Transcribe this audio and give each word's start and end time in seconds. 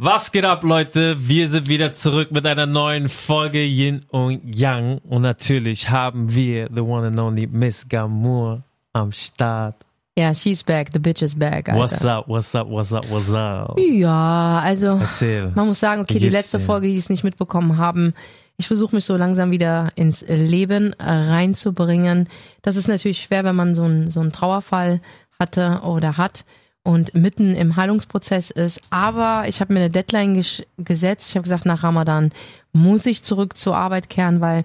Was 0.00 0.30
geht 0.30 0.44
ab, 0.44 0.62
Leute? 0.62 1.16
Wir 1.28 1.48
sind 1.48 1.68
wieder 1.68 1.92
zurück 1.92 2.30
mit 2.30 2.46
einer 2.46 2.66
neuen 2.66 3.08
Folge 3.08 3.64
Yin 3.64 4.04
und 4.10 4.42
Yang. 4.44 4.98
Und 4.98 5.22
natürlich 5.22 5.90
haben 5.90 6.32
wir 6.32 6.68
the 6.72 6.82
one 6.82 7.08
and 7.08 7.18
only 7.18 7.48
Miss 7.48 7.88
Gamour 7.88 8.62
am 8.92 9.10
Start. 9.10 9.74
Ja, 10.16 10.32
she's 10.32 10.62
back, 10.62 10.90
the 10.92 11.00
bitch 11.00 11.20
is 11.22 11.34
back. 11.34 11.68
Alter. 11.68 11.80
What's 11.80 12.04
up, 12.04 12.28
what's 12.28 12.54
up, 12.54 12.68
what's 12.68 12.92
up, 12.92 13.10
what's 13.10 13.32
up? 13.32 13.76
Ja, 13.76 14.60
also 14.60 15.00
Erzähl. 15.00 15.50
man 15.56 15.66
muss 15.66 15.80
sagen, 15.80 16.02
okay, 16.02 16.20
die 16.20 16.28
letzte 16.28 16.58
dir? 16.58 16.64
Folge, 16.64 16.86
die 16.86 16.96
es 16.96 17.08
nicht 17.08 17.24
mitbekommen 17.24 17.76
haben, 17.76 18.14
ich 18.56 18.68
versuche 18.68 18.94
mich 18.94 19.04
so 19.04 19.16
langsam 19.16 19.50
wieder 19.50 19.90
ins 19.96 20.24
Leben 20.28 20.92
äh, 21.00 21.10
reinzubringen. 21.10 22.28
Das 22.62 22.76
ist 22.76 22.86
natürlich 22.86 23.22
schwer, 23.22 23.42
wenn 23.42 23.56
man 23.56 23.74
so 23.74 23.82
einen 23.82 24.12
so 24.12 24.20
einen 24.20 24.30
Trauerfall 24.30 25.00
hatte 25.40 25.80
oder 25.82 26.16
hat 26.18 26.44
und 26.84 27.14
mitten 27.14 27.54
im 27.54 27.76
Heilungsprozess 27.76 28.50
ist. 28.50 28.80
Aber 28.90 29.44
ich 29.46 29.60
habe 29.60 29.74
mir 29.74 29.80
eine 29.80 29.90
Deadline 29.90 30.42
gesetzt. 30.78 31.30
Ich 31.30 31.36
habe 31.36 31.44
gesagt, 31.44 31.66
nach 31.66 31.82
Ramadan 31.82 32.30
muss 32.72 33.04
ich 33.06 33.22
zurück 33.22 33.56
zur 33.56 33.76
Arbeit 33.76 34.08
kehren, 34.08 34.40
weil 34.40 34.64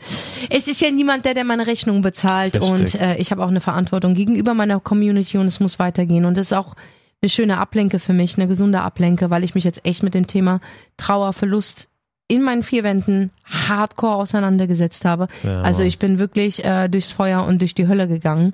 es 0.50 0.68
ist 0.68 0.82
ja 0.82 0.90
niemand, 0.92 1.26
der, 1.26 1.34
der 1.34 1.44
meine 1.44 1.68
Rechnung 1.68 2.02
bezahlt. 2.02 2.56
Richtig. 2.56 2.72
Und 2.72 2.96
äh, 2.96 3.18
ich 3.18 3.32
habe 3.32 3.44
auch 3.44 3.50
eine 3.50 3.62
Verantwortung 3.62 4.14
gegenüber 4.14 4.54
meiner 4.54 4.80
Community 4.80 5.38
und 5.38 5.48
es 5.48 5.60
muss 5.60 5.80
weitergehen. 5.80 6.26
Und 6.26 6.38
das 6.38 6.48
ist 6.48 6.54
auch 6.54 6.76
eine 7.22 7.30
schöne 7.30 7.58
Ablenke 7.58 8.00
für 8.00 8.14
mich, 8.14 8.38
eine 8.38 8.48
gesunde 8.48 8.82
Ablenke, 8.82 9.30
weil 9.30 9.44
ich 9.44 9.56
mich 9.56 9.64
jetzt 9.64 9.86
echt 9.86 10.04
mit 10.04 10.14
dem 10.14 10.28
Thema 10.28 10.60
Trauer, 10.98 11.34
Verlust 11.34 11.90
in 12.28 12.42
meinen 12.42 12.64
vier 12.64 12.84
Wänden 12.84 13.32
hardcore 13.46 14.16
auseinandergesetzt 14.16 15.06
habe. 15.06 15.28
Ja, 15.44 15.62
also 15.62 15.84
ich 15.84 16.00
bin 16.00 16.20
wirklich 16.20 16.64
äh, 16.64 16.88
durchs 16.88 17.12
Feuer 17.12 17.46
und 17.46 17.62
durch 17.62 17.76
die 17.76 17.88
Hölle 17.88 18.08
gegangen. 18.08 18.54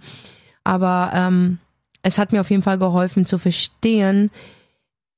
Aber 0.63 1.11
ähm, 1.13 1.59
es 2.01 2.17
hat 2.17 2.31
mir 2.31 2.41
auf 2.41 2.49
jeden 2.49 2.63
Fall 2.63 2.77
geholfen 2.77 3.25
zu 3.25 3.37
verstehen, 3.37 4.29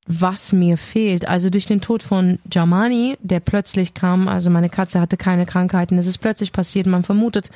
was 0.08 0.52
mir 0.52 0.78
fehlt. 0.78 1.28
Also 1.28 1.50
durch 1.50 1.66
den 1.66 1.82
Tod 1.82 2.04
von 2.04 2.40
Jamani, 2.52 3.18
der 3.22 3.40
plötzlich 3.40 3.94
kam, 3.94 4.28
also 4.28 4.50
meine 4.50 4.70
Katze 4.70 5.00
hatte 5.00 5.18
keine 5.18 5.46
Krankheiten, 5.46 5.98
es 5.98 6.08
ist 6.08 6.18
plötzlich 6.18 6.52
passiert, 6.52 6.88
man 6.88 7.04
vermutet, 7.04 7.52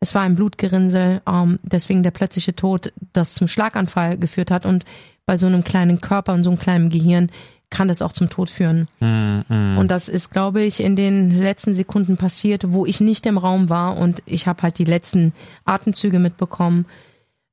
es 0.00 0.14
war 0.14 0.22
ein 0.22 0.34
Blutgerinnsel, 0.34 1.20
ähm, 1.28 1.58
deswegen 1.62 2.02
der 2.02 2.10
plötzliche 2.10 2.56
Tod, 2.56 2.92
das 3.12 3.34
zum 3.34 3.48
Schlaganfall 3.48 4.16
geführt 4.16 4.50
hat 4.50 4.64
und 4.64 4.84
bei 5.26 5.36
so 5.36 5.46
einem 5.46 5.62
kleinen 5.62 6.00
Körper 6.00 6.32
und 6.32 6.42
so 6.42 6.50
einem 6.50 6.58
kleinen 6.58 6.88
Gehirn 6.88 7.30
kann 7.68 7.86
das 7.86 8.02
auch 8.02 8.12
zum 8.12 8.28
Tod 8.30 8.50
führen. 8.50 8.88
Mm, 8.98 9.40
mm. 9.48 9.78
Und 9.78 9.90
das 9.90 10.08
ist, 10.08 10.30
glaube 10.30 10.62
ich, 10.62 10.80
in 10.80 10.96
den 10.96 11.40
letzten 11.40 11.74
Sekunden 11.74 12.16
passiert, 12.16 12.72
wo 12.72 12.84
ich 12.84 13.00
nicht 13.00 13.26
im 13.26 13.38
Raum 13.38 13.68
war 13.68 13.96
und 13.96 14.22
ich 14.26 14.48
habe 14.48 14.62
halt 14.62 14.78
die 14.78 14.84
letzten 14.84 15.32
Atemzüge 15.64 16.18
mitbekommen. 16.18 16.86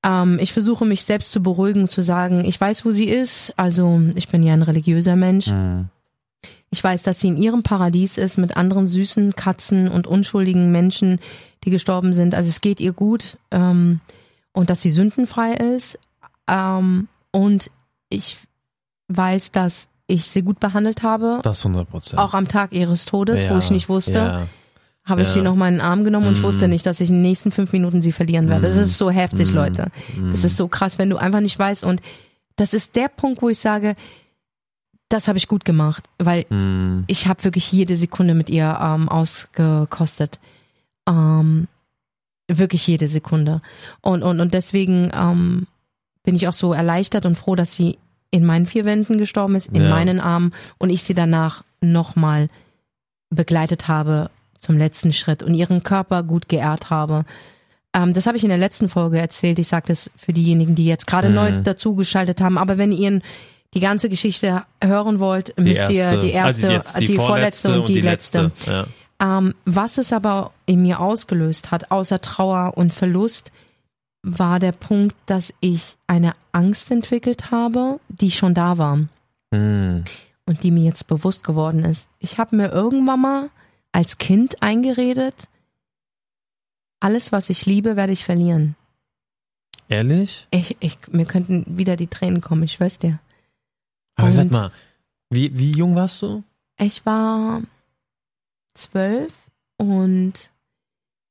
Ähm, 0.03 0.37
ich 0.39 0.53
versuche 0.53 0.85
mich 0.85 1.03
selbst 1.05 1.31
zu 1.31 1.41
beruhigen, 1.41 1.89
zu 1.89 2.01
sagen, 2.01 2.45
ich 2.45 2.59
weiß, 2.59 2.85
wo 2.85 2.91
sie 2.91 3.05
ist. 3.07 3.53
Also 3.57 4.01
ich 4.15 4.29
bin 4.29 4.43
ja 4.43 4.53
ein 4.53 4.61
religiöser 4.61 5.15
Mensch. 5.15 5.47
Mm. 5.47 5.85
Ich 6.69 6.83
weiß, 6.83 7.03
dass 7.03 7.19
sie 7.19 7.29
in 7.29 7.37
ihrem 7.37 7.63
Paradies 7.63 8.17
ist 8.17 8.37
mit 8.37 8.57
anderen 8.57 8.87
süßen 8.87 9.35
Katzen 9.35 9.87
und 9.87 10.05
unschuldigen 10.05 10.71
Menschen, 10.71 11.19
die 11.63 11.69
gestorben 11.69 12.13
sind. 12.13 12.35
Also 12.35 12.49
es 12.49 12.61
geht 12.61 12.79
ihr 12.79 12.93
gut 12.93 13.37
ähm, 13.51 14.01
und 14.51 14.69
dass 14.69 14.81
sie 14.81 14.91
sündenfrei 14.91 15.53
ist. 15.53 15.97
Ähm, 16.47 17.07
und 17.31 17.71
ich 18.09 18.37
weiß, 19.07 19.51
dass 19.51 19.87
ich 20.07 20.29
sie 20.29 20.41
gut 20.41 20.59
behandelt 20.59 21.03
habe. 21.03 21.39
Das 21.43 21.65
100 21.65 21.89
Prozent. 21.89 22.19
Auch 22.19 22.33
am 22.33 22.47
Tag 22.47 22.73
ihres 22.73 23.05
Todes, 23.05 23.47
wo 23.49 23.57
ich 23.57 23.71
nicht 23.71 23.89
wusste, 23.89 24.13
Ja. 24.13 24.47
Habe 25.07 25.21
ich 25.21 25.27
ja. 25.29 25.33
sie 25.35 25.41
noch 25.41 25.55
mal 25.55 25.67
in 25.69 25.75
den 25.75 25.81
Arm 25.81 26.03
genommen 26.03 26.27
und 26.27 26.39
Mm. 26.39 26.43
wusste 26.43 26.67
nicht, 26.67 26.85
dass 26.85 26.99
ich 26.99 27.09
in 27.09 27.15
den 27.15 27.21
nächsten 27.21 27.51
fünf 27.51 27.71
Minuten 27.73 28.01
sie 28.01 28.11
verlieren 28.11 28.49
werde. 28.49 28.61
Das 28.67 28.75
ist 28.77 28.97
so 28.97 29.09
heftig, 29.09 29.51
Mm. 29.53 29.55
Leute. 29.55 29.87
Das 30.31 30.43
ist 30.43 30.57
so 30.57 30.67
krass, 30.67 30.97
wenn 30.99 31.09
du 31.09 31.17
einfach 31.17 31.39
nicht 31.39 31.57
weißt. 31.57 31.83
Und 31.83 32.01
das 32.57 32.73
ist 32.73 32.95
der 32.95 33.07
Punkt, 33.07 33.41
wo 33.41 33.49
ich 33.49 33.59
sage, 33.59 33.95
das 35.09 35.27
habe 35.29 35.37
ich 35.37 35.47
gut 35.47 35.63
gemacht, 35.65 36.03
weil 36.19 36.45
Mm. 36.49 37.03
ich 37.07 37.27
habe 37.27 37.43
wirklich 37.45 37.71
jede 37.71 37.95
Sekunde 37.95 38.33
mit 38.33 38.49
ihr 38.49 38.77
ähm, 38.81 39.07
ausgekostet. 39.09 40.39
Ähm, 41.07 41.67
wirklich 42.49 42.85
jede 42.87 43.07
Sekunde. 43.07 43.61
Und, 44.01 44.23
und, 44.23 44.39
und 44.41 44.53
deswegen 44.53 45.09
ähm, 45.13 45.67
bin 46.23 46.35
ich 46.35 46.47
auch 46.47 46.53
so 46.53 46.73
erleichtert 46.73 47.25
und 47.25 47.37
froh, 47.37 47.55
dass 47.55 47.73
sie 47.75 47.97
in 48.31 48.45
meinen 48.45 48.65
vier 48.65 48.83
Wänden 48.83 49.17
gestorben 49.17 49.55
ist, 49.55 49.67
in 49.67 49.83
Ja. 49.83 49.89
meinen 49.89 50.19
Armen 50.19 50.53
und 50.77 50.89
ich 50.89 51.03
sie 51.03 51.13
danach 51.13 51.63
nochmal 51.81 52.49
begleitet 53.29 53.87
habe 53.87 54.29
zum 54.59 54.77
letzten 54.77 55.13
Schritt 55.13 55.43
und 55.43 55.53
ihren 55.53 55.83
Körper 55.83 56.23
gut 56.23 56.49
geehrt 56.49 56.89
habe. 56.89 57.25
Ähm, 57.93 58.13
das 58.13 58.27
habe 58.27 58.37
ich 58.37 58.43
in 58.43 58.49
der 58.49 58.57
letzten 58.57 58.89
Folge 58.89 59.19
erzählt. 59.19 59.59
Ich 59.59 59.67
sage 59.67 59.85
das 59.87 60.09
für 60.15 60.33
diejenigen, 60.33 60.75
die 60.75 60.85
jetzt 60.85 61.07
gerade 61.07 61.29
Mhm. 61.29 61.35
neu 61.35 61.51
dazugeschaltet 61.61 62.41
haben. 62.41 62.57
Aber 62.57 62.77
wenn 62.77 62.91
ihr 62.91 63.21
die 63.73 63.79
ganze 63.79 64.09
Geschichte 64.09 64.63
hören 64.83 65.19
wollt, 65.19 65.57
müsst 65.59 65.89
ihr 65.89 66.17
die 66.17 66.31
erste, 66.31 66.67
also 66.67 66.67
jetzt 66.67 66.99
die, 66.99 67.15
vorletzte 67.15 67.79
und 67.79 67.87
die, 67.89 68.01
letzte. 68.01 68.51
Ja. 68.65 68.85
Ähm, 69.19 69.55
was 69.65 69.97
es 69.97 70.13
aber 70.13 70.51
in 70.65 70.81
mir 70.83 70.99
ausgelöst 70.99 71.71
hat, 71.71 71.91
außer 71.91 72.21
Trauer 72.21 72.73
und 72.77 72.93
Verlust, 72.93 73.51
war 74.23 74.59
der 74.59 74.73
Punkt, 74.73 75.15
dass 75.25 75.53
ich 75.59 75.95
eine 76.07 76.33
Angst 76.51 76.91
entwickelt 76.91 77.51
habe, 77.51 77.99
die 78.09 78.31
schon 78.31 78.53
da 78.53 78.77
war 78.77 78.97
Mm. 79.51 80.03
und 80.45 80.63
die 80.63 80.71
mir 80.71 80.83
jetzt 80.83 81.07
bewusst 81.07 81.43
geworden 81.45 81.83
ist. 81.85 82.09
Ich 82.19 82.37
habe 82.37 82.55
mir 82.55 82.69
irgendwann 82.71 83.21
mal 83.21 83.49
als 83.97 84.19
Kind 84.19 84.61
eingeredet, 84.61 85.47
alles, 86.99 87.31
was 87.31 87.49
ich 87.49 87.65
liebe, 87.65 87.95
werde 87.95 88.13
ich 88.13 88.23
verlieren. 88.23 88.75
Ehrlich? 89.89 90.47
Ich, 90.51 90.77
ich, 90.81 90.99
mir 91.07 91.25
könnten 91.25 91.65
wieder 91.79 91.95
die 91.95 92.05
Tränen 92.05 92.39
kommen, 92.41 92.61
ich 92.61 92.73
schwör's 92.73 92.99
dir. 92.99 93.19
Aber 94.15 94.35
warte 94.37 94.51
mal. 94.51 94.71
Wie, 95.31 95.57
wie 95.57 95.71
jung 95.71 95.95
warst 95.95 96.21
du? 96.21 96.43
Ich 96.77 97.07
war 97.07 97.63
zwölf 98.75 99.33
und 99.77 100.51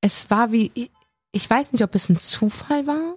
es 0.00 0.28
war 0.28 0.50
wie, 0.50 0.72
ich, 0.74 0.90
ich 1.30 1.48
weiß 1.48 1.70
nicht, 1.72 1.84
ob 1.84 1.94
es 1.94 2.08
ein 2.08 2.16
Zufall 2.16 2.88
war, 2.88 3.14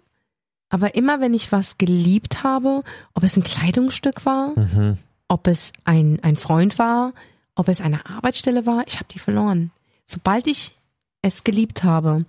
aber 0.70 0.94
immer 0.94 1.22
wenn 1.22 1.34
ich 1.34 1.52
was 1.52 1.80
geliebt 1.80 2.44
habe, 2.44 2.84
ob 3.16 3.24
es 3.24 3.36
ein 3.36 3.44
Kleidungsstück 3.44 4.28
war, 4.28 4.50
Mhm. 4.60 5.00
ob 5.28 5.48
es 5.48 5.74
ein, 5.86 6.20
ein 6.22 6.36
Freund 6.36 6.78
war, 6.78 7.14
ob 7.60 7.68
es 7.68 7.82
eine 7.82 8.06
Arbeitsstelle 8.06 8.66
war, 8.66 8.84
ich 8.88 8.96
habe 8.96 9.06
die 9.12 9.20
verloren. 9.20 9.72
Sobald 10.06 10.48
ich 10.48 10.76
es 11.22 11.44
geliebt 11.44 11.84
habe. 11.84 12.26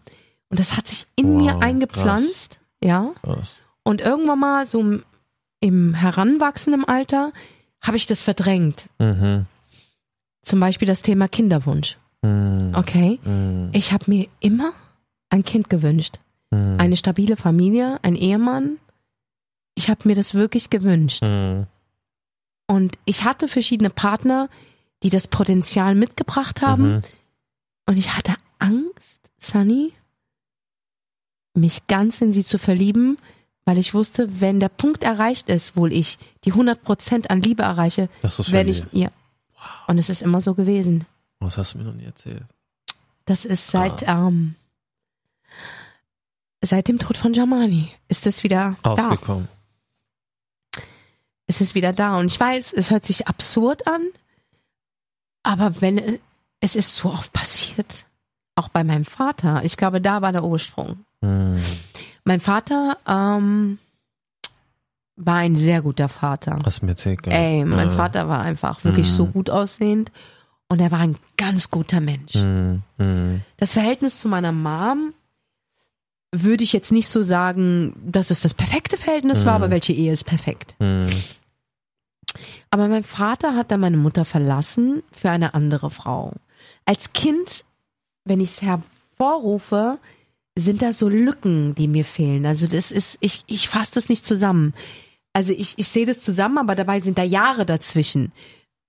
Und 0.49 0.59
das 0.59 0.77
hat 0.77 0.89
sich 0.89 1.07
in 1.17 1.35
Wow, 1.35 1.43
mir 1.43 1.59
eingepflanzt, 1.61 2.59
ja. 2.83 3.13
Krass. 3.23 3.59
Und 3.85 4.01
irgendwann 4.01 4.41
mal 4.41 4.67
so 4.67 4.81
im- 4.81 5.05
im 5.61 5.95
heranwachsenden 5.95 6.85
Alter 6.85 7.33
habe 7.81 7.97
ich 7.97 8.07
das 8.07 8.23
verdrängt. 8.23 8.89
Mhm. 8.99 9.47
Zum 10.43 10.59
Beispiel 10.59 10.89
das 10.89 11.03
Thema 11.03 11.29
Kinderwunsch. 11.29 11.97
Mm. 12.23 12.75
Okay. 12.75 13.19
Mm. 13.25 13.69
Ich 13.73 13.93
habe 13.93 14.05
mir 14.09 14.27
immer 14.41 14.73
ein 15.31 15.45
Kind 15.45 15.71
gewünscht. 15.71 16.19
Mm. 16.51 16.77
Eine 16.79 16.97
stabile 16.97 17.37
Familie, 17.37 17.99
ein 18.03 18.17
Ehemann. 18.17 18.79
Ich 19.75 19.89
habe 19.91 20.09
mir 20.09 20.15
das 20.17 20.35
wirklich 20.35 20.69
gewünscht. 20.71 21.23
Mm. 21.23 21.63
Und 22.67 22.99
ich 23.05 23.25
hatte 23.25 23.49
verschiedene 23.49 23.91
Partner, 23.91 24.49
die 25.03 25.11
das 25.11 25.29
Potenzial 25.29 25.95
mitgebracht 25.95 26.63
haben. 26.63 26.97
Mhm. 26.97 27.03
Und 27.87 27.97
ich 27.97 28.17
hatte 28.17 28.35
Angst, 28.59 29.31
Sunny, 29.39 29.93
mich 31.55 31.87
ganz 31.87 32.21
in 32.21 32.33
sie 32.33 32.45
zu 32.45 32.59
verlieben, 32.59 33.19
weil 33.65 33.79
ich 33.79 33.95
wusste, 33.95 34.41
wenn 34.41 34.61
der 34.61 34.69
Punkt 34.69 35.05
erreicht 35.05 35.49
ist, 35.49 35.77
wo 35.77 35.87
ich 35.87 36.19
die 36.45 36.53
100% 36.53 37.29
an 37.29 37.43
Liebe 37.43 37.63
erreiche, 37.63 38.09
Das 38.23 38.51
werde 38.53 38.71
ich 38.71 38.85
ihr. 38.93 39.11
Und 39.87 39.99
es 39.99 40.09
ist 40.09 40.23
immer 40.23 40.41
so 40.41 40.55
gewesen. 40.55 41.05
Was 41.41 41.59
hast 41.59 41.75
du 41.75 41.79
mir 41.79 41.85
noch 41.85 41.95
nie 41.95 42.05
erzählt? 42.05 42.45
Das 43.25 43.45
ist 43.45 43.69
seit, 43.69 44.05
ähm, 44.07 44.55
seit 46.61 46.89
dem 46.89 46.99
Tod 46.99 47.17
von 47.17 47.33
Jamani 47.33 47.91
ist 48.09 48.27
es 48.27 48.43
wieder 48.43 48.77
da. 48.83 48.93
Rausgekommen. 48.93 49.49
Es 51.47 51.61
ist 51.61 51.75
wieder 51.75 51.93
da. 51.93 52.19
Und 52.19 52.27
ich 52.27 52.39
weiß, 52.39 52.73
es 52.73 52.91
hört 52.91 53.05
sich 53.05 53.29
absurd 53.29 53.87
an, 53.87 54.03
aber 55.43 55.81
wenn, 55.81 56.19
es 56.61 56.77
ist 56.77 56.97
so 56.97 57.11
oft 57.11 57.33
passiert. 57.33 58.05
Auch 58.57 58.69
bei 58.69 58.85
meinem 58.85 59.05
Vater. 59.05 59.65
Ich 59.65 59.77
glaube, 59.77 60.01
da 60.01 60.21
war 60.23 60.33
der 60.33 60.45
Ursprung. 60.45 61.05
Mm. 61.23 61.57
Mein 62.25 62.41
Vater, 62.41 62.99
ähm, 63.07 63.79
war 65.17 65.37
ein 65.37 65.57
sehr 65.57 65.83
guter 65.83 66.09
Vater. 66.09 66.59
Hast 66.65 66.81
du 66.83 66.87
mir 66.87 66.93
erzählt, 66.93 67.23
gell? 67.23 67.33
Ey, 67.33 67.65
mein 67.65 67.89
Ja. 67.89 67.95
Vater 67.95 68.29
war 68.29 68.41
einfach 68.41 68.85
wirklich 68.85 69.07
Mhm. 69.07 69.11
so 69.15 69.27
gut 69.27 69.51
aussehend 69.51 70.11
und 70.69 70.81
er 70.81 70.91
war 70.91 71.01
ein 71.01 71.17
ganz 71.37 71.71
guter 71.71 72.01
Mensch. 72.01 72.35
Mm. 72.35 72.83
Mm. 72.99 73.41
Das 73.57 73.73
Verhältnis 73.75 74.19
zu 74.19 74.29
meiner 74.29 74.53
Mom 74.53 75.13
würde 76.33 76.63
ich 76.65 76.73
jetzt 76.73 76.93
nicht 76.93 77.09
so 77.09 77.23
sagen, 77.23 77.95
dass 78.05 78.31
es 78.31 78.41
das 78.41 78.55
perfekte 78.55 78.97
Verhältnis 78.97 79.45
war, 79.45 79.59
Mhm. 79.59 79.65
aber 79.65 79.71
welche 79.73 79.93
Ehe 79.93 80.13
ist 80.13 80.25
perfekt? 80.25 80.77
Aber 82.71 82.89
mein 82.89 83.03
Vater 83.05 83.55
hat 83.57 83.71
dann 83.71 83.81
meine 83.81 83.97
Mutter 83.97 84.25
verlassen 84.25 85.03
für 85.13 85.31
eine 85.31 85.55
andere 85.55 85.91
Frau. 85.91 86.33
Als 86.85 87.13
Kind, 87.13 87.65
wenn 88.25 88.41
ich 88.41 88.51
es 88.51 88.63
hervorrufe, 88.63 89.99
sind 90.57 90.83
da 90.83 90.93
so 90.93 91.09
Lücken, 91.09 91.75
die 91.75 91.89
mir 91.89 92.05
fehlen. 92.05 92.47
Also 92.47 92.67
das 92.67 92.93
ist, 92.93 93.19
ich, 93.21 93.43
ich 93.47 93.69
fasse 93.69 93.93
das 93.95 94.09
nicht 94.09 94.25
zusammen. 94.25 94.75
Also 95.33 95.53
ich, 95.53 95.79
ich 95.79 95.89
sehe 95.89 96.07
das 96.07 96.19
zusammen, 96.21 96.59
aber 96.59 96.75
dabei 96.75 97.01
sind 97.01 97.19
da 97.19 97.23
Jahre 97.23 97.65
dazwischen. 97.67 98.33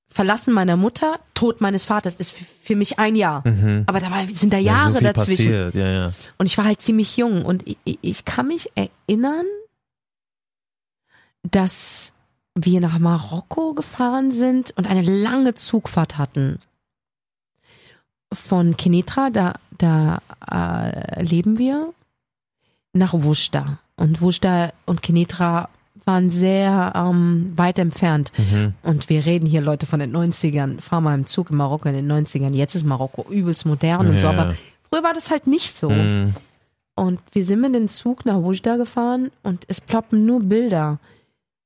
Verlassen 0.10 0.54
meiner 0.54 0.75
Mutter, 0.75 1.19
Tod 1.34 1.62
meines 1.62 1.86
Vaters 1.86 2.16
ist 2.16 2.34
für 2.34 2.75
mich 2.75 3.00
ein 3.00 3.16
Jahr. 3.16 3.44
Aber 3.88 4.00
dabei 4.00 4.25
sind 4.27 4.51
da 4.51 4.57
Mhm. 4.57 4.66
Ja, 4.66 4.74
Jahre 4.74 4.94
so 4.95 5.00
dazwischen. 5.01 5.51
Ja, 5.74 5.88
ja. 5.89 6.13
Und 6.38 6.45
ich 6.48 6.57
war 6.57 6.66
halt 6.66 6.81
ziemlich 6.81 7.16
jung 7.16 7.45
und 7.45 7.63
ich- 7.68 7.77
ich 8.01 8.25
kann 8.25 8.48
mich 8.48 8.69
erinnern, 8.75 9.45
dass 11.44 12.13
wir 12.56 12.81
nach 12.81 13.00
Marokko 13.00 13.74
gefahren 13.74 14.31
sind 14.31 14.71
und 14.77 14.88
eine 14.88 15.01
lange 15.01 15.53
Zugfahrt 15.53 16.18
hatten. 16.18 16.59
Von 18.33 18.77
Kenitra, 18.77 19.30
da, 19.30 19.56
da 19.77 20.21
äh, 20.50 21.24
leben 21.24 21.57
wir, 21.57 21.94
nach 22.94 23.13
Wushda. 23.13 23.80
Und 23.95 24.21
Wushda 24.21 24.71
und 24.86 25.01
Kenitra 25.01 25.69
waren 26.06 26.30
sehr 26.30 26.94
ähm, 26.95 27.53
weit 27.56 27.77
entfernt. 27.80 28.31
Mhm. 28.38 28.74
Und 28.83 29.09
wir 29.09 29.25
reden 29.25 29.45
hier, 29.45 29.62
Leute, 29.62 29.86
von 29.86 30.00
den 30.00 30.15
90ern. 30.15 30.81
Fahr 30.81 31.01
mal 31.01 31.15
im 31.15 31.25
Zug 31.25 31.51
in 31.51 31.57
Marokko 31.57 31.89
in 31.89 31.95
den 31.95 32.12
90ern. 32.12 32.53
Jetzt 32.53 32.75
ist 32.75 32.86
Marokko 32.86 33.25
übelst 33.30 33.65
modern 33.65 34.07
und 34.07 34.19
so. 34.19 34.27
Ja. 34.27 34.33
Aber 34.33 34.56
früher 34.89 35.03
war 35.03 35.13
das 35.13 35.30
halt 35.30 35.48
nicht 35.48 35.77
so. 35.77 35.89
Mhm. 35.89 36.33
Und 36.95 37.19
wir 37.31 37.45
sind 37.45 37.62
mit 37.62 37.75
dem 37.75 37.88
Zug 37.88 38.25
nach 38.25 38.42
Wujda 38.42 38.77
gefahren 38.77 39.31
und 39.44 39.63
es 39.68 39.80
ploppen 39.80 40.25
nur 40.25 40.42
Bilder. 40.42 41.00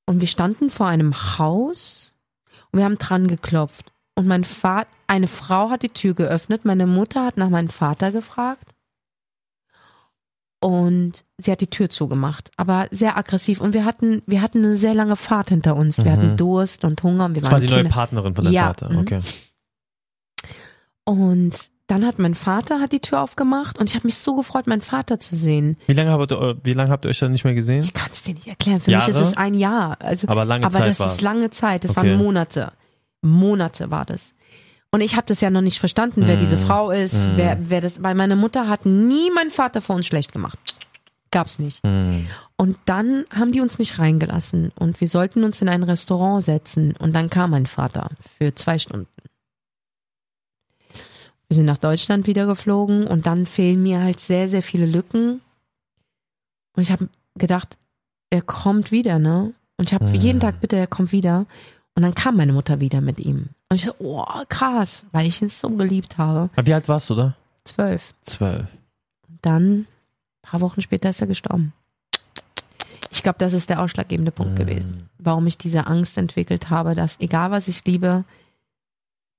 Und 0.05 0.21
wir 0.21 0.27
standen 0.27 0.69
vor 0.69 0.87
einem 0.87 1.13
Haus 1.39 2.15
und 2.71 2.79
wir 2.79 2.85
haben 2.85 2.97
dran 2.97 3.27
geklopft. 3.27 3.91
Und 4.15 4.27
mein 4.27 4.43
Vater, 4.43 4.87
eine 5.07 5.27
Frau 5.27 5.69
hat 5.69 5.83
die 5.83 5.89
Tür 5.89 6.13
geöffnet, 6.13 6.63
meine 6.63 6.87
Mutter 6.87 7.25
hat 7.25 7.37
nach 7.37 7.49
meinem 7.49 7.69
Vater 7.69 8.11
gefragt. 8.11 8.71
Und 10.61 11.25
sie 11.37 11.51
hat 11.51 11.61
die 11.61 11.69
Tür 11.69 11.89
zugemacht, 11.89 12.49
aber 12.57 12.87
sehr 12.91 13.17
aggressiv. 13.17 13.61
Und 13.61 13.73
wir 13.73 13.85
hatten, 13.85 14.23
wir 14.25 14.41
hatten 14.41 14.63
eine 14.65 14.77
sehr 14.77 14.93
lange 14.95 15.15
Fahrt 15.15 15.49
hinter 15.49 15.75
uns. 15.75 16.03
Wir 16.03 16.11
Mhm. 16.11 16.15
hatten 16.15 16.37
Durst 16.37 16.83
und 16.85 17.03
Hunger 17.03 17.25
und 17.25 17.35
wir 17.35 17.41
Das 17.41 17.51
war 17.51 17.59
waren 17.59 17.67
die 17.67 17.71
neue 17.73 17.81
Kinder. 17.83 17.93
Partnerin 17.93 18.33
von 18.35 18.45
deinem 18.45 18.53
Ja, 18.53 18.67
Vater. 18.67 18.97
Okay. 18.97 19.19
Und 21.03 21.69
dann 21.87 22.05
hat 22.05 22.17
mein 22.19 22.33
Vater 22.35 22.79
hat 22.81 22.91
die 22.91 22.99
Tür 22.99 23.21
aufgemacht 23.21 23.77
und 23.77 23.89
ich 23.89 23.95
habe 23.95 24.07
mich 24.07 24.17
so 24.17 24.35
gefreut, 24.35 24.65
meinen 24.67 24.81
Vater 24.81 25.19
zu 25.19 25.35
sehen. 25.35 25.77
Wie 25.87 25.93
lange 25.93 26.09
habt 26.11 26.31
ihr, 26.31 26.57
wie 26.63 26.73
lange 26.73 26.89
habt 26.89 27.05
ihr 27.05 27.09
euch 27.09 27.19
dann 27.19 27.31
nicht 27.31 27.43
mehr 27.45 27.53
gesehen? 27.53 27.83
Ich 27.83 27.93
kann 27.93 28.09
es 28.11 28.23
dir 28.23 28.33
nicht 28.33 28.47
erklären. 28.47 28.79
Für 28.79 28.91
mich 28.91 28.99
Jahre? 29.05 29.11
ist 29.11 29.27
es 29.27 29.37
ein 29.37 29.53
Jahr. 29.53 29.97
Also, 30.01 30.27
Aber 30.27 30.45
lange 30.45 30.65
aber 30.65 30.73
Zeit 30.79 30.89
das 30.89 30.99
war's. 30.99 31.13
ist 31.13 31.21
lange 31.21 31.49
Zeit. 31.51 31.83
Das 31.83 31.91
Okay. 31.91 32.09
waren 32.09 32.17
Monate. 32.17 32.71
Monate 33.21 33.91
war 33.91 34.05
das. 34.05 34.33
Und 34.91 35.01
ich 35.01 35.15
habe 35.15 35.25
das 35.27 35.41
ja 35.41 35.49
noch 35.49 35.61
nicht 35.61 35.79
verstanden, 35.79 36.23
wer 36.25 36.37
Mm. 36.37 36.39
diese 36.39 36.57
Frau 36.57 36.89
ist, 36.91 37.27
Mm. 37.27 37.31
wer, 37.35 37.57
wer 37.69 37.81
das. 37.81 38.01
Weil 38.01 38.15
meine 38.15 38.35
Mutter 38.35 38.67
hat 38.69 38.85
nie 38.85 39.29
meinen 39.31 39.51
Vater 39.51 39.81
vor 39.81 39.95
uns 39.95 40.05
schlecht 40.07 40.31
gemacht. 40.31 40.57
Gab's 41.31 41.59
nicht. 41.59 41.83
Mhm. 41.83 42.27
Und 42.55 42.77
dann 42.85 43.25
haben 43.29 43.51
die 43.51 43.59
uns 43.59 43.77
nicht 43.77 43.99
reingelassen 43.99 44.71
und 44.79 45.01
wir 45.01 45.07
sollten 45.09 45.43
uns 45.43 45.61
in 45.61 45.67
ein 45.67 45.83
Restaurant 45.83 46.41
setzen. 46.41 46.95
Und 46.97 47.13
dann 47.13 47.29
kam 47.29 47.51
mein 47.51 47.65
Vater 47.65 48.11
für 48.37 48.55
zwei 48.55 48.79
Stunden. 48.79 49.07
Wir 51.47 51.55
sind 51.55 51.65
nach 51.65 51.77
Deutschland 51.77 52.27
wieder 52.27 52.45
geflogen 52.45 53.05
und 53.07 53.27
dann 53.27 53.45
fehlen 53.45 53.83
mir 53.83 54.01
halt 54.01 54.19
sehr, 54.19 54.47
sehr 54.47 54.63
viele 54.63 54.85
Lücken. 54.85 55.41
Und 56.75 56.81
ich 56.83 56.91
habe 56.91 57.07
gedacht, 57.35 57.77
er 58.29 58.41
kommt 58.41 58.91
wieder, 58.91 59.19
ne? 59.19 59.53
Und 59.77 59.87
ich 59.89 59.93
habe 59.93 60.05
Mhm. 60.05 60.15
jeden 60.15 60.39
Tag, 60.39 60.59
bitte, 60.59 60.75
er 60.75 60.87
kommt 60.87 61.11
wieder. 61.11 61.45
Und 61.93 62.03
dann 62.03 62.15
kam 62.15 62.35
meine 62.37 62.51
Mutter 62.53 62.79
wieder 62.79 62.99
mit 63.01 63.19
ihm. 63.19 63.49
Und 63.69 63.75
ich 63.77 63.85
so, 63.85 63.93
oh, 63.99 64.25
krass, 64.49 65.05
weil 65.11 65.27
ich 65.27 65.41
ihn 65.41 65.47
so 65.47 65.69
geliebt 65.69 66.17
habe. 66.17 66.49
Aber 66.55 66.67
wie 66.67 66.73
alt 66.73 66.89
warst 66.89 67.09
du 67.09 67.15
da? 67.15 67.35
Zwölf. 67.63 68.13
Zwölf. 68.23 68.67
Und 69.29 69.39
dann, 69.41 69.71
ein 69.79 69.87
paar 70.41 70.61
Wochen 70.61 70.81
später, 70.81 71.09
ist 71.09 71.21
er 71.21 71.27
gestorben. 71.27 71.73
Ich 73.11 73.23
glaube, 73.23 73.37
das 73.39 73.53
ist 73.53 73.69
der 73.69 73.81
ausschlaggebende 73.81 74.31
Punkt 74.31 74.53
Mhm. 74.53 74.57
gewesen, 74.57 75.09
warum 75.19 75.47
ich 75.47 75.57
diese 75.57 75.87
Angst 75.87 76.17
entwickelt 76.17 76.69
habe, 76.69 76.93
dass 76.95 77.19
egal 77.19 77.51
was 77.51 77.67
ich 77.67 77.85
liebe, 77.85 78.23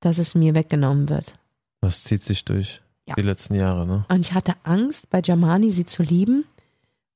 dass 0.01 0.19
es 0.19 0.35
mir 0.35 0.55
weggenommen 0.55 1.09
wird. 1.09 1.35
Das 1.81 2.03
zieht 2.05 2.23
sich 2.23 2.45
durch 2.45 2.83
Ja. 3.09 3.15
die 3.15 3.23
letzten 3.23 3.55
Jahre, 3.55 3.87
ne? 3.87 4.05
Und 4.09 4.21
ich 4.21 4.33
hatte 4.33 4.55
Angst, 4.65 5.11
bei 5.11 5.21
Jamani 5.23 5.71
sie 5.71 5.87
zu 5.87 6.03
lieben. 6.03 6.45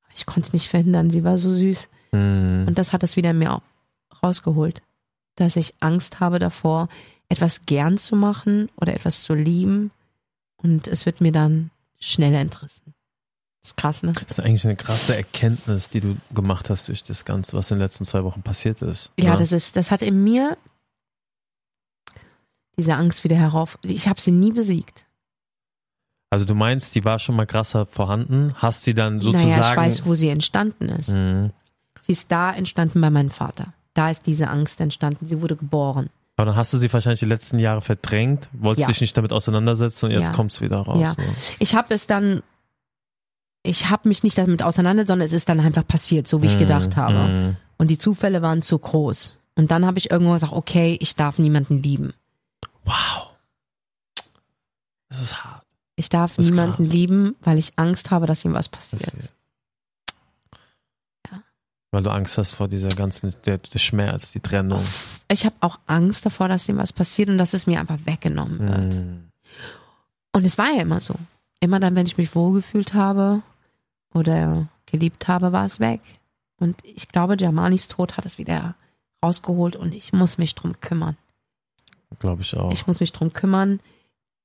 Aber 0.05 0.13
ich 0.15 0.27
konnte 0.27 0.49
es 0.49 0.53
nicht 0.53 0.69
verhindern. 0.69 1.11
Sie 1.11 1.25
war 1.25 1.39
so 1.39 1.55
süß. 1.55 1.89
Mhm. 2.13 2.65
Und 2.69 2.79
das 2.79 2.93
hat 2.93 3.03
es 3.03 3.17
wieder 3.17 3.31
in 3.31 3.39
mir 3.39 3.61
rausgeholt. 4.23 4.83
Dass 5.37 5.57
ich 5.57 5.75
Angst 5.81 6.21
habe 6.21 6.39
davor, 6.39 6.89
etwas 7.29 7.67
gern 7.67 7.97
zu 7.99 8.17
machen 8.17 8.69
oder 8.77 8.95
etwas 8.95 9.23
zu 9.23 9.35
lieben. 9.35 9.91
Und 10.57 10.89
es 10.89 11.07
wird 11.07 11.21
mir 11.21 11.33
dann 11.33 11.71
schnell 11.99 12.35
entrissen. 12.35 12.95
Das 13.63 13.71
ist 13.73 13.77
krass, 13.77 14.03
ne? 14.03 14.13
Das 14.13 14.39
ist 14.39 14.41
eigentlich 14.41 14.65
eine 14.65 14.77
krasse 14.77 15.17
Erkenntnis, 15.17 15.91
die 15.91 16.01
du 16.01 16.17
gemacht 16.35 16.71
hast 16.71 16.89
durch 16.89 17.03
das 17.03 17.25
Ganze, 17.27 17.53
was 17.57 17.71
in 17.71 17.77
den 17.77 17.83
letzten 17.83 18.05
zwei 18.05 18.25
Wochen 18.25 18.43
passiert 18.43 18.81
ist. 18.83 19.11
Ja, 19.19 19.33
ne? 19.33 19.39
das 19.39 19.53
ist, 19.53 19.77
das 19.77 19.91
hat 19.91 20.01
in 20.03 20.23
mir 20.25 20.57
diese 22.81 22.97
Angst 22.97 23.23
wieder 23.25 23.37
herauf. 23.37 23.79
Ich 23.83 24.09
habe 24.09 24.21
sie 24.21 24.33
nie 24.33 24.53
besiegt. 24.53 25.07
Also 26.31 26.45
du 26.45 26.55
meinst, 26.55 26.95
die 26.95 27.05
war 27.05 27.19
schon 27.19 27.37
mal 27.37 27.47
krasser 27.47 27.87
vorhanden, 27.87 28.53
hast 28.57 28.85
sie 28.85 28.95
dann 28.95 29.21
sozusagen. 29.21 29.51
Naja, 29.51 29.71
ich 29.71 29.77
weiß, 29.77 30.07
wo 30.07 30.15
sie 30.15 30.29
entstanden 30.29 30.89
ist. 30.89 31.09
Mhm. 31.09 31.51
Sie 32.01 32.13
ist 32.13 32.31
da 32.31 32.53
entstanden 32.53 33.01
bei 33.01 33.11
meinem 33.11 33.31
Vater. 33.31 33.73
Da 33.95 34.11
ist 34.11 34.27
diese 34.27 34.49
Angst 34.49 34.81
entstanden. 34.81 35.27
Sie 35.27 35.43
wurde 35.43 35.57
geboren. 35.57 36.09
Aber 36.37 36.47
dann 36.47 36.57
hast 36.57 36.73
du 36.73 36.79
sie 36.79 36.91
wahrscheinlich 36.93 37.21
die 37.21 37.27
letzten 37.27 37.59
Jahre 37.59 37.83
verdrängt, 37.83 38.49
wolltest 38.53 38.87
Ja. 38.87 38.93
dich 38.93 39.01
nicht 39.03 39.17
damit 39.17 39.33
auseinandersetzen 39.33 40.07
und 40.07 40.13
jetzt 40.13 40.29
Ja. 40.29 40.33
kommt's 40.33 40.61
wieder 40.61 40.79
raus. 40.79 40.99
Ja. 41.01 41.11
Ne? 41.19 41.29
Ich 41.59 41.75
habe 41.75 41.93
es 41.93 42.07
dann, 42.07 42.43
ich 43.63 43.91
habe 43.91 44.09
mich 44.09 44.23
nicht 44.23 44.39
damit 44.39 44.63
auseinander, 44.63 45.05
sondern 45.07 45.27
es 45.27 45.33
ist 45.35 45.49
dann 45.49 45.61
einfach 45.61 45.87
passiert, 45.87 46.27
so 46.29 46.41
wie 46.41 46.47
ich 46.47 46.59
gedacht 46.59 46.97
habe. 46.97 47.29
Mhm. 47.31 47.57
Und 47.77 47.91
die 47.91 47.99
Zufälle 47.99 48.41
waren 48.41 48.63
zu 48.63 48.79
groß. 48.79 49.37
Und 49.57 49.71
dann 49.73 49.85
habe 49.85 49.99
ich 49.99 50.11
irgendwo 50.11 50.33
gesagt, 50.33 50.53
okay, 50.53 50.97
ich 51.01 51.17
darf 51.17 51.39
niemanden 51.39 51.83
lieben. 51.83 52.15
Wow. 52.85 53.31
Das 55.09 55.21
ist 55.21 55.45
hart. 55.45 55.67
Ich 55.97 56.09
darf 56.09 56.39
niemanden 56.39 56.85
krass. 56.85 56.93
lieben, 56.95 57.37
weil 57.43 57.59
ich 57.59 57.73
Angst 57.77 58.11
habe, 58.11 58.27
dass 58.27 58.45
ihm 58.45 58.55
was 58.55 58.69
passiert. 58.69 59.13
Ja. 61.31 61.43
Weil 61.91 62.03
du 62.03 62.11
Angst 62.11 62.39
hast 62.39 62.53
vor 62.53 62.69
dieser 62.69 62.89
ganzen, 62.89 63.35
der, 63.45 63.59
der 63.59 63.79
Schmerz, 63.79 64.33
die 64.33 64.41
Trennung. 64.41 64.83
Ich 65.29 65.45
habe 65.45 65.57
auch 65.61 65.79
Angst 65.87 66.25
davor, 66.25 66.49
dass 66.49 66.69
ihm 66.69 66.79
was 66.79 66.93
passiert 66.93 67.29
und 67.29 67.39
dass 67.39 67.53
es 67.53 67.67
mir 67.67 67.81
einfach 67.81 67.99
weggenommen 68.05 68.61
wird. 68.61 68.95
Mhm. 68.95 69.31
Und 70.33 70.47
es 70.47 70.57
war 70.57 70.73
ja 70.73 70.83
immer 70.83 71.01
so. 71.01 71.15
Immer 71.61 71.81
dann, 71.81 71.95
wenn 71.97 72.07
ich 72.07 72.17
mich 72.17 72.35
wohlgefühlt 72.35 72.95
habe 72.95 73.43
oder 74.15 74.69
geliebt 74.87 75.29
habe, 75.29 75.53
war 75.53 75.67
es 75.67 75.81
weg. 75.81 76.01
Und 76.59 76.83
ich 76.85 77.09
glaube, 77.09 77.37
Germanis 77.37 77.89
Tod 77.89 78.17
hat 78.17 78.25
es 78.27 78.39
wieder 78.39 78.75
rausgeholt 79.23 79.77
und 79.77 79.93
ich 79.95 80.13
muss 80.13 80.39
mich 80.39 80.55
drum 80.55 80.81
kümmern. 80.81 81.17
Glaube 82.19 82.43
ich 82.43 82.57
auch. 82.57 82.73
Ich 82.73 82.87
muss 82.87 83.01
mich 83.01 83.13
drum 83.13 83.33
kümmern, 83.33 83.81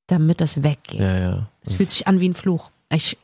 damit 0.07 0.41
das 0.41 0.63
weggeht. 0.63 0.99
ja, 0.99 1.17
ja. 1.17 1.49
Es 1.61 1.73
fühlt 1.73 1.91
sich 1.91 2.07
an 2.07 2.19
wie 2.19 2.29
ein 2.29 2.35
Fluch. 2.35 2.69
Ich, 2.91 3.17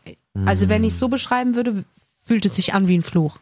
also 0.46 0.68
wenn 0.68 0.84
ich 0.84 0.94
es 0.94 1.00
so 1.00 1.08
beschreiben 1.08 1.56
würde, 1.56 1.86
fühlt 2.26 2.46
es 2.46 2.56
sich 2.56 2.74
an 2.74 2.88
wie 2.88 2.98
ein 2.98 3.04
Fluch. 3.04 3.38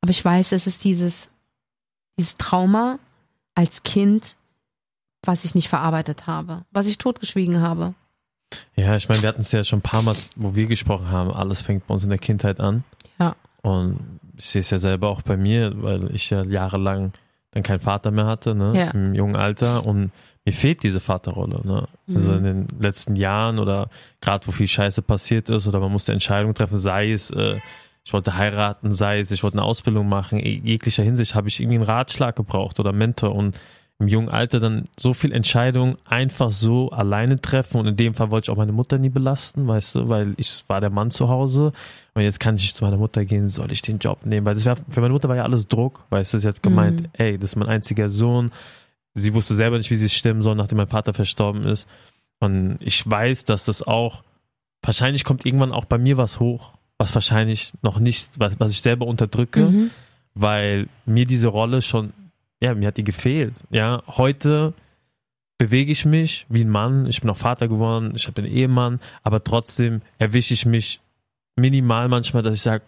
Aber 0.00 0.10
ich 0.10 0.24
weiß, 0.24 0.52
es 0.52 0.66
ist 0.66 0.84
dieses, 0.84 1.30
dieses 2.16 2.36
Trauma 2.36 2.98
als 3.54 3.82
Kind, 3.82 4.36
was 5.22 5.44
ich 5.44 5.54
nicht 5.54 5.68
verarbeitet 5.68 6.26
habe, 6.26 6.64
was 6.70 6.86
ich 6.86 6.98
totgeschwiegen 6.98 7.60
habe. 7.60 7.94
Ja, 8.76 8.96
ich 8.96 9.08
meine, 9.08 9.22
wir 9.22 9.28
hatten 9.28 9.42
es 9.42 9.52
ja 9.52 9.62
schon 9.64 9.80
ein 9.80 9.82
paar 9.82 10.02
Mal, 10.02 10.16
wo 10.36 10.54
wir 10.54 10.66
gesprochen 10.66 11.10
haben, 11.10 11.30
alles 11.30 11.62
fängt 11.62 11.86
bei 11.86 11.94
uns 11.94 12.02
in 12.02 12.10
der 12.10 12.18
Kindheit 12.18 12.60
an. 12.60 12.84
Ja. 13.18 13.36
Und 13.62 14.20
ich 14.36 14.46
sehe 14.46 14.60
es 14.60 14.70
ja 14.70 14.78
selber 14.78 15.08
auch 15.08 15.22
bei 15.22 15.36
mir, 15.36 15.82
weil 15.82 16.14
ich 16.14 16.30
ja 16.30 16.42
jahrelang 16.44 17.12
dann 17.52 17.62
keinen 17.62 17.80
Vater 17.80 18.10
mehr 18.10 18.26
hatte, 18.26 18.54
ne? 18.54 18.72
Ja. 18.76 18.90
Im 18.92 19.14
jungen 19.14 19.36
Alter. 19.36 19.84
Und 19.86 20.10
mir 20.44 20.52
fehlt 20.52 20.82
diese 20.82 21.00
Vaterrolle, 21.00 21.60
ne? 21.64 21.88
Also 22.14 22.30
Mhm. 22.30 22.36
in 22.38 22.44
den 22.44 22.68
letzten 22.80 23.16
Jahren 23.16 23.58
oder 23.58 23.88
gerade 24.20 24.46
wo 24.46 24.52
viel 24.52 24.68
Scheiße 24.68 25.02
passiert 25.02 25.48
ist 25.50 25.66
oder 25.66 25.80
man 25.80 25.92
musste 25.92 26.12
Entscheidungen 26.12 26.54
treffen, 26.54 26.78
sei 26.78 27.10
es, 27.12 27.30
äh, 27.30 27.58
ich 28.04 28.12
wollte 28.12 28.36
heiraten, 28.36 28.92
sei 28.92 29.18
es, 29.20 29.30
ich 29.30 29.42
wollte 29.42 29.58
eine 29.58 29.64
Ausbildung 29.66 30.08
machen, 30.08 30.38
in 30.38 30.66
jeglicher 30.66 31.02
Hinsicht 31.02 31.34
habe 31.34 31.48
ich 31.48 31.60
irgendwie 31.60 31.76
einen 31.76 31.84
Ratschlag 31.84 32.34
gebraucht 32.36 32.80
oder 32.80 32.92
Mentor 32.92 33.34
und 33.34 33.60
im 34.00 34.08
jungen 34.08 34.28
Alter 34.30 34.58
dann 34.60 34.84
so 34.98 35.12
viel 35.14 35.30
Entscheidungen 35.30 35.96
einfach 36.06 36.50
so 36.50 36.90
alleine 36.90 37.40
treffen 37.40 37.78
und 37.78 37.86
in 37.86 37.96
dem 37.96 38.14
Fall 38.14 38.30
wollte 38.30 38.46
ich 38.46 38.50
auch 38.50 38.56
meine 38.56 38.72
Mutter 38.72 38.96
nie 38.98 39.10
belasten, 39.10 39.68
weißt 39.68 39.94
du, 39.94 40.08
weil 40.08 40.34
ich 40.38 40.64
war 40.68 40.80
der 40.80 40.90
Mann 40.90 41.10
zu 41.10 41.28
Hause 41.28 41.72
und 42.14 42.22
jetzt 42.22 42.40
kann 42.40 42.56
ich 42.56 42.74
zu 42.74 42.82
meiner 42.82 42.96
Mutter 42.96 43.24
gehen, 43.26 43.48
soll 43.50 43.70
ich 43.70 43.82
den 43.82 43.98
Job 43.98 44.24
nehmen, 44.24 44.46
weil 44.46 44.54
das 44.54 44.64
wär, 44.64 44.76
für 44.88 45.00
meine 45.02 45.12
Mutter 45.12 45.28
war 45.28 45.36
ja 45.36 45.42
alles 45.44 45.68
Druck, 45.68 46.04
weißt 46.10 46.32
du, 46.34 46.38
sie 46.38 46.48
hat 46.48 46.62
gemeint, 46.62 47.02
Mhm. 47.02 47.08
ey, 47.12 47.38
das 47.38 47.50
ist 47.50 47.56
mein 47.56 47.68
einziger 47.68 48.08
Sohn, 48.08 48.50
sie 49.14 49.34
wusste 49.34 49.54
selber 49.54 49.76
nicht, 49.76 49.90
wie 49.90 49.96
sie 49.96 50.08
stimmen 50.08 50.42
soll, 50.42 50.56
nachdem 50.56 50.78
mein 50.78 50.88
Vater 50.88 51.12
verstorben 51.12 51.64
ist 51.64 51.86
und 52.40 52.78
ich 52.80 53.08
weiß, 53.08 53.44
dass 53.44 53.66
das 53.66 53.82
auch, 53.82 54.22
wahrscheinlich 54.82 55.24
kommt 55.24 55.44
irgendwann 55.44 55.72
auch 55.72 55.84
bei 55.84 55.98
mir 55.98 56.16
was 56.16 56.40
hoch, 56.40 56.72
was 56.96 57.14
wahrscheinlich 57.14 57.74
noch 57.82 57.98
nicht, 57.98 58.30
was, 58.40 58.58
was 58.58 58.72
ich 58.72 58.80
selber 58.80 59.06
unterdrücke, 59.06 59.66
Mhm. 59.66 59.90
weil 60.34 60.88
mir 61.04 61.26
diese 61.26 61.48
Rolle 61.48 61.82
schon, 61.82 62.14
ja, 62.62 62.74
mir 62.74 62.88
hat 62.88 62.96
die 62.96 63.04
gefehlt. 63.04 63.54
Ja, 63.70 64.02
heute 64.06 64.74
bewege 65.58 65.92
ich 65.92 66.04
mich 66.04 66.46
wie 66.48 66.62
ein 66.62 66.70
Mann. 66.70 67.06
Ich 67.06 67.20
bin 67.20 67.30
auch 67.30 67.36
Vater 67.36 67.68
geworden, 67.68 68.12
ich 68.14 68.26
habe 68.26 68.42
einen 68.42 68.50
Ehemann, 68.52 69.00
aber 69.22 69.42
trotzdem 69.44 70.02
erwische 70.18 70.54
ich 70.54 70.64
mich 70.66 71.00
minimal 71.56 72.08
manchmal, 72.08 72.42
dass 72.42 72.54
ich 72.56 72.62
sage, 72.62 72.82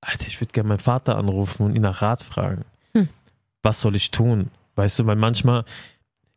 Alter, 0.00 0.26
ich 0.26 0.40
würde 0.40 0.52
gerne 0.52 0.68
meinen 0.68 0.78
Vater 0.78 1.16
anrufen 1.16 1.64
und 1.66 1.74
ihn 1.76 1.82
nach 1.82 2.00
Rat 2.02 2.22
fragen. 2.22 2.64
Hm. 2.94 3.08
Was 3.62 3.80
soll 3.80 3.96
ich 3.96 4.10
tun? 4.10 4.50
Weißt 4.76 4.98
du, 4.98 5.06
weil 5.06 5.16
manchmal, 5.16 5.64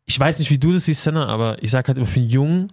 ich 0.04 0.18
weiß 0.18 0.40
nicht, 0.40 0.50
wie 0.50 0.58
du 0.58 0.72
das 0.72 0.86
siehst, 0.86 1.04
Senna, 1.04 1.26
aber 1.26 1.62
ich 1.62 1.70
sag 1.70 1.86
halt 1.88 1.96
immer, 1.96 2.06
für 2.06 2.20
einen 2.20 2.28
Jungen 2.28 2.72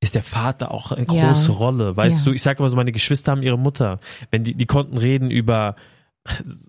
ist 0.00 0.14
der 0.14 0.22
Vater 0.24 0.72
auch 0.72 0.92
eine 0.92 1.06
Ja. 1.10 1.28
große 1.28 1.52
Rolle. 1.52 1.96
Weißt 1.96 2.18
Ja. 2.18 2.24
du, 2.26 2.32
ich 2.32 2.42
sag 2.42 2.58
immer 2.58 2.68
so, 2.68 2.76
meine 2.76 2.92
Geschwister 2.92 3.32
haben 3.32 3.42
ihre 3.42 3.58
Mutter. 3.58 3.98
Wenn 4.30 4.44
die, 4.44 4.54
die 4.54 4.66
konnten 4.66 4.98
reden 4.98 5.30
über 5.30 5.76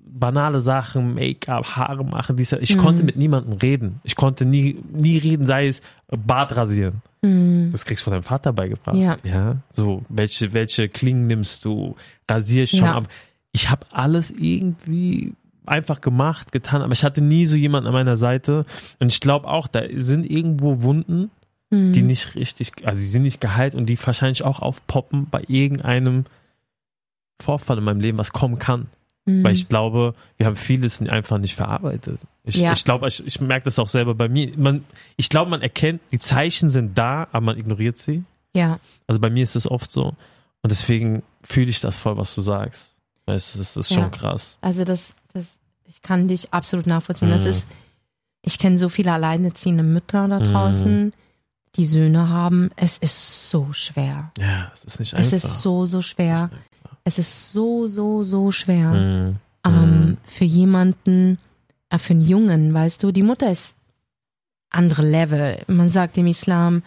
banale 0.05 0.59
Sachen, 0.59 1.13
Make-up, 1.13 1.75
Haare 1.75 2.03
machen, 2.03 2.35
dies, 2.37 2.51
ich 2.53 2.75
Mhm. 2.75 2.79
konnte 2.79 3.03
mit 3.03 3.17
niemandem 3.17 3.53
reden. 3.53 3.99
Ich 4.03 4.15
konnte 4.15 4.45
nie, 4.45 4.77
nie 4.91 5.17
reden, 5.17 5.45
sei 5.45 5.67
es 5.67 5.81
Bart 6.09 6.55
rasieren. 6.55 7.01
Mhm. 7.21 7.69
Das 7.71 7.85
kriegst 7.85 8.01
du 8.01 8.05
von 8.05 8.13
deinem 8.13 8.23
Vater 8.23 8.51
beigebracht. 8.53 8.95
Ja. 8.95 9.17
ja. 9.23 9.57
So, 9.71 10.03
welche, 10.09 10.53
welche 10.53 10.89
Klingen 10.89 11.27
nimmst 11.27 11.65
du? 11.65 11.95
Rasierst 12.29 12.71
schon 12.75 12.85
Ja. 12.85 12.95
ab. 12.95 13.07
Ich 13.51 13.69
habe 13.69 13.85
alles 13.91 14.31
irgendwie 14.31 15.33
einfach 15.65 16.01
gemacht, 16.01 16.51
getan, 16.51 16.81
aber 16.81 16.93
ich 16.93 17.03
hatte 17.03 17.21
nie 17.21 17.45
so 17.45 17.55
jemanden 17.55 17.87
an 17.87 17.93
meiner 17.93 18.15
Seite. 18.17 18.65
Und 18.99 19.11
ich 19.11 19.19
glaube 19.19 19.47
auch, 19.47 19.67
da 19.67 19.81
sind 19.93 20.29
irgendwo 20.29 20.81
Wunden, 20.81 21.29
Mhm. 21.69 21.91
die 21.91 22.01
nicht 22.03 22.35
richtig, 22.35 22.71
also 22.85 22.99
sie 23.01 23.07
sind 23.09 23.23
nicht 23.23 23.41
geheilt 23.41 23.75
und 23.75 23.87
die 23.87 23.97
wahrscheinlich 24.03 24.43
auch 24.43 24.61
aufpoppen 24.61 25.27
bei 25.29 25.43
irgendeinem 25.47 26.23
Vorfall 27.41 27.77
in 27.77 27.83
meinem 27.83 27.99
Leben, 27.99 28.17
was 28.17 28.31
kommen 28.31 28.57
kann. 28.59 28.87
Mhm. 29.27 29.43
Weil 29.43 29.53
ich 29.53 29.69
glaube, 29.69 30.15
wir 30.37 30.45
haben 30.47 30.55
vieles 30.55 31.01
einfach 31.01 31.37
nicht 31.37 31.53
verarbeitet. 31.55 32.19
Ich, 32.43 32.55
Ja. 32.55 32.73
ich 32.73 32.83
glaube, 32.85 33.07
ich, 33.07 33.25
ich 33.27 33.39
merke 33.41 33.65
das 33.65 33.77
auch 33.77 33.87
selber 33.89 34.15
bei 34.15 34.29
mir. 34.29 34.57
Man, 34.57 34.85
ich 35.17 35.29
glaube, 35.29 35.51
man 35.51 35.61
erkennt, 35.61 36.01
die 36.11 36.19
Zeichen 36.19 36.69
sind 36.69 36.97
da, 36.97 37.27
aber 37.31 37.41
man 37.41 37.57
ignoriert 37.57 37.97
sie. 37.97 38.23
ja, 38.55 38.79
Also 39.05 39.19
bei 39.21 39.29
mir 39.29 39.43
ist 39.43 39.55
das 39.55 39.69
oft 39.69 39.91
so. 39.91 40.15
Und 40.63 40.71
deswegen 40.71 41.21
fühle 41.43 41.69
ich 41.69 41.79
das 41.81 41.97
voll, 41.97 42.17
was 42.17 42.33
du 42.33 42.41
sagst. 42.41 42.95
Weißt 43.27 43.53
du, 43.55 43.59
das 43.59 43.77
ist 43.77 43.91
Ja. 43.91 43.97
schon 44.01 44.11
krass. 44.11 44.57
also 44.61 44.83
das, 44.83 45.13
das, 45.33 45.59
ich 45.85 46.01
kann 46.01 46.27
dich 46.27 46.53
absolut 46.53 46.87
nachvollziehen. 46.87 47.29
Das 47.29 47.43
Mhm. 47.43 47.49
ist, 47.49 47.67
ich 48.41 48.57
kenne 48.57 48.77
so 48.77 48.87
viele 48.89 49.11
alleinerziehende 49.11 49.83
Mütter 49.83 50.27
da 50.27 50.39
Mhm. 50.39 50.43
draußen, 50.45 51.13
die 51.75 51.85
Söhne 51.85 52.29
haben. 52.29 52.71
Es 52.77 52.97
ist 52.97 53.49
so 53.51 53.67
schwer. 53.73 54.31
Ja, 54.39 54.71
es 54.73 54.85
ist 54.85 54.99
nicht 54.99 55.13
einfach. 55.13 55.27
Es 55.27 55.33
ist 55.33 55.61
so, 55.61 55.85
so 55.85 56.01
schwer. 56.01 56.49
Es 57.07 57.17
ist 57.17 57.53
so, 57.53 57.87
so, 57.87 58.23
so 58.25 58.51
schwer. 58.51 58.91
Mhm. 58.91 59.35
ähm, 59.65 60.17
für 60.23 60.43
jemanden, 60.43 61.37
äh, 61.89 61.97
für 61.97 62.11
einen 62.13 62.21
Jungen, 62.27 62.73
weißt 62.73 63.01
du, 63.01 63.11
die 63.13 63.23
Mutter 63.23 63.49
ist 63.49 63.75
andere 64.69 65.03
Level. 65.09 65.59
Man 65.67 65.87
sagt 65.87 66.17
im 66.17 66.27
Islam, 66.27 66.83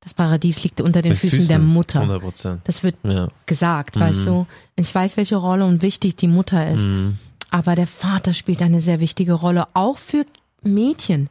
das 0.00 0.12
Paradies 0.12 0.62
liegt 0.64 0.82
unter 0.82 1.00
den 1.00 1.12
Mit 1.12 1.18
Füßen, 1.18 1.48
der 1.48 1.58
Mutter. 1.58 2.00
100 2.00 2.20
Prozent. 2.20 2.60
Das 2.64 2.82
wird 2.82 2.96
Ja. 3.04 3.28
gesagt, 3.46 3.96
Mhm. 3.96 4.00
weißt 4.00 4.26
du. 4.26 4.46
Ich 4.76 4.94
weiß, 4.94 5.16
welche 5.16 5.36
Rolle 5.36 5.64
und 5.64 5.80
wichtig 5.80 6.16
die 6.16 6.28
Mutter 6.28 6.70
ist. 6.70 6.84
Mhm. 6.84 7.16
Aber 7.50 7.74
der 7.74 7.86
Vater 7.86 8.34
spielt 8.34 8.60
eine 8.60 8.82
sehr 8.82 9.00
wichtige 9.00 9.32
Rolle, 9.32 9.66
auch 9.72 9.96
für 9.96 10.26
Mädchen, 10.62 11.30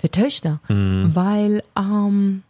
für 0.00 0.10
Töchter. 0.10 0.60
Mhm. 0.68 1.10
Weil 1.14 1.62
ähm, 1.76 2.44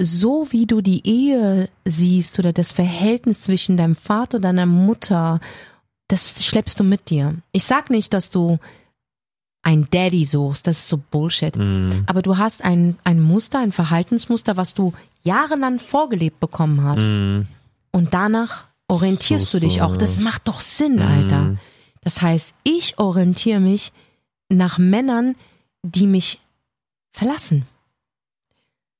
so 0.00 0.46
wie 0.50 0.66
du 0.66 0.80
die 0.80 1.06
Ehe 1.06 1.68
siehst 1.84 2.38
oder 2.38 2.52
das 2.52 2.72
Verhältnis 2.72 3.42
zwischen 3.42 3.76
deinem 3.76 3.96
Vater 3.96 4.36
und 4.36 4.42
deiner 4.42 4.66
Mutter, 4.66 5.40
das 6.08 6.44
schleppst 6.44 6.78
du 6.80 6.84
mit 6.84 7.10
dir. 7.10 7.36
Ich 7.52 7.64
sag 7.64 7.90
nicht, 7.90 8.14
dass 8.14 8.30
du 8.30 8.58
ein 9.62 9.88
Daddy 9.90 10.24
suchst, 10.24 10.66
das 10.66 10.78
ist 10.78 10.88
so 10.88 10.98
Bullshit. 11.10 11.56
Mhm. 11.56 12.04
Aber 12.06 12.22
du 12.22 12.38
hast 12.38 12.64
ein, 12.64 12.96
ein 13.04 13.20
Muster, 13.20 13.58
ein 13.58 13.72
Verhaltensmuster, 13.72 14.56
was 14.56 14.72
du 14.74 14.92
jahrelang 15.24 15.78
vorgelebt 15.78 16.38
bekommen 16.40 16.82
hast. 16.84 17.08
Mhm. 17.08 17.46
Und 17.90 18.14
danach 18.14 18.66
orientierst 18.86 19.46
So, 19.50 19.58
du 19.58 19.66
dich 19.66 19.74
so, 19.76 19.80
auch. 19.82 19.92
ja. 19.92 19.96
Das 19.98 20.20
macht 20.20 20.46
doch 20.48 20.60
Sinn, 20.60 21.00
Alter. 21.00 21.40
Mhm. 21.42 21.58
Das 22.02 22.22
heißt, 22.22 22.54
ich 22.62 22.98
orientiere 22.98 23.60
mich 23.60 23.92
nach 24.48 24.78
Männern, 24.78 25.34
die 25.82 26.06
mich 26.06 26.40
verlassen. 27.12 27.66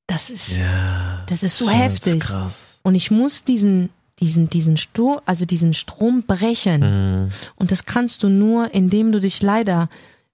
Das 0.09 0.31
ist, 0.31 0.59
Ja. 0.59 1.23
das 1.27 1.43
ist 1.45 1.57
so 1.59 1.67
Das 1.67 1.75
ist 1.75 1.81
heftig. 1.81 2.21
krass. 2.21 2.73
Und 2.83 2.97
ich 2.97 3.11
muss 3.13 3.45
diesen, 3.45 3.91
diesen, 4.19 4.51
diesen 4.51 4.77
Strom, 4.77 5.21
also 5.27 5.45
diesen 5.47 5.75
Strom 5.75 6.25
brechen. 6.25 6.81
Mhm. 7.27 7.29
Und 7.55 7.71
das 7.71 7.85
kannst 7.85 8.23
du 8.25 8.29
nur, 8.29 8.75
indem 8.75 9.13
du 9.13 9.21
dich 9.21 9.41
leider 9.43 9.89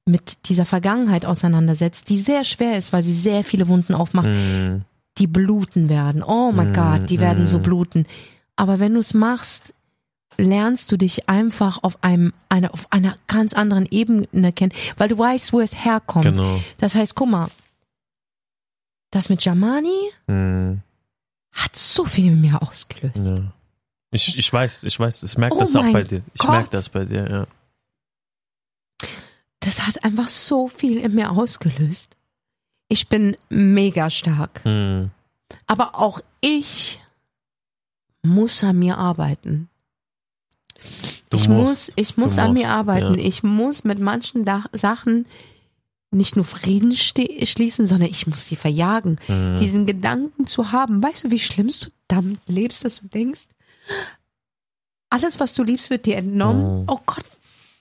mit 0.06 0.48
dieser 0.48 0.64
Vergangenheit 0.64 1.26
auseinandersetzt, 1.26 2.08
die 2.08 2.18
sehr 2.18 2.44
schwer 2.44 2.78
ist, 2.78 2.92
weil 2.92 3.02
sie 3.02 3.12
sehr 3.12 3.42
viele 3.44 3.68
Wunden 3.68 3.94
aufmacht, 3.94 4.28
Mhm. 4.28 4.82
die 5.18 5.26
bluten 5.26 5.88
werden. 5.88 6.22
Oh 6.22 6.50
mein 6.52 6.70
Mm, 6.70 6.74
Gott, 6.74 7.10
die 7.10 7.20
werden 7.20 7.46
so 7.46 7.58
mm. 7.58 7.62
bluten. 7.62 8.06
Aber 8.56 8.80
wenn 8.80 8.94
du 8.94 9.00
es 9.00 9.14
machst, 9.14 9.72
lernst 10.36 10.90
du 10.92 10.96
dich 10.96 11.28
einfach 11.28 11.78
auf 11.82 12.02
einem, 12.02 12.32
einer, 12.48 12.72
auf 12.74 12.92
einer 12.92 13.16
ganz 13.28 13.52
anderen 13.54 13.86
Ebene 13.90 14.52
kennen, 14.52 14.72
weil 14.96 15.08
du 15.08 15.16
weißt, 15.18 15.52
wo 15.52 15.60
es 15.60 15.84
herkommt. 15.84 16.24
Genau. 16.24 16.60
Das 16.78 16.94
heißt, 16.96 17.14
guck 17.14 17.28
mal, 17.30 17.48
das 19.14 19.28
mit 19.28 19.44
Jamani 19.44 20.10
Mhm. 20.26 20.80
hat 21.52 21.76
so 21.76 22.04
viel 22.04 22.26
in 22.32 22.40
mir 22.40 22.60
ausgelöst. 22.62 23.38
Ja. 23.38 23.52
Ich, 24.10 24.36
ich 24.38 24.52
weiß, 24.52 24.84
ich 24.84 24.98
weiß, 24.98 25.22
ich 25.24 25.36
merke 25.38 25.56
Oh 25.56 25.60
das 25.60 25.74
auch 25.76 25.92
bei 25.92 26.04
dir. 26.04 26.22
Ich 26.34 26.42
merke 26.46 26.70
das 26.70 26.88
bei 26.88 27.04
dir, 27.04 27.28
ja. 27.28 27.46
Das 29.60 29.86
hat 29.86 30.04
einfach 30.04 30.28
so 30.28 30.68
viel 30.68 30.98
in 30.98 31.14
mir 31.14 31.30
ausgelöst. 31.30 32.16
Ich 32.88 33.08
bin 33.08 33.36
mega 33.48 34.10
stark. 34.10 34.64
Mhm. 34.64 35.10
Aber 35.66 35.94
auch 35.96 36.20
ich 36.40 37.00
muss 38.22 38.62
an 38.62 38.78
mir 38.78 38.98
arbeiten. 38.98 39.68
Du 41.30 41.36
ich 41.38 41.48
musst. 41.48 41.88
muss, 41.88 41.92
ich 41.96 42.16
muss 42.16 42.34
Du 42.36 42.42
an 42.42 42.52
musst, 42.52 42.62
mir 42.62 42.70
arbeiten. 42.70 43.18
ja. 43.18 43.24
Ich 43.24 43.42
muss 43.42 43.84
mit 43.84 43.98
manchen 43.98 44.44
da 44.44 44.64
Sachen 44.72 45.26
nicht 46.14 46.36
nur 46.36 46.44
Frieden 46.44 46.92
schließen, 46.92 47.86
sondern 47.86 48.08
ich 48.08 48.26
muss 48.26 48.46
sie 48.46 48.56
verjagen. 48.56 49.18
Mhm. 49.28 49.56
Diesen 49.56 49.86
Gedanken 49.86 50.46
zu 50.46 50.72
haben. 50.72 51.02
Weißt 51.02 51.24
du, 51.24 51.30
wie 51.30 51.38
schlimm 51.38 51.68
du 51.68 51.90
damit 52.08 52.38
lebst, 52.46 52.84
dass 52.84 53.00
du 53.00 53.08
denkst, 53.08 53.46
alles, 55.10 55.38
was 55.40 55.54
du 55.54 55.62
liebst, 55.62 55.90
wird 55.90 56.06
dir 56.06 56.16
entnommen. 56.16 56.82
Mhm. 56.82 56.84
Oh 56.88 56.98
Gott, 57.06 57.24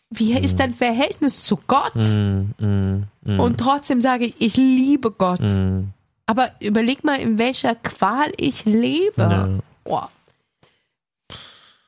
wie 0.10 0.34
ist 0.34 0.60
dein 0.60 0.74
Verhältnis 0.74 1.44
zu 1.44 1.58
Gott? 1.68 1.96
Mhm. 1.96 2.54
Mhm. 2.60 3.04
Mhm. 3.24 3.40
Und 3.40 3.60
trotzdem 3.60 4.02
sage 4.02 4.26
ich, 4.26 4.36
ich 4.40 4.56
liebe 4.56 5.12
Gott. 5.12 5.40
Mhm. 5.40 5.90
Aber 6.26 6.52
überleg 6.60 7.04
mal, 7.04 7.16
in 7.20 7.38
welcher 7.38 7.76
Qual 7.76 8.32
ich 8.38 8.66
lebe. 8.66 9.14
Ja. 9.18 9.50
Boah. 9.84 10.10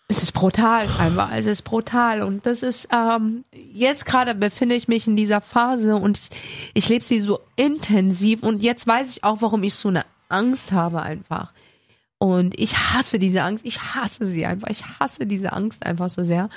Es 0.08 0.22
ist 0.22 0.34
brutal 0.34 0.88
einfach. 1.00 1.32
Es 1.32 1.46
ist 1.46 1.64
brutal. 1.64 2.22
Und 2.22 2.46
das 2.46 2.62
ist, 2.62 2.88
ähm, 2.94 3.44
jetzt 3.52 4.06
gerade 4.06 4.36
befinde 4.36 4.76
ich 4.76 4.88
mich 4.88 5.08
in 5.08 5.16
dieser 5.16 5.42
Phase 5.42 5.96
und 5.96 6.18
ich, 6.18 6.30
ich 6.74 6.90
lebe 6.90 7.04
sie 7.04 7.20
so 7.20 7.40
intensiv 7.56 8.44
und 8.44 8.62
jetzt 8.62 8.86
weiß 8.86 9.10
ich 9.12 9.24
auch, 9.24 9.42
warum 9.42 9.64
ich 9.64 9.74
so 9.76 9.90
eine 9.90 10.06
Angst 10.30 10.72
habe 10.72 11.02
einfach. 11.02 11.54
Und 12.18 12.58
ich 12.60 12.78
hasse 12.78 13.20
diese 13.20 13.44
Angst. 13.44 13.66
Ich 13.66 13.80
hasse 13.80 14.28
sie 14.28 14.46
einfach. 14.46 14.70
Ich 14.70 14.84
hasse 15.00 15.26
diese 15.26 15.54
Angst 15.54 15.86
einfach 15.86 16.10
so 16.10 16.24
sehr. 16.24 16.50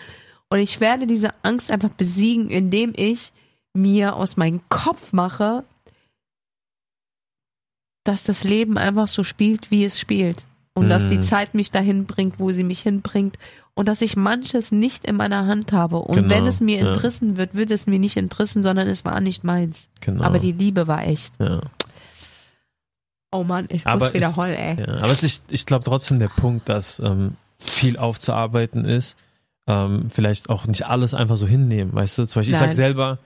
Und 0.50 0.58
ich 0.60 0.80
werde 0.80 1.06
diese 1.06 1.30
Angst 1.42 1.70
einfach 1.70 1.90
besiegen, 1.90 2.50
indem 2.50 2.92
ich 2.96 3.32
mir 3.74 4.16
aus 4.16 4.36
meinem 4.36 4.60
Kopf 4.68 5.12
mache, 5.12 5.64
dass 8.04 8.24
das 8.24 8.44
Leben 8.44 8.78
einfach 8.78 9.08
so 9.08 9.24
spielt, 9.24 9.70
wie 9.70 9.84
es 9.84 10.00
spielt. 10.00 10.47
Und 10.78 10.88
dass 10.88 11.06
die 11.06 11.18
Mhm. 11.18 11.22
Zeit 11.22 11.54
mich 11.54 11.70
dahin 11.70 12.04
bringt, 12.06 12.38
wo 12.38 12.52
sie 12.52 12.64
mich 12.64 12.80
hinbringt. 12.80 13.36
Und 13.74 13.86
dass 13.88 14.00
ich 14.00 14.16
manches 14.16 14.72
nicht 14.72 15.04
in 15.04 15.16
meiner 15.16 15.46
Hand 15.46 15.72
habe. 15.72 15.98
Und 15.98 16.14
Genau, 16.16 16.30
wenn 16.34 16.46
es 16.46 16.60
mir 16.60 16.78
ja. 16.80 16.88
entrissen 16.88 17.36
wird, 17.36 17.54
wird 17.54 17.70
es 17.70 17.86
mir 17.86 17.98
nicht 17.98 18.16
entrissen, 18.16 18.62
sondern 18.62 18.88
es 18.88 19.04
war 19.04 19.20
nicht 19.20 19.44
meins. 19.44 19.88
Genau. 20.00 20.24
Aber 20.24 20.38
die 20.38 20.52
Liebe 20.52 20.86
war 20.88 21.06
echt. 21.06 21.34
ja. 21.40 21.60
Oh 23.30 23.44
Mann, 23.44 23.66
ich 23.68 23.86
Aber 23.86 24.06
muss 24.06 24.14
wieder 24.14 24.34
heulen, 24.36 24.56
ey. 24.56 24.80
Ja, 24.80 24.94
aber 25.02 25.10
es 25.10 25.22
ist, 25.22 25.44
ich 25.50 25.66
glaube 25.66 25.84
trotzdem 25.84 26.18
der 26.18 26.28
Punkt, 26.28 26.66
dass 26.68 26.98
ähm, 26.98 27.34
viel 27.58 27.98
aufzuarbeiten 27.98 28.86
ist. 28.86 29.16
Ähm, 29.66 30.08
vielleicht 30.10 30.48
auch 30.48 30.66
nicht 30.66 30.86
alles 30.86 31.12
einfach 31.12 31.36
so 31.36 31.46
hinnehmen, 31.46 31.92
weißt 31.92 32.16
du? 32.18 32.24
Zum 32.26 32.40
Beispiel, 32.40 32.54
ich 32.54 32.58
sag 32.60 32.72
selber, 32.72 33.18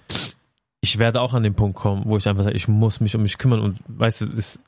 ich 0.80 0.98
werde 0.98 1.20
auch 1.20 1.34
an 1.34 1.44
den 1.44 1.54
Punkt 1.54 1.76
kommen, 1.78 2.02
wo 2.06 2.16
ich 2.16 2.28
einfach 2.28 2.42
sage, 2.42 2.56
ich 2.56 2.66
muss 2.66 2.98
mich 2.98 3.14
um 3.14 3.22
mich 3.22 3.38
kümmern 3.38 3.60
und 3.60 3.78
weißt 3.86 4.22
du, 4.22 4.26
es, 4.36 4.58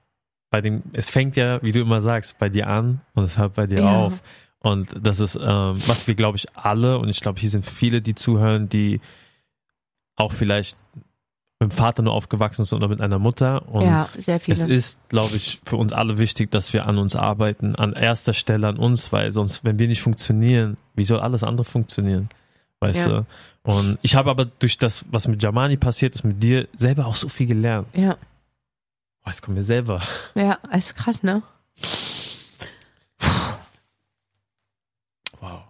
bei 0.54 0.60
dem, 0.60 0.84
es 0.92 1.06
fängt 1.06 1.34
ja, 1.34 1.60
wie 1.64 1.72
du 1.72 1.80
immer 1.80 2.00
sagst, 2.00 2.38
bei 2.38 2.48
dir 2.48 2.68
an 2.68 3.00
und 3.14 3.24
es 3.24 3.36
hört 3.36 3.54
bei 3.54 3.66
dir 3.66 3.80
Ja. 3.80 3.90
auf. 3.90 4.22
Und 4.60 4.94
das 5.02 5.18
ist, 5.18 5.34
ähm, 5.34 5.74
was 5.88 6.06
wir, 6.06 6.14
glaube 6.14 6.36
ich, 6.38 6.46
alle, 6.56 6.98
und 7.00 7.08
ich 7.08 7.18
glaube, 7.18 7.40
hier 7.40 7.50
sind 7.50 7.66
viele, 7.66 8.00
die 8.00 8.14
zuhören, 8.14 8.68
die 8.68 9.00
auch 10.14 10.30
vielleicht 10.32 10.76
mit 11.58 11.72
dem 11.72 11.74
Vater 11.76 12.02
nur 12.02 12.12
aufgewachsen 12.12 12.64
sind 12.64 12.76
oder 12.76 12.86
mit 12.86 13.00
einer 13.00 13.18
Mutter. 13.18 13.68
Und 13.68 13.86
Ja, 13.86 14.08
sehr 14.16 14.38
viele. 14.38 14.56
es 14.56 14.64
ist, 14.64 15.08
glaube 15.08 15.34
ich, 15.34 15.60
für 15.66 15.76
uns 15.76 15.92
alle 15.92 16.18
wichtig, 16.18 16.52
dass 16.52 16.72
wir 16.72 16.86
an 16.86 16.98
uns 16.98 17.16
arbeiten, 17.16 17.74
an 17.74 17.94
erster 17.94 18.32
Stelle 18.32 18.68
an 18.68 18.76
uns, 18.76 19.12
weil 19.12 19.32
sonst, 19.32 19.64
wenn 19.64 19.80
wir 19.80 19.88
nicht 19.88 20.02
funktionieren, 20.02 20.76
wie 20.94 21.04
soll 21.04 21.18
alles 21.18 21.42
andere 21.42 21.64
funktionieren? 21.64 22.28
Weißt 22.78 23.06
Ja. 23.08 23.12
du? 23.22 23.26
Und 23.64 23.98
ich 24.02 24.14
habe 24.14 24.30
aber 24.30 24.44
durch 24.44 24.78
das, 24.78 25.04
was 25.10 25.26
mit 25.26 25.42
Jamani 25.42 25.76
passiert 25.78 26.14
ist, 26.14 26.22
mit 26.22 26.40
dir 26.40 26.68
selber 26.76 27.06
auch 27.06 27.16
so 27.16 27.28
viel 27.28 27.48
gelernt. 27.48 27.88
ja, 27.92 28.16
Oh, 29.24 29.30
jetzt 29.30 29.42
kommen 29.42 29.56
wir 29.56 29.64
selber. 29.64 30.02
ja, 30.34 30.58
ist 30.76 30.94
krass, 30.96 31.22
ne? 31.22 31.42
Wow. 35.40 35.62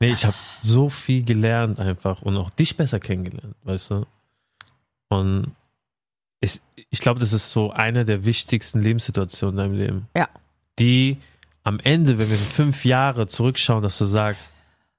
Nee, 0.00 0.12
ich 0.12 0.24
habe 0.24 0.36
so 0.60 0.88
viel 0.88 1.22
gelernt 1.22 1.78
einfach 1.78 2.22
und 2.22 2.36
auch 2.36 2.50
dich 2.50 2.76
besser 2.76 2.98
kennengelernt, 2.98 3.54
weißt 3.62 3.90
du? 3.90 4.06
Und 5.08 5.54
ich, 6.40 6.60
ich 6.90 7.00
glaube, 7.00 7.20
das 7.20 7.32
ist 7.32 7.50
so 7.50 7.70
eine 7.70 8.04
der 8.04 8.24
wichtigsten 8.24 8.80
Lebenssituationen 8.80 9.54
in 9.54 9.64
deinem 9.64 9.78
Leben. 9.78 10.08
Ja. 10.16 10.28
Die 10.78 11.18
am 11.62 11.78
Ende, 11.78 12.18
wenn 12.18 12.30
wir 12.30 12.36
fünf 12.36 12.84
Jahre 12.84 13.28
zurückschauen, 13.28 13.82
dass 13.82 13.98
du 13.98 14.04
sagst, 14.04 14.50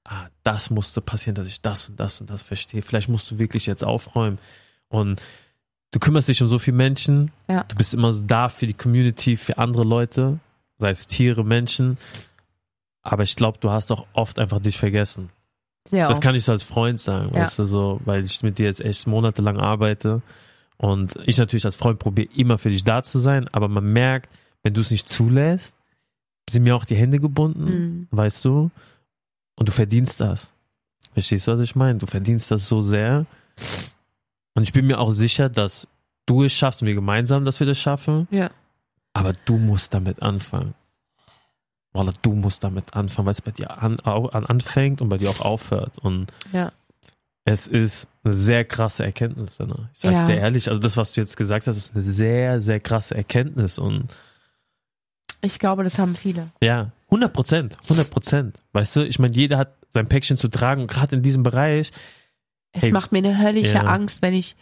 ah, 0.04 0.28
das 0.42 0.70
musste 0.70 1.00
passieren, 1.02 1.34
dass 1.34 1.48
ich 1.48 1.60
das 1.60 1.88
und 1.88 2.00
das 2.00 2.20
und 2.20 2.30
das 2.30 2.40
verstehe. 2.40 2.80
Vielleicht 2.80 3.08
musst 3.10 3.30
du 3.30 3.38
wirklich 3.38 3.66
jetzt 3.66 3.84
aufräumen. 3.84 4.38
Und 4.88 5.20
du 5.94 6.00
kümmerst 6.00 6.28
dich 6.28 6.42
um 6.42 6.48
so 6.48 6.58
viele 6.58 6.76
Menschen. 6.76 7.30
Ja. 7.48 7.62
Du 7.64 7.76
bist 7.76 7.94
immer 7.94 8.10
so 8.12 8.22
da 8.26 8.48
für 8.48 8.66
die 8.66 8.74
Community, 8.74 9.36
für 9.36 9.58
andere 9.58 9.84
Leute, 9.84 10.40
sei 10.78 10.90
es 10.90 11.06
Tiere, 11.06 11.44
Menschen. 11.44 11.98
Aber 13.02 13.22
ich 13.22 13.36
glaube, 13.36 13.58
du 13.60 13.70
hast 13.70 13.92
auch 13.92 14.06
oft 14.12 14.38
einfach 14.40 14.60
dich 14.60 14.76
vergessen. 14.76 15.30
Sehr 15.88 16.08
Das 16.08 16.20
kann 16.20 16.34
ich 16.34 16.44
so 16.44 16.52
als 16.52 16.62
Freund 16.62 16.98
sagen, 17.00 17.30
Ja. 17.34 17.42
weißt 17.42 17.58
du, 17.60 17.64
so, 17.64 18.00
weil 18.04 18.24
ich 18.24 18.42
mit 18.42 18.58
dir 18.58 18.66
jetzt 18.66 18.80
echt 18.80 19.06
monatelang 19.06 19.58
arbeite 19.58 20.20
und 20.78 21.14
ich 21.26 21.38
natürlich 21.38 21.64
als 21.64 21.76
Freund 21.76 21.98
probiere 21.98 22.28
immer 22.34 22.58
für 22.58 22.70
dich 22.70 22.82
da 22.82 23.02
zu 23.02 23.18
sein, 23.18 23.46
aber 23.52 23.68
man 23.68 23.84
merkt, 23.92 24.28
wenn 24.62 24.74
du 24.74 24.80
es 24.80 24.90
nicht 24.90 25.08
zulässt, 25.08 25.76
sind 26.50 26.64
mir 26.64 26.74
auch 26.74 26.86
die 26.86 26.96
Hände 26.96 27.18
gebunden, 27.20 27.64
Mhm. 27.64 28.08
weißt 28.10 28.44
du, 28.46 28.70
und 29.56 29.68
du 29.68 29.72
verdienst 29.72 30.20
das. 30.20 30.50
Verstehst 31.12 31.46
du, 31.46 31.52
was 31.52 31.60
ich 31.60 31.76
meine? 31.76 31.98
Du 31.98 32.06
verdienst 32.06 32.50
das 32.50 32.66
so 32.66 32.80
sehr 32.82 33.26
und 34.54 34.62
ich 34.62 34.72
bin 34.72 34.86
mir 34.86 34.98
auch 35.00 35.10
sicher, 35.10 35.48
dass 35.48 35.86
du 36.26 36.44
es 36.44 36.52
schaffst 36.52 36.82
und 36.82 36.88
wir 36.88 36.94
gemeinsam, 36.94 37.44
dass 37.44 37.60
wir 37.60 37.66
das 37.66 37.78
schaffen, 37.78 38.26
Ja. 38.30 38.50
aber 39.12 39.32
du 39.44 39.56
musst 39.56 39.92
damit 39.94 40.22
anfangen. 40.22 40.74
Wallah, 41.92 42.12
du 42.22 42.32
musst 42.32 42.64
damit 42.64 42.94
anfangen, 42.94 43.26
weil 43.26 43.32
es 43.32 43.40
bei 43.42 43.52
dir 43.52 43.70
an, 43.82 44.00
an, 44.00 44.46
anfängt 44.46 45.00
und 45.00 45.08
bei 45.08 45.16
dir 45.16 45.30
auch 45.30 45.40
aufhört. 45.40 45.98
Und 45.98 46.32
Ja. 46.52 46.72
es 47.44 47.66
ist 47.68 48.08
eine 48.24 48.34
sehr 48.34 48.64
krasse 48.64 49.04
Erkenntnis. 49.04 49.58
Ne? 49.60 49.90
Ich 49.92 50.00
sag's 50.00 50.20
Ja. 50.22 50.26
dir 50.26 50.36
ehrlich, 50.38 50.68
also 50.68 50.80
das, 50.80 50.96
was 50.96 51.12
du 51.12 51.20
jetzt 51.20 51.36
gesagt 51.36 51.66
hast, 51.68 51.76
ist 51.76 51.94
eine 51.94 52.02
sehr, 52.02 52.60
sehr 52.60 52.80
krasse 52.80 53.14
Erkenntnis. 53.14 53.78
Und 53.78 54.08
Ich 55.42 55.58
glaube, 55.58 55.84
das 55.84 55.98
haben 55.98 56.16
viele. 56.16 56.48
ja, 56.60 56.90
100 57.10 57.32
Prozent, 57.32 57.76
100 57.88 58.10
Prozent. 58.10 58.56
Weißt 58.72 58.96
du, 58.96 59.06
ich 59.06 59.18
meine, 59.20 59.34
jeder 59.34 59.58
hat 59.58 59.74
sein 59.92 60.08
Päckchen 60.08 60.36
zu 60.36 60.48
tragen 60.48 60.86
gerade 60.88 61.14
in 61.14 61.22
diesem 61.22 61.42
Bereich. 61.44 61.92
Es 62.74 62.82
Hey. 62.82 62.92
macht 62.92 63.12
mir 63.12 63.18
eine 63.18 63.38
höllische 63.40 63.74
Ja. 63.74 63.84
Angst, 63.84 64.20
wenn 64.20 64.34
ich, 64.34 64.56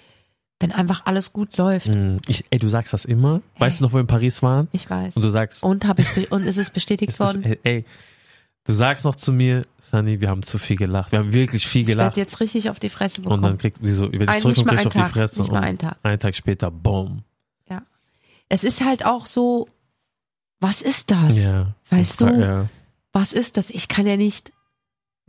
wenn 0.61 0.71
einfach 0.71 1.03
alles 1.07 1.33
gut 1.33 1.57
läuft. 1.57 1.89
mh, 1.89 2.19
Ich, 2.29 2.45
ey, 2.51 2.59
du 2.59 2.69
sagst 2.69 2.93
das 2.93 3.05
immer. 3.05 3.43
Weißt 3.59 3.77
Hey. 3.77 3.79
du 3.79 3.85
noch, 3.85 3.93
wo 3.93 3.97
wir 3.97 4.01
in 4.03 4.07
Paris 4.07 4.43
waren? 4.43 4.69
Ich 4.73 4.89
weiß. 4.89 5.17
Und 5.17 5.23
du 5.23 5.31
sagst, 5.31 5.63
Und 5.65 5.85
habe 5.87 6.03
ich 6.03 6.31
und 6.31 6.43
es 6.45 6.57
ist 6.59 6.73
bestätigt 6.73 7.11
es 7.11 7.17
ist, 7.17 7.21
worden. 7.21 7.43
ey, 7.43 7.59
ey, 7.65 7.85
du 8.65 8.73
sagst 8.73 9.05
noch 9.05 9.17
zu 9.17 9.33
mir, 9.33 9.63
Sunny, 9.81 10.21
wir 10.21 10.29
haben 10.31 10.43
zu 10.45 10.59
viel 10.59 10.77
gelacht. 10.77 11.11
Wir 11.11 11.19
haben 11.19 11.33
wirklich 11.33 11.67
viel 11.67 11.81
Ich 11.83 11.89
gelacht. 11.89 12.17
werde 12.17 12.21
jetzt 12.21 12.39
richtig 12.41 12.71
auf 12.71 12.79
die 12.79 12.91
Fresse 12.91 13.23
Und 13.23 13.31
dann 13.31 13.41
bekommen. 13.41 13.59
kriegt 13.59 13.79
sie 13.85 13.93
so, 13.95 14.09
ich 14.13 14.21
Ein, 14.21 14.41
zurück 14.41 14.57
und 14.59 14.67
mal 14.67 14.77
krieg 14.77 14.79
ich 14.79 14.79
einen 14.79 14.87
auf 14.87 14.93
die 14.93 14.99
Tag. 14.99 15.11
Fresse. 15.13 15.41
Nicht 15.43 15.51
mal 15.53 15.61
einen 15.63 15.79
Tag. 15.79 15.97
einen 16.03 16.21
Tag 16.21 16.37
später, 16.37 16.71
boom. 16.71 17.25
Es 18.49 18.65
ist 18.65 18.85
halt 18.85 19.07
auch 19.07 19.25
so, 19.25 19.67
was 20.61 20.83
ist 20.83 21.11
das? 21.11 21.43
Ja. 21.43 21.75
Weißt 21.89 22.21
du, 22.21 22.27
Ja, 22.27 22.69
was 23.11 23.33
ist 23.33 23.57
das? 23.57 23.71
Ich 23.71 23.89
kann 23.89 24.07
ja 24.07 24.19
nicht 24.19 24.53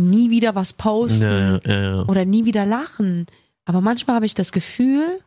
nie 0.10 0.29
wieder 0.29 0.55
was 0.55 0.74
posten 0.74 1.24
ja, 1.24 1.57
ja, 1.57 1.81
ja, 1.81 2.03
oder 2.03 2.25
nie 2.25 2.45
wieder 2.45 2.65
lachen. 2.65 3.27
Aber 3.65 3.81
manchmal 3.81 4.17
habe 4.17 4.25
ich 4.25 4.36
das 4.36 4.51
Gefühl, 4.51 5.19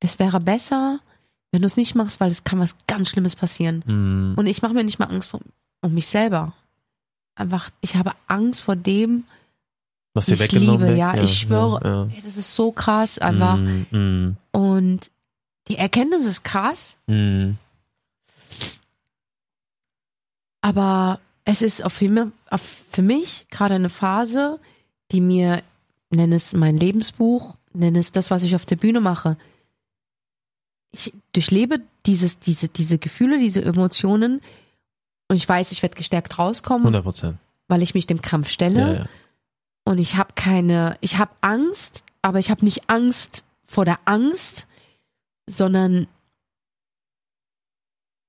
es 0.00 0.18
wäre 0.18 0.40
besser, 0.40 1.00
wenn 1.52 1.62
du 1.62 1.66
es 1.66 1.76
nicht 1.76 1.94
machst, 1.94 2.20
weil 2.20 2.30
es 2.30 2.44
kann 2.44 2.58
was 2.58 2.76
ganz 2.86 3.08
Schlimmes 3.10 3.36
passieren. 3.36 3.84
Mhm. 3.86 4.34
Und 4.36 4.46
ich 4.46 4.62
mache 4.62 4.74
mir 4.74 4.84
nicht 4.84 4.98
mal 4.98 5.06
Angst 5.06 5.28
vor, 5.28 5.40
um 5.82 5.94
mich 5.94 6.06
selber. 6.06 6.52
Einfach, 7.36 7.70
ich 7.80 7.96
habe 7.96 8.12
Angst 8.26 8.62
vor 8.62 8.76
dem, 8.76 9.24
Was 10.14 10.26
dir 10.26 10.34
ich 10.34 10.40
weggenommen 10.40 10.86
liebe, 10.86 10.98
ja, 10.98 11.14
ich 11.14 11.38
schwöre. 11.38 12.10
Ey, 12.14 12.22
das 12.22 12.36
ist 12.36 12.54
so 12.54 12.72
krass 12.72 13.18
einfach. 13.18 13.56
Mhm, 13.56 13.86
mhm, 13.90 14.36
Und 14.52 15.10
die 15.68 15.76
Erkenntnis 15.76 16.26
ist 16.26 16.44
krass, 16.44 16.98
mhm. 17.06 17.56
aber 20.60 21.20
es 21.44 21.62
ist 21.62 21.84
auf 21.84 21.92
für, 21.92 22.32
auf 22.50 22.62
für 22.90 23.02
mich 23.02 23.46
gerade 23.50 23.74
eine 23.74 23.90
Phase, 23.90 24.58
die 25.12 25.20
mir, 25.20 25.62
nenn 26.10 26.32
es 26.32 26.52
mein 26.52 26.76
Lebensbuch, 26.76 27.56
nenn 27.72 27.96
es 27.96 28.12
das, 28.12 28.30
was 28.30 28.42
ich 28.42 28.54
auf 28.54 28.66
der 28.66 28.76
Bühne 28.76 29.00
mache. 29.00 29.36
Ich 30.90 31.12
durchlebe 31.32 31.80
dieses, 32.06 32.38
diese, 32.38 32.68
diese 32.68 32.98
Gefühle, 32.98 33.38
diese 33.38 33.62
Emotionen 33.62 34.40
und 35.28 35.36
ich 35.36 35.48
weiß, 35.48 35.72
ich 35.72 35.82
werde 35.82 35.96
gestärkt 35.96 36.38
rauskommen, 36.38 36.82
100 36.82 37.04
Prozent. 37.04 37.38
weil 37.68 37.82
ich 37.82 37.94
mich 37.94 38.06
dem 38.06 38.22
Kampf 38.22 38.48
stelle. 38.48 38.80
Ja, 38.80 38.92
ja. 38.92 39.06
Und 39.84 39.98
ich 39.98 40.16
habe 40.16 40.32
keine, 40.34 40.96
ich 41.00 41.18
habe 41.18 41.32
Angst, 41.40 42.04
aber 42.22 42.38
ich 42.38 42.50
habe 42.50 42.64
nicht 42.64 42.88
Angst 42.88 43.44
vor 43.64 43.84
der 43.84 43.98
Angst, 44.06 44.66
sondern 45.48 46.06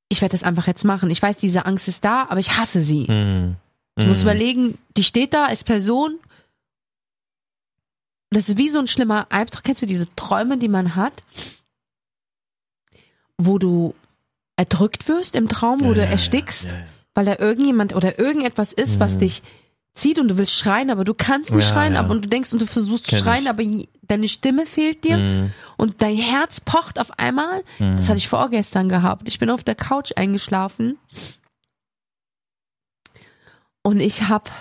ich 0.09 0.21
werde 0.21 0.33
das 0.33 0.43
einfach 0.43 0.67
jetzt 0.67 0.85
machen. 0.85 1.09
Ich 1.09 1.21
weiß, 1.21 1.37
diese 1.37 1.65
Angst 1.65 1.87
ist 1.87 2.03
da, 2.05 2.23
aber 2.29 2.39
ich 2.39 2.57
hasse 2.57 2.81
sie. 2.81 3.05
Mhm. 3.09 3.55
Du 3.97 4.03
musst 4.05 4.23
Mhm. 4.23 4.29
überlegen, 4.29 4.77
die 4.97 5.03
steht 5.03 5.33
da 5.33 5.45
als 5.45 5.63
Person. 5.63 6.19
Das 8.29 8.49
ist 8.49 8.57
wie 8.57 8.69
so 8.69 8.79
ein 8.79 8.87
schlimmer 8.87 9.27
Albtraum. 9.31 9.63
Kennst 9.63 9.81
du 9.81 9.85
diese 9.85 10.07
Träume, 10.15 10.57
die 10.57 10.67
man 10.67 10.95
hat, 10.95 11.23
wo 13.37 13.57
du 13.57 13.93
erdrückt 14.57 15.07
wirst 15.07 15.35
im 15.35 15.49
Traum, 15.49 15.81
wo 15.81 15.89
Ja, 15.89 15.93
du 15.95 16.05
erstickst, 16.05 16.65
Ja, 16.65 16.71
ja. 16.77 16.85
weil 17.13 17.25
da 17.25 17.35
irgendjemand 17.39 17.93
oder 17.93 18.19
irgendetwas 18.19 18.73
ist, 18.73 18.99
was 18.99 19.15
Mhm. 19.15 19.19
dich 19.19 19.43
zieht 19.95 20.19
und 20.19 20.27
du 20.27 20.37
willst 20.37 20.53
schreien, 20.53 20.89
aber 20.91 21.03
du 21.05 21.13
kannst 21.13 21.51
nicht 21.51 21.65
Ja, 21.67 21.73
schreien, 21.73 21.93
ja. 21.93 21.99
aber 22.01 22.11
und 22.11 22.23
du 22.25 22.29
denkst 22.29 22.51
und 22.53 22.61
du 22.61 22.67
versuchst 22.67 23.07
zu 23.07 23.17
schreien, 23.17 23.43
ich. 23.43 23.49
aber 23.49 23.63
deine 24.03 24.27
Stimme 24.27 24.65
fehlt 24.65 25.03
dir 25.05 25.17
Mhm. 25.17 25.53
und 25.77 26.01
dein 26.03 26.17
Herz 26.17 26.59
pocht 26.59 26.99
auf 26.99 27.17
einmal. 27.17 27.63
Mhm. 27.79 27.97
Das 27.97 28.09
hatte 28.09 28.17
ich 28.17 28.27
vorgestern 28.27 28.89
gehabt. 28.89 29.27
Ich 29.29 29.39
bin 29.39 29.49
auf 29.49 29.63
der 29.63 29.75
Couch 29.75 30.11
eingeschlafen 30.15 30.97
und 33.83 33.99
ich 33.99 34.23
habe 34.23 34.51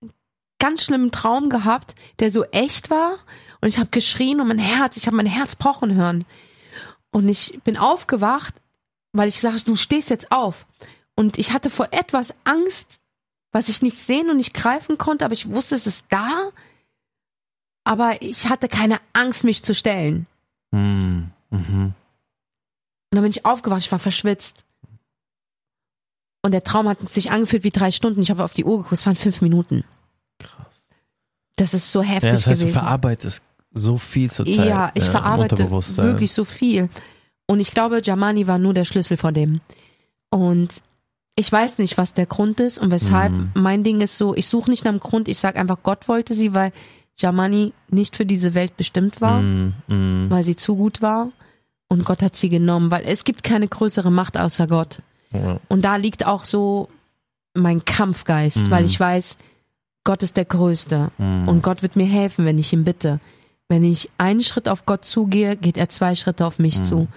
einen 0.00 0.12
ganz 0.58 0.84
schlimmen 0.84 1.10
Traum 1.12 1.50
gehabt, 1.50 1.94
der 2.20 2.32
so 2.32 2.44
echt 2.44 2.90
war 2.90 3.18
und 3.60 3.68
ich 3.68 3.78
habe 3.78 3.90
geschrien 3.90 4.40
und 4.40 4.48
mein 4.48 4.58
Herz, 4.58 4.96
ich 4.96 5.06
habe 5.06 5.16
mein 5.16 5.26
Herz 5.26 5.56
pochen 5.56 5.94
hören. 5.94 6.24
Und 7.10 7.28
ich 7.28 7.58
bin 7.64 7.76
aufgewacht, 7.76 8.54
weil 9.12 9.28
ich 9.28 9.40
sage, 9.40 9.56
du 9.64 9.76
stehst 9.76 10.10
jetzt 10.10 10.30
auf. 10.30 10.66
Und 11.16 11.38
ich 11.38 11.52
hatte 11.52 11.70
vor 11.70 11.88
etwas 11.90 12.34
Angst, 12.44 13.00
was 13.52 13.68
ich 13.68 13.82
nicht 13.82 13.96
sehen 13.96 14.30
und 14.30 14.36
nicht 14.36 14.54
greifen 14.54 14.98
konnte, 14.98 15.24
aber 15.24 15.34
ich 15.34 15.48
wusste, 15.50 15.74
es 15.74 15.86
ist 15.86 16.06
da. 16.10 16.50
Aber 17.84 18.20
ich 18.20 18.48
hatte 18.48 18.68
keine 18.68 18.98
Angst, 19.12 19.44
mich 19.44 19.62
zu 19.62 19.74
stellen. 19.74 20.26
Mhm. 20.72 21.30
Mhm. 21.50 21.94
Und 23.10 23.14
dann 23.14 23.22
bin 23.22 23.30
ich 23.30 23.46
aufgewacht, 23.46 23.80
ich 23.80 23.92
war 23.92 23.98
verschwitzt. 23.98 24.64
Und 26.42 26.52
der 26.52 26.62
Traum 26.62 26.88
hat 26.88 27.08
sich 27.08 27.30
angefühlt 27.30 27.64
wie 27.64 27.70
drei 27.70 27.90
Stunden. 27.90 28.20
Ich 28.20 28.30
habe 28.30 28.44
auf 28.44 28.52
die 28.52 28.64
Uhr 28.64 28.76
geguckt, 28.78 28.92
es 28.92 29.06
waren 29.06 29.16
fünf 29.16 29.40
Minuten. 29.40 29.84
Krass. 30.38 30.88
Das 31.56 31.74
ist 31.74 31.90
so 31.90 32.02
heftig 32.02 32.24
Ja, 32.24 32.36
das 32.36 32.46
heißt, 32.46 32.60
du 32.60 32.66
gewesen. 32.66 32.78
verarbeitest 32.80 33.42
so 33.72 33.98
viel 33.98 34.30
zur 34.30 34.46
Zeit. 34.46 34.66
ja, 34.66 34.90
ich 34.94 35.06
im 35.06 35.10
verarbeite 35.10 35.70
wirklich 35.70 36.32
so 36.32 36.44
viel. 36.44 36.88
Und 37.46 37.60
ich 37.60 37.72
glaube, 37.72 38.00
Jamani 38.04 38.46
war 38.46 38.58
nur 38.58 38.74
der 38.74 38.84
Schlüssel 38.84 39.16
vor 39.16 39.32
dem. 39.32 39.60
Und 40.30 40.82
ich 41.38 41.50
weiß 41.52 41.78
nicht, 41.78 41.96
was 41.98 42.14
der 42.14 42.26
Grund 42.26 42.60
ist 42.60 42.78
und 42.78 42.90
weshalb. 42.90 43.32
Mhm. 43.32 43.50
Mein 43.54 43.84
Ding 43.84 44.00
ist 44.00 44.18
so, 44.18 44.34
ich 44.34 44.46
suche 44.48 44.70
nicht 44.70 44.84
nach 44.84 44.92
dem 44.92 45.00
Grund, 45.00 45.28
ich 45.28 45.38
sage 45.38 45.58
einfach, 45.58 45.78
Gott 45.82 46.08
wollte 46.08 46.34
sie, 46.34 46.52
weil 46.54 46.72
Jamani 47.16 47.72
nicht 47.88 48.16
für 48.16 48.26
diese 48.26 48.54
Welt 48.54 48.76
bestimmt 48.76 49.20
war, 49.20 49.40
Mhm. 49.40 49.74
Mhm. 49.86 50.26
weil 50.30 50.42
sie 50.44 50.56
zu 50.56 50.76
gut 50.76 51.00
war. 51.02 51.30
Und 51.88 52.04
Gott 52.04 52.22
hat 52.22 52.36
sie 52.36 52.48
genommen, 52.50 52.90
weil 52.90 53.04
es 53.06 53.24
gibt 53.24 53.42
keine 53.42 53.66
größere 53.68 54.10
Macht 54.10 54.36
außer 54.36 54.66
Gott. 54.66 55.00
Ja. 55.32 55.58
Und 55.68 55.82
da 55.84 55.96
liegt 55.96 56.26
auch 56.26 56.44
so 56.44 56.88
mein 57.54 57.84
Kampfgeist, 57.84 58.58
Mhm. 58.66 58.70
weil 58.70 58.84
ich 58.84 58.98
weiß, 59.00 59.36
Gott 60.04 60.22
ist 60.22 60.36
der 60.36 60.44
Größte. 60.44 61.10
Mhm. 61.18 61.48
Und 61.48 61.62
Gott 61.62 61.82
wird 61.82 61.96
mir 61.96 62.06
helfen, 62.06 62.44
wenn 62.44 62.58
ich 62.58 62.72
ihn 62.72 62.84
bitte. 62.84 63.20
Wenn 63.68 63.84
ich 63.84 64.10
einen 64.18 64.42
Schritt 64.42 64.68
auf 64.68 64.86
Gott 64.86 65.04
zugehe, 65.04 65.56
geht 65.56 65.76
er 65.76 65.88
zwei 65.88 66.14
Schritte 66.14 66.46
auf 66.46 66.58
mich 66.58 66.78
Mhm. 66.78 66.84
zu. 66.84 67.08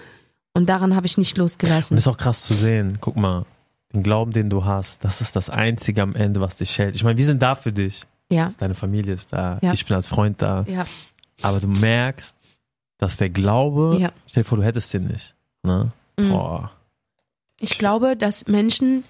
Und 0.53 0.67
daran 0.67 0.95
habe 0.95 1.05
ich 1.05 1.17
nicht 1.17 1.33
Und 1.37 1.39
losgelassen. 1.43 1.95
das 1.95 2.05
ist 2.05 2.11
auch 2.11 2.17
krass 2.17 2.41
zu 2.43 2.53
sehen. 2.53 2.97
Guck 3.01 3.15
mal, 3.17 3.45
den 3.93 4.03
Glauben, 4.03 4.31
den 4.31 4.49
du 4.49 4.63
hast, 4.65 5.03
das 5.03 5.21
ist 5.21 5.35
das 5.35 5.49
Einzige 5.49 6.01
am 6.01 6.15
Ende, 6.15 6.39
was 6.41 6.55
dich 6.55 6.77
hält. 6.79 6.95
Ich 6.95 7.03
meine, 7.03 7.17
wir 7.17 7.25
sind 7.25 7.41
da 7.41 7.55
für 7.55 7.71
dich. 7.73 8.03
Ja, 8.29 8.53
Deine 8.59 8.75
Familie 8.75 9.13
ist 9.13 9.33
da. 9.33 9.59
Ja. 9.61 9.73
Ich 9.73 9.85
bin 9.85 9.95
als 9.95 10.07
Freund 10.07 10.41
da. 10.41 10.63
ja, 10.67 10.85
Aber 11.41 11.59
du 11.59 11.67
merkst, 11.67 12.37
dass 12.97 13.17
der 13.17 13.29
Glaube, 13.29 13.97
ja. 13.99 14.11
stell 14.27 14.43
dir 14.43 14.47
vor, 14.49 14.57
du 14.57 14.63
hättest 14.63 14.93
den 14.93 15.07
nicht. 15.07 15.35
Ne? 15.63 15.91
Mhm. 16.17 16.69
Ich 17.59 17.77
glaube, 17.77 18.15
dass 18.15 18.47
Menschen 18.47 19.03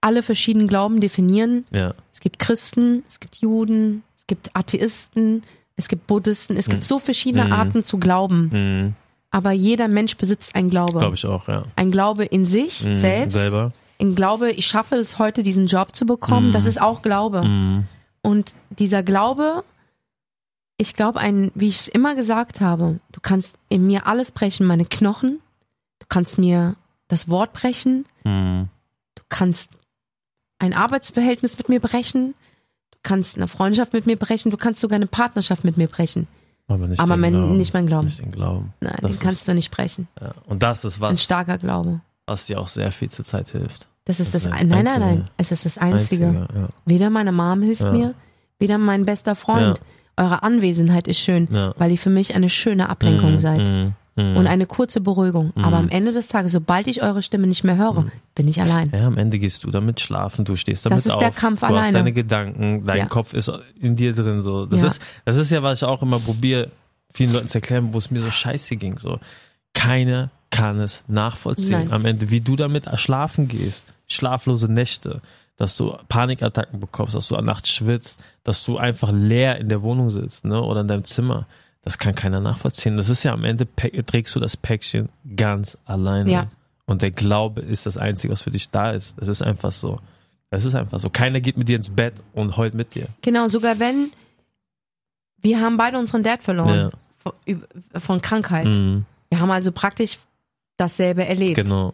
alle 0.00 0.22
verschiedenen 0.22 0.68
Glauben 0.68 1.00
definieren. 1.00 1.66
Ja. 1.70 1.94
Es 2.12 2.20
gibt 2.20 2.38
Christen, 2.38 3.04
es 3.08 3.20
gibt 3.20 3.36
Juden, 3.36 4.02
es 4.16 4.26
gibt 4.26 4.50
Atheisten, 4.54 5.42
es 5.76 5.88
gibt 5.88 6.06
Buddhisten. 6.06 6.56
Es 6.56 6.66
gibt 6.66 6.78
Mhm. 6.78 6.82
so 6.86 6.98
verschiedene 6.98 7.46
Mhm. 7.46 7.52
Arten 7.52 7.82
zu 7.82 7.98
glauben. 7.98 8.94
Mhm. 9.34 9.38
Aber 9.38 9.52
jeder 9.52 9.88
Mensch 9.88 10.16
besitzt 10.16 10.54
einen 10.54 10.70
Glaube. 10.70 10.98
Glaube 10.98 11.14
ich 11.16 11.26
auch, 11.26 11.48
ja. 11.48 11.64
Ein 11.76 11.90
Glaube 11.90 12.24
in 12.24 12.44
sich 12.46 12.84
Mhm. 12.84 12.94
selbst. 12.96 13.34
Selber. 13.34 13.72
Ein 14.00 14.14
Glaube, 14.14 14.50
ich 14.50 14.66
schaffe 14.66 14.96
es 14.96 15.18
heute, 15.18 15.42
diesen 15.42 15.66
Job 15.66 15.94
zu 15.94 16.06
bekommen. 16.06 16.48
Mhm. 16.48 16.52
Das 16.52 16.64
ist 16.66 16.80
auch 16.80 17.02
Glaube. 17.02 17.42
Mhm. 17.42 17.84
Und 18.22 18.54
dieser 18.70 19.02
Glaube, 19.02 19.64
ich 20.78 20.94
glaube, 20.94 21.20
ein, 21.20 21.52
wie 21.54 21.68
ich 21.68 21.76
es 21.80 21.88
immer 21.88 22.14
gesagt 22.14 22.60
habe, 22.60 22.98
du 23.12 23.20
kannst 23.20 23.56
in 23.68 23.86
mir 23.86 24.06
alles 24.06 24.32
brechen, 24.32 24.66
meine 24.66 24.84
Knochen, 24.84 25.38
du 26.00 26.06
kannst 26.08 26.38
mir 26.38 26.74
das 27.08 27.28
Wort 27.28 27.52
brechen, 27.52 28.06
Hm. 28.24 28.68
du 29.14 29.22
kannst 29.28 29.70
ein 30.58 30.72
Arbeitsverhältnis 30.74 31.56
mit 31.58 31.68
mir 31.68 31.78
brechen, 31.80 32.34
du 32.90 32.98
kannst 33.02 33.36
eine 33.36 33.46
Freundschaft 33.46 33.92
mit 33.92 34.06
mir 34.06 34.16
brechen, 34.16 34.50
du 34.50 34.56
kannst 34.56 34.80
sogar 34.80 34.96
eine 34.96 35.06
Partnerschaft 35.06 35.62
mit 35.64 35.76
mir 35.76 35.86
brechen. 35.86 36.26
Aber 36.66 36.86
nicht, 36.88 36.98
Aber 37.00 37.16
mein, 37.16 37.32
Glauben. 37.34 37.56
nicht 37.56 37.74
mein 37.74 37.86
Glauben. 37.86 38.06
Nicht 38.06 38.20
den 38.22 38.32
Glauben. 38.32 38.72
Nein, 38.80 38.96
Das 39.00 39.10
den 39.12 39.20
kannst 39.20 39.40
ist- 39.42 39.48
du 39.48 39.54
nicht 39.54 39.70
brechen. 39.70 40.08
Ja. 40.20 40.32
Und 40.46 40.62
das 40.62 40.84
ist 40.84 40.96
Ein 40.96 41.00
was, 41.02 41.22
starker 41.22 41.58
Glaube. 41.58 42.00
was 42.26 42.46
dir 42.46 42.58
auch 42.60 42.68
sehr 42.68 42.90
viel 42.90 43.10
zur 43.10 43.24
Zeit 43.24 43.50
hilft. 43.50 43.86
Das 44.06 44.20
ist 44.20 44.34
Das 44.34 44.44
das, 44.44 44.52
ein, 44.52 44.68
nein, 44.68 44.84
nein, 44.84 45.00
nein. 45.00 45.24
Es 45.36 45.50
ist 45.52 45.64
das 45.66 45.78
Einzige. 45.78 46.28
Einzige, 46.28 46.48
ja. 46.54 46.68
Weder 46.86 47.10
meine 47.10 47.32
Mom 47.32 47.62
hilft 47.62 47.82
Ja. 47.82 47.92
mir, 47.92 48.14
weder 48.58 48.78
mein 48.78 49.04
bester 49.04 49.34
Freund. 49.34 49.80
Eure 50.16 50.42
Anwesenheit 50.42 51.08
ist 51.08 51.18
schön, 51.18 51.48
weil 51.76 51.90
ihr 51.90 51.98
für 51.98 52.10
mich 52.10 52.34
eine 52.34 52.48
schöne 52.48 52.88
Ablenkung 52.88 53.34
Mm, 53.34 53.38
seid. 53.38 53.68
mm, 53.68 53.92
mm. 54.16 54.36
Und 54.36 54.46
eine 54.46 54.66
kurze 54.66 55.00
Beruhigung. 55.00 55.52
Aber 55.56 55.76
am 55.76 55.88
Ende 55.88 56.12
des 56.12 56.28
Tages, 56.28 56.52
sobald 56.52 56.86
ich 56.86 57.02
eure 57.02 57.22
Stimme 57.22 57.46
nicht 57.46 57.64
mehr 57.64 57.76
höre, 57.76 58.06
bin 58.34 58.48
ich 58.48 58.60
allein. 58.60 58.88
Ja, 58.92 59.04
am 59.06 59.18
Ende 59.18 59.38
gehst 59.38 59.64
du 59.64 59.70
damit 59.70 60.00
schlafen, 60.00 60.44
du 60.44 60.56
stehst 60.56 60.86
damit 60.86 60.98
Das 60.98 61.06
ist 61.06 61.12
auf, 61.12 61.18
der 61.20 61.30
Kampf 61.30 61.60
du 61.60 61.66
alleine. 61.66 61.86
hast 61.86 61.94
deine 61.94 62.12
Gedanken, 62.12 62.84
dein 62.86 62.98
Ja. 62.98 63.06
Kopf 63.06 63.34
ist 63.34 63.50
in 63.80 63.96
dir 63.96 64.12
drin 64.12 64.42
so. 64.42 64.66
Das 64.66 64.80
Ja. 64.80 64.86
ist 64.88 65.02
das 65.24 65.36
ist 65.36 65.50
ja 65.52 65.62
was 65.62 65.78
ich 65.78 65.84
auch 65.84 66.02
immer 66.02 66.18
probiere 66.18 66.70
vielen 67.12 67.32
Leuten 67.32 67.48
zu 67.48 67.58
erklären, 67.58 67.92
wo 67.92 67.98
es 67.98 68.10
mir 68.10 68.20
so 68.20 68.30
scheiße 68.30 68.76
ging 68.76 68.98
so. 68.98 69.18
Keiner 69.72 70.30
kann 70.50 70.78
es 70.80 71.02
nachvollziehen 71.08 71.70
Nein. 71.72 71.92
am 71.92 72.04
Ende, 72.04 72.30
wie 72.30 72.40
du 72.40 72.54
damit 72.56 72.86
schlafen 72.98 73.48
gehst, 73.48 73.86
schlaflose 74.06 74.70
Nächte, 74.70 75.20
dass 75.56 75.76
du 75.76 75.96
Panikattacken 76.08 76.80
bekommst, 76.80 77.14
dass 77.14 77.28
du 77.28 77.36
nachts 77.40 77.70
schwitzt, 77.70 78.22
dass 78.44 78.64
du 78.64 78.76
einfach 78.78 79.10
leer 79.12 79.58
in 79.58 79.68
der 79.68 79.82
Wohnung 79.82 80.10
sitzt, 80.10 80.44
ne, 80.44 80.60
oder 80.60 80.80
in 80.82 80.88
deinem 80.88 81.04
Zimmer. 81.04 81.46
Das 81.84 81.98
kann 81.98 82.14
keiner 82.14 82.40
nachvollziehen. 82.40 82.96
Das 82.96 83.08
ist 83.10 83.22
ja 83.24 83.32
am 83.32 83.44
Ende 83.44 83.66
trägst 84.06 84.34
du 84.34 84.40
das 84.40 84.56
Päckchen 84.56 85.10
ganz 85.36 85.76
alleine. 85.84 86.30
Ja. 86.30 86.46
Und 86.86 87.02
der 87.02 87.10
Glaube 87.10 87.60
ist 87.60 87.86
das 87.86 87.96
Einzige, 87.96 88.32
was 88.32 88.42
für 88.42 88.50
dich 88.50 88.70
da 88.70 88.90
ist. 88.92 89.14
Das 89.18 89.28
ist 89.28 89.42
einfach 89.42 89.72
so. 89.72 90.00
Das 90.50 90.64
ist 90.64 90.74
einfach 90.74 90.98
so. 91.00 91.10
Keiner 91.10 91.40
geht 91.40 91.56
mit 91.56 91.68
dir 91.68 91.76
ins 91.76 91.90
Bett 91.90 92.14
und 92.32 92.56
heult 92.56 92.74
mit 92.74 92.94
dir. 92.94 93.08
Genau, 93.22 93.48
sogar 93.48 93.78
wenn 93.80 94.10
wir 95.42 95.60
haben 95.60 95.76
beide 95.76 95.98
unseren 95.98 96.22
Dad 96.22 96.42
verloren 96.42 96.74
Ja. 96.74 96.90
von, 97.18 97.32
von 98.00 98.20
Krankheit. 98.22 98.66
Mhm, 98.66 99.04
Wir 99.28 99.40
haben 99.40 99.50
also 99.50 99.72
praktisch 99.72 100.18
dasselbe 100.78 101.26
erlebt. 101.26 101.56
genau. 101.56 101.92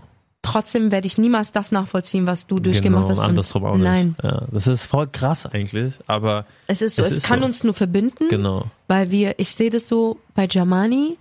Trotzdem 0.51 0.91
werde 0.91 1.07
ich 1.07 1.19
niemals 1.19 1.53
das 1.53 1.73
nachvollziehen, 1.73 2.27
was 2.27 2.47
du 2.47 2.59
durchgemacht 2.59 3.07
genau. 3.07 3.17
hast. 3.19 3.25
andersrum 3.25 3.65
auch 3.65 3.75
nicht. 3.75 3.85
Nein, 3.85 4.17
Ja, 4.23 4.47
das 4.51 4.67
ist 4.67 4.85
voll 4.85 5.07
krass 5.09 5.47
eigentlich, 5.47 5.95
aber 6.07 6.45
es 6.67 6.83
ist 6.83 6.97
so, 6.97 7.03
Es 7.03 7.13
es, 7.13 7.23
kann 7.23 7.41
so. 7.41 7.47
uns 7.47 7.65
nur 7.65 7.75
verbinden, 7.75 8.29
genau. 8.29 8.67
weil 8.89 9.11
wir, 9.11 9.39
ich 9.39 9.51
sehe 9.55 9.71
das 9.71 9.89
so 9.89 10.19
bei 10.35 10.47
Jamani. 10.51 11.17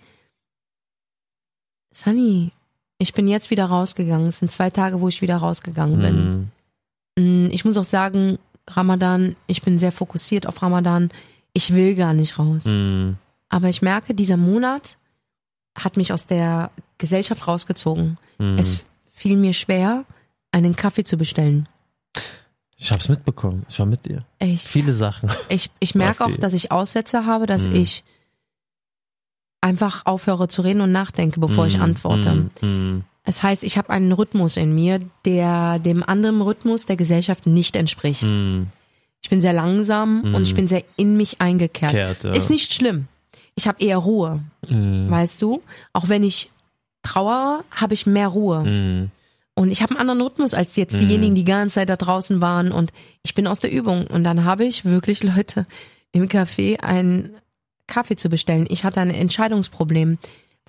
Sunny, 1.92 2.52
ich 2.98 3.13
bin 3.13 3.28
jetzt 3.28 3.50
wieder 3.50 3.65
rausgegangen. 3.65 4.28
Es 4.28 4.39
sind 4.39 4.52
zwei 4.52 4.70
Tage, 4.70 5.02
wo 5.02 5.08
ich 5.08 5.22
wieder 5.22 5.38
rausgegangen 5.38 6.00
bin. 6.00 6.52
Mhm. 7.18 7.46
Mm, 7.48 7.52
Ich 7.52 7.65
muss 7.65 7.78
auch 7.78 7.84
sagen, 7.86 8.38
Ramadan, 8.68 9.36
ich 9.48 9.62
bin 9.62 9.80
sehr 9.80 9.92
fokussiert 9.92 10.46
auf 10.46 10.62
Ramadan. 10.62 11.10
Ich 11.54 11.74
will 11.74 11.96
gar 11.96 12.13
nicht 12.13 12.38
raus. 12.38 12.65
Mhm. 12.65 13.18
Aber 13.50 13.70
ich 13.70 13.82
merke, 13.82 14.13
dieser 14.13 14.38
Monat 14.38 14.98
hat 15.76 15.98
mich 15.98 16.13
aus 16.13 16.28
der 16.28 16.70
Gesellschaft 16.98 17.48
rausgezogen. 17.48 18.18
Mhm. 18.38 18.58
Es 18.60 18.86
fiel 19.19 19.36
mir 19.38 19.53
schwer, 19.53 20.05
einen 20.51 20.75
Kaffee 20.75 21.03
zu 21.03 21.17
bestellen. 21.17 21.67
Ich 22.77 22.91
hab's 22.91 23.10
mitbekommen. 23.10 23.65
Ich 23.69 23.77
war 23.79 23.86
mit 23.86 24.05
dir. 24.05 24.23
Ich, 24.39 24.62
Viele 24.62 24.93
Sachen. 24.93 25.29
ich, 25.49 25.69
ich 25.82 25.93
merke 25.95 26.25
auch, 26.25 26.36
dass 26.38 26.53
ich 26.53 26.71
Aussätze 26.71 27.25
habe, 27.25 27.45
dass 27.45 27.67
Mhm. 27.67 27.75
ich 27.75 28.03
einfach 29.62 30.05
aufhöre 30.05 30.47
zu 30.47 30.62
reden 30.62 30.82
und 30.82 30.91
nachdenke, 30.91 31.39
bevor 31.39 31.67
ich 31.67 31.75
Mhm. 31.77 31.84
antworte. 31.84 32.49
Mhm. 32.62 33.03
Es 33.25 33.43
heißt, 33.43 33.63
ich 33.63 33.77
habe 33.77 33.89
einen 33.89 34.12
Rhythmus 34.13 34.55
in 34.58 34.73
mir, 34.73 35.01
der 35.25 35.79
dem 35.79 36.01
anderen 36.08 36.41
Rhythmus 36.41 36.86
der 36.86 36.95
Gesellschaft 36.95 37.45
nicht 37.45 37.75
entspricht. 37.75 38.23
Mhm. 38.23 38.67
Ich 39.21 39.29
bin 39.29 39.41
sehr 39.41 39.51
langsam 39.53 40.21
Mhm. 40.21 40.36
und 40.36 40.43
ich 40.43 40.53
bin 40.53 40.69
sehr 40.69 40.84
in 40.95 41.17
mich 41.17 41.41
eingekehrt. 41.41 41.91
Kehrt, 41.91 42.23
ja. 42.23 42.32
Ist 42.32 42.49
nicht 42.49 42.73
schlimm. 42.73 43.08
Ich 43.55 43.67
habe 43.67 43.84
eher 43.84 43.97
Ruhe, 43.97 44.41
Mhm. 44.69 45.10
weißt 45.12 45.41
du? 45.41 45.62
Auch 45.91 46.08
wenn 46.08 46.23
ich 46.23 46.49
trauere, 47.02 47.64
habe 47.72 47.94
ich 47.94 48.06
mehr 48.06 48.28
Ruhe. 48.28 48.64
Mhm. 48.64 49.12
Und 49.56 49.72
ich 49.72 49.82
habe 49.82 49.92
einen 49.92 50.00
anderen 50.00 50.22
Rhythmus 50.22 50.54
als 50.54 50.76
jetzt 50.78 50.96
Mhm. 50.96 51.00
diejenigen, 51.00 51.36
die 51.36 51.44
die 51.44 51.52
ganze 51.52 51.76
Zeit 51.76 51.90
da 51.90 51.98
draußen 51.98 52.40
waren. 52.42 52.72
Und 52.72 52.94
ich 53.24 53.36
bin 53.36 53.46
aus 53.48 53.60
der 53.60 53.72
Übung. 53.72 54.08
Und 54.08 54.24
dann 54.24 54.46
habe 54.46 54.66
ich 54.66 54.86
wirklich 54.86 55.24
Leute 55.24 55.66
im 56.12 56.28
Café 56.28 56.80
einen 56.80 57.32
Kaffee 57.88 58.16
zu 58.16 58.30
bestellen. 58.30 58.68
Ich 58.70 58.84
hatte 58.84 59.02
ein 59.02 59.10
Entscheidungsproblem. 59.12 60.18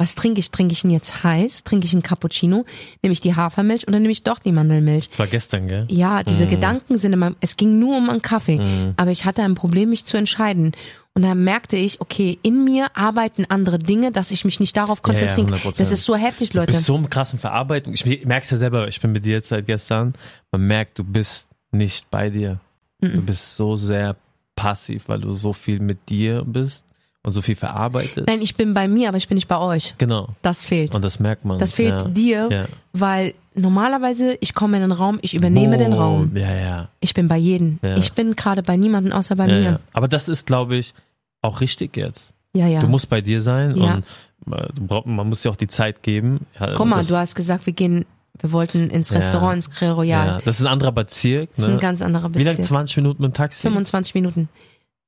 Was 0.01 0.15
trinke 0.15 0.41
ich? 0.41 0.51
Trinke 0.51 0.73
ich 0.73 0.83
ihn 0.83 0.89
jetzt 0.91 1.23
heiß? 1.25 1.63
Trinke 1.65 1.85
ich 1.87 1.93
einen 1.93 2.03
Cappuccino? 2.03 2.65
Nehme 3.03 3.13
ich 3.13 3.21
die 3.21 3.37
Hafermilch 3.37 3.87
oder 3.87 4.01
nehme 4.01 4.11
ich 4.13 4.23
doch 4.23 4.39
die 4.39 4.51
Mandelmilch? 4.51 5.11
Das 5.11 5.19
war 5.19 5.27
gestern, 5.27 5.69
gell? 5.69 5.87
Ja, 5.91 6.23
diese 6.23 6.47
Mhm. 6.47 6.49
Gedanken 6.49 6.97
sind 6.97 7.13
immer, 7.13 7.33
es 7.41 7.59
ging 7.59 7.79
nur 7.79 7.99
um 7.99 8.09
einen 8.09 8.23
Kaffee. 8.23 8.59
Mhm. 8.59 8.95
Aber 8.97 9.11
ich 9.11 9.27
hatte 9.27 9.43
ein 9.43 9.55
Problem, 9.55 9.91
mich 9.91 10.07
zu 10.07 10.17
entscheiden. 10.17 10.73
Und 11.13 11.21
da 11.23 11.35
merkte 11.35 11.77
ich, 11.77 12.01
okay, 12.01 12.39
in 12.43 12.65
mir 12.65 12.87
arbeiten 12.97 13.45
andere 13.51 13.79
Dinge, 13.79 14.11
dass 14.11 14.31
ich 14.31 14.47
mich 14.47 14.59
nicht 14.59 14.75
darauf 14.75 15.01
Ja, 15.07 15.13
ja, 15.13 15.21
konzentrieren 15.27 15.51
kann. 15.51 15.61
100%. 15.61 15.79
Das 15.79 15.93
ist 15.93 16.05
so 16.05 16.17
heftig, 16.17 16.49
Du 16.51 16.59
Leute. 16.61 16.73
bist 16.73 16.85
so 16.85 16.97
im 16.97 17.11
krassen 17.11 17.39
Verarbeitung. 17.39 17.93
Ich 17.93 18.07
merk's 18.25 18.49
ja 18.51 18.57
selber, 18.57 18.89
ich 18.89 19.01
bin 19.03 19.13
mit 19.13 19.27
dir 19.27 19.33
jetzt 19.35 19.49
seit 19.49 19.67
gestern. 19.67 20.15
Man 20.51 20.67
merkt, 20.67 20.99
du 20.99 21.05
bist 21.05 21.47
nicht 21.73 22.11
bei 22.11 22.31
dir. 22.31 22.59
Du 23.03 23.21
Mhm. 23.21 23.27
bist 23.27 23.55
so 23.55 23.77
sehr 23.77 24.17
passiv, 24.57 25.09
weil 25.09 25.21
du 25.21 25.35
so 25.35 25.53
viel 25.53 25.79
mit 25.81 26.09
dir 26.09 26.43
bist 26.47 26.85
und 27.23 27.33
so 27.33 27.43
viel 27.43 27.57
verarbeitet. 27.57 28.27
Nein, 28.27 28.41
ich 28.41 28.55
bin 28.57 28.73
bei 28.75 28.89
mir, 28.89 29.09
aber 29.09 29.19
ich 29.19 29.29
bin 29.29 29.35
nicht 29.35 29.49
bei 29.49 29.59
euch. 29.59 29.95
Genau. 29.99 30.29
Das 30.43 30.63
fehlt. 30.63 30.95
Und 30.95 31.05
das 31.05 31.21
merkt 31.21 31.45
man. 31.45 31.59
Das 31.59 31.73
fehlt 31.75 32.01
ja. 32.03 32.09
dir, 32.09 32.49
Ja. 32.51 32.65
weil 32.93 33.35
normalerweise 33.55 34.37
ich 34.41 34.55
komme 34.55 34.77
in 34.77 34.83
den 34.83 34.93
Raum, 34.93 35.19
ich 35.23 35.35
übernehme 35.35 35.77
den 35.77 35.91
Boah, 35.91 36.01
Raum. 36.01 36.37
Ja, 36.37 36.55
ja. 36.55 36.89
Ich 37.01 37.13
bin 37.15 37.29
bei 37.29 37.37
jedem. 37.37 37.79
Ja. 37.83 37.97
Ich 37.99 38.13
bin 38.15 38.37
gerade 38.37 38.63
bei 38.63 38.77
niemandem 38.77 39.13
außer 39.13 39.37
bei 39.37 39.47
ja, 39.49 39.55
mir. 39.55 39.63
ja. 39.63 39.81
Aber 39.93 40.09
das 40.09 40.29
ist, 40.29 40.47
glaube 40.47 40.77
ich, 40.77 40.95
auch 41.43 41.61
richtig 41.61 41.97
jetzt. 41.97 42.33
Ja, 42.55 42.67
ja. 42.67 42.81
Du 42.81 42.87
musst 42.89 43.09
bei 43.11 43.21
dir 43.21 43.41
sein 43.43 43.77
Ja. 43.77 44.01
und 44.47 44.53
äh, 44.53 45.01
man 45.05 45.29
muss 45.29 45.43
dir 45.43 45.51
auch 45.51 45.57
die 45.57 45.69
Zeit 45.69 46.03
geben. 46.03 46.47
Ja, 46.59 46.75
Guck 46.75 46.87
mal, 46.87 47.05
du 47.05 47.17
hast 47.17 47.35
gesagt, 47.35 47.67
wir 47.67 47.73
gehen, 47.75 48.07
wir 48.39 48.53
wollten 48.53 48.89
ins 48.91 49.11
Ja. 49.11 49.17
Restaurant, 49.19 49.57
ins 49.57 49.71
Grill 49.71 49.91
Royal. 49.91 50.27
ja, 50.27 50.41
das 50.45 50.59
ist 50.59 50.65
ein 50.67 50.73
anderer 50.73 50.93
Bezirk. 50.93 51.51
Das 51.51 51.59
ist 51.61 51.65
ein 51.67 51.75
Ne? 51.75 51.81
ganz 51.81 52.01
anderer 52.03 52.33
Wie 52.35 52.39
lange? 52.39 52.57
Bezirk. 52.57 52.69
20 52.69 52.97
Minuten 52.97 53.23
mit 53.23 53.33
dem 53.33 53.35
Taxi? 53.35 53.61
25 53.63 54.15
Minuten. 54.15 54.49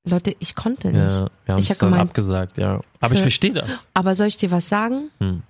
Leute, 0.05 0.35
ich 0.41 0.55
konnte 0.57 0.89
nicht. 0.89 0.97
Ja, 0.97 1.29
wir 1.45 1.53
haben 1.55 1.61
Ich 1.61 1.67
es 1.71 1.77
hab 1.77 1.79
dann 1.79 1.91
gemeint- 1.91 2.09
abgesagt, 2.11 2.59
ja. 2.59 2.81
Aber 3.01 3.15
ich 3.15 3.21
verstehe 3.21 3.53
das. 3.53 3.69
Aber 3.95 4.15
soll 4.15 4.27
ich 4.27 4.37
dir 4.37 4.51
was 4.51 4.69
sagen? 4.69 5.11
Hm. 5.21 5.43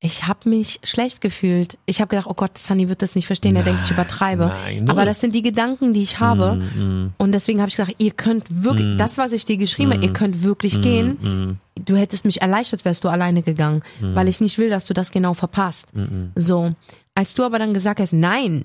Ich 0.00 0.28
habe 0.28 0.48
mich 0.48 0.78
schlecht 0.84 1.20
gefühlt. 1.20 1.76
Ich 1.84 2.00
habe 2.00 2.08
gedacht, 2.10 2.28
oh 2.30 2.34
Gott, 2.34 2.56
Sunny 2.56 2.88
wird 2.88 3.02
das 3.02 3.16
nicht 3.16 3.26
verstehen, 3.26 3.56
er 3.56 3.64
denkt, 3.64 3.80
ich 3.84 3.90
übertreibe. 3.90 4.46
Nein. 4.46 4.88
Aber 4.88 5.04
das 5.04 5.20
sind 5.20 5.34
die 5.34 5.42
Gedanken, 5.42 5.92
die 5.92 6.02
ich 6.02 6.20
habe. 6.20 6.54
Mm, 6.76 7.04
mm, 7.06 7.12
Und 7.18 7.32
deswegen 7.32 7.58
habe 7.60 7.68
ich 7.68 7.74
gesagt, 7.76 7.96
ihr 8.00 8.12
könnt 8.12 8.44
wirklich, 8.62 8.86
Mm. 8.86 8.96
das, 8.96 9.18
was 9.18 9.32
ich 9.32 9.44
dir 9.44 9.56
geschrieben 9.56 9.92
habe, 9.92 10.04
ihr 10.04 10.12
könnt 10.12 10.44
wirklich 10.44 10.80
gehen. 10.80 11.58
Du 11.74 11.96
hättest 11.96 12.24
mich 12.24 12.40
erleichtert, 12.42 12.84
wärst 12.84 13.02
du 13.02 13.08
alleine 13.08 13.42
gegangen, 13.42 13.82
weil 14.00 14.28
ich 14.28 14.40
nicht 14.40 14.56
will, 14.58 14.70
dass 14.70 14.84
du 14.86 14.94
das 14.94 15.10
genau 15.10 15.34
verpasst. 15.34 15.88
So, 16.36 16.76
als 17.16 17.34
du 17.34 17.42
aber 17.42 17.58
dann 17.58 17.74
gesagt 17.74 17.98
hast, 17.98 18.12
nein, 18.12 18.64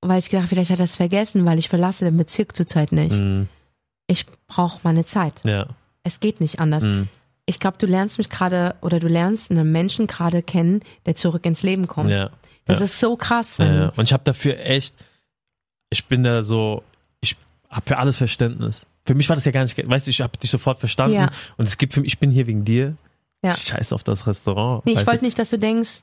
weil 0.00 0.18
ich 0.18 0.30
gedacht, 0.30 0.48
vielleicht 0.48 0.70
hat 0.70 0.78
er 0.78 0.84
es 0.84 0.96
vergessen, 0.96 1.44
weil 1.44 1.58
ich 1.58 1.68
verlasse 1.68 2.04
den 2.04 2.16
Bezirk 2.16 2.54
zurzeit 2.56 2.92
nicht. 2.92 3.16
Mm, 3.18 3.44
Ich 4.06 4.26
brauche 4.46 4.80
meine 4.84 5.04
Zeit. 5.04 5.34
ja. 5.44 5.66
Es 6.04 6.20
geht 6.20 6.40
nicht 6.40 6.58
anders. 6.60 6.84
Mm, 6.84 7.02
Ich 7.44 7.60
glaube, 7.60 7.76
du 7.78 7.86
lernst 7.86 8.16
mich 8.18 8.30
gerade 8.30 8.76
oder 8.80 8.98
du 9.00 9.08
lernst 9.08 9.50
einen 9.50 9.70
Menschen 9.72 10.06
gerade 10.06 10.42
kennen, 10.42 10.80
der 11.06 11.14
zurück 11.16 11.44
ins 11.44 11.62
Leben 11.62 11.86
kommt. 11.86 12.10
ja. 12.10 12.30
Das 12.64 12.78
ja. 12.80 12.84
ist 12.84 13.00
so 13.00 13.16
krass, 13.16 13.58
Ja. 13.58 13.88
Und 13.96 14.04
ich 14.04 14.12
habe 14.12 14.22
dafür 14.24 14.58
echt, 14.60 14.94
ich 15.90 16.04
bin 16.06 16.22
da 16.22 16.42
so, 16.42 16.82
ich 17.20 17.36
habe 17.70 17.86
für 17.86 17.96
alles 17.98 18.18
Verständnis. 18.18 18.86
Für 19.06 19.14
mich 19.14 19.28
war 19.30 19.36
das 19.36 19.46
ja 19.46 19.52
gar 19.52 19.62
nicht, 19.62 19.76
weißt 19.88 20.06
du, 20.06 20.10
ich 20.10 20.20
habe 20.20 20.36
dich 20.36 20.50
sofort 20.50 20.78
verstanden. 20.78 21.28
Und 21.56 21.66
es 21.66 21.78
gibt 21.78 21.94
für 21.94 22.00
mich, 22.02 22.12
ich 22.12 22.18
bin 22.18 22.30
hier 22.30 22.46
wegen 22.46 22.64
dir. 22.64 22.94
Ja. 23.42 23.54
Scheiß 23.54 23.92
auf 23.94 24.04
das 24.04 24.26
Restaurant. 24.26 24.84
Nee, 24.84 24.92
ich 24.92 25.06
wollte 25.06 25.24
nicht, 25.24 25.38
dass 25.38 25.48
du 25.50 25.58
denkst, 25.58 26.02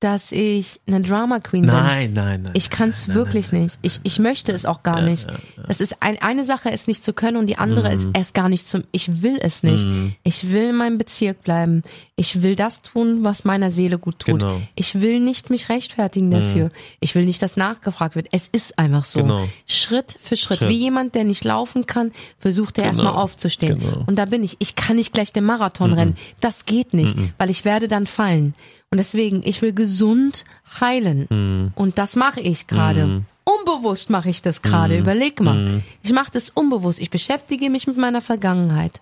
dass 0.00 0.32
ich 0.32 0.80
eine 0.86 1.02
Drama 1.02 1.40
Queen 1.40 1.62
bin. 1.66 1.70
Nein, 1.74 2.12
nein, 2.14 2.42
nein. 2.42 2.52
Ich 2.56 2.70
kann 2.70 2.88
es 2.88 3.08
wirklich 3.08 3.52
nein, 3.52 3.64
nicht. 3.64 3.78
Ich, 3.82 4.00
ich 4.02 4.18
möchte 4.18 4.50
es 4.52 4.64
auch 4.64 4.82
gar 4.82 5.00
Ja, 5.00 5.04
nicht. 5.10 5.26
ja, 5.26 5.32
ja. 5.32 5.62
Das 5.68 5.80
ist 5.82 5.96
ein, 6.00 6.20
eine 6.22 6.44
Sache, 6.44 6.70
es 6.72 6.86
nicht 6.86 7.04
zu 7.04 7.12
können 7.12 7.36
und 7.36 7.46
die 7.46 7.58
andere 7.58 7.88
Mhm. 7.90 7.94
ist 7.94 8.08
es 8.14 8.32
gar 8.32 8.48
nicht 8.48 8.66
zum. 8.66 8.84
Ich 8.92 9.20
will 9.22 9.38
es 9.42 9.62
nicht. 9.62 9.84
Mm, 9.86 10.08
Ich 10.22 10.50
will 10.50 10.70
in 10.70 10.76
meinem 10.76 10.96
Bezirk 10.96 11.42
bleiben. 11.42 11.82
Ich 12.16 12.40
will 12.42 12.56
das 12.56 12.80
tun, 12.82 13.24
was 13.24 13.44
meiner 13.44 13.70
Seele 13.70 13.98
gut 13.98 14.18
tut. 14.20 14.40
Genau. 14.40 14.60
Ich 14.74 15.00
will 15.02 15.20
nicht 15.20 15.50
mich 15.50 15.68
rechtfertigen 15.68 16.30
dafür. 16.30 16.70
Ich 17.00 17.14
will 17.14 17.24
nicht, 17.26 17.42
dass 17.42 17.56
nachgefragt 17.58 18.16
wird. 18.16 18.28
Es 18.32 18.48
ist 18.48 18.78
einfach 18.78 19.04
so. 19.04 19.20
Genau. 19.20 19.46
Schritt 19.66 20.16
für 20.22 20.36
Schritt. 20.36 20.60
Schritt. 20.60 20.68
Wie 20.70 20.76
jemand, 20.78 21.14
der 21.14 21.24
nicht 21.24 21.44
laufen 21.44 21.84
kann, 21.86 22.12
versucht 22.38 22.78
er 22.78 22.84
Genau. 22.84 22.88
erstmal 23.04 23.22
aufzustehen. 23.22 23.78
Genau. 23.80 24.04
Und 24.06 24.16
da 24.18 24.24
bin 24.24 24.42
ich. 24.42 24.56
Ich 24.60 24.76
kann 24.76 24.96
nicht 24.96 25.12
gleich 25.12 25.32
den 25.34 25.44
Marathon 25.44 25.92
rennen. 25.92 26.14
Das 26.40 26.64
geht 26.64 26.94
nicht, 26.94 27.16
weil 27.38 27.50
ich 27.50 27.64
werde 27.66 27.86
dann 27.86 28.06
fallen. 28.06 28.54
Und 28.90 28.98
deswegen, 28.98 29.42
ich 29.44 29.62
will 29.62 29.72
gesund 29.72 30.44
heilen. 30.80 31.26
mm, 31.30 31.72
Und 31.76 31.98
das 31.98 32.16
mache 32.16 32.40
ich 32.40 32.66
gerade. 32.66 33.06
Mhm. 33.06 33.24
unbewusst 33.44 34.10
mache 34.10 34.28
ich 34.30 34.42
das 34.42 34.62
gerade. 34.62 34.94
Mhm. 34.94 35.00
Überleg 35.00 35.40
mal. 35.40 35.82
Ich 36.02 36.12
mache 36.12 36.30
das 36.32 36.50
unbewusst. 36.50 37.00
Ich 37.00 37.10
beschäftige 37.10 37.68
mich 37.70 37.86
mit 37.86 37.96
meiner 37.96 38.20
Vergangenheit. 38.20 39.00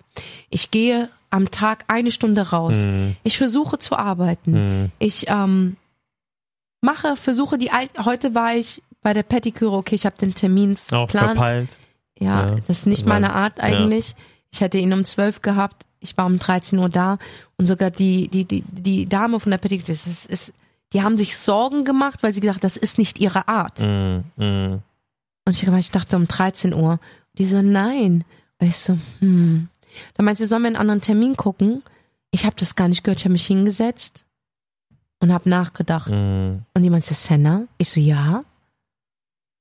Ich 0.50 0.70
gehe 0.70 1.08
am 1.30 1.50
Tag 1.50 1.84
eine 1.88 2.10
Stunde 2.10 2.50
raus. 2.50 2.86
Ich 3.24 3.36
versuche 3.36 3.78
zu 3.78 3.96
arbeiten. 3.96 4.90
Ich 4.98 5.26
ähm, 5.28 5.76
mache, 6.80 7.16
versuche 7.16 7.58
die 7.58 7.70
Al 7.70 7.88
heute 8.04 8.34
war 8.34 8.54
ich 8.54 8.82
bei 9.02 9.12
der 9.12 9.22
Pediküre, 9.22 9.76
okay, 9.76 9.94
ich 9.96 10.06
habe 10.06 10.16
den 10.18 10.34
Termin 10.34 10.76
Auch 10.90 11.10
verplant. 11.10 11.36
verpeilt. 11.38 11.68
Ja, 12.18 12.48
Ja, 12.48 12.54
das 12.66 12.78
ist 12.80 12.86
nicht 12.86 13.06
meine 13.06 13.32
Art 13.34 13.60
eigentlich. 13.60 14.14
Ich 14.52 14.60
hätte 14.62 14.78
ihn 14.78 14.92
um 14.94 15.04
12 15.04 15.42
gehabt. 15.42 15.84
Ich 16.00 16.16
war 16.16 16.26
um 16.26 16.38
13 16.38 16.78
Uhr 16.78 16.88
da 16.88 17.18
und 17.56 17.66
sogar 17.66 17.90
die 17.90 18.28
die 18.28 18.44
die 18.44 18.62
die 18.62 19.08
Dame 19.08 19.40
von 19.40 19.50
der 19.50 19.58
Pediküre, 19.58 19.88
das 19.88 20.06
ist, 20.06 20.26
ist 20.26 20.52
die 20.92 21.02
haben 21.02 21.16
sich 21.16 21.36
Sorgen 21.36 21.84
gemacht, 21.84 22.22
weil 22.22 22.32
sie 22.32 22.40
gesagt, 22.40 22.64
das 22.64 22.76
ist 22.76 22.98
nicht 22.98 23.18
ihre 23.18 23.48
Art. 23.48 23.80
Mhm. 23.80 24.24
Mhm. 24.36 24.82
Und 25.44 25.62
ich, 25.62 25.66
ich 25.66 25.90
dachte 25.90 26.16
um 26.16 26.28
13 26.28 26.74
Uhr. 26.74 26.98
Die 27.38 27.46
so, 27.46 27.62
nein. 27.62 28.24
Und 28.58 28.66
ich 28.66 28.76
so, 28.76 28.98
hm. 29.20 29.68
Dann 30.14 30.24
meinte 30.24 30.42
sie, 30.42 30.48
sollen 30.48 30.62
wir 30.62 30.68
einen 30.68 30.76
anderen 30.76 31.00
Termin 31.00 31.36
gucken? 31.36 31.82
Ich 32.30 32.44
habe 32.44 32.56
das 32.56 32.76
gar 32.76 32.88
nicht 32.88 33.04
gehört. 33.04 33.20
Ich 33.20 33.24
habe 33.24 33.32
mich 33.32 33.46
hingesetzt 33.46 34.26
und 35.20 35.32
habe 35.32 35.48
nachgedacht. 35.48 36.10
Mhm. 36.10 36.64
Und 36.74 36.82
die 36.82 36.90
meinte, 36.90 37.14
Senna? 37.14 37.66
Ich 37.78 37.88
so, 37.88 38.00
ja. 38.00 38.44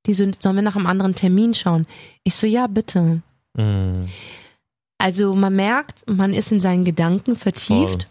Die 0.05 0.13
so, 0.13 0.29
sollen 0.39 0.55
wir 0.55 0.63
nach 0.63 0.75
einem 0.75 0.87
anderen 0.87 1.15
Termin 1.15 1.53
schauen? 1.53 1.87
Ich 2.23 2.35
so, 2.35 2.47
ja, 2.47 2.67
bitte. 2.67 3.21
Mhm. 3.53 4.07
Also 4.97 5.35
man 5.35 5.55
merkt, 5.55 6.09
man 6.09 6.33
ist 6.33 6.51
in 6.51 6.59
seinen 6.59 6.83
Gedanken 6.85 7.35
vertieft 7.35 8.07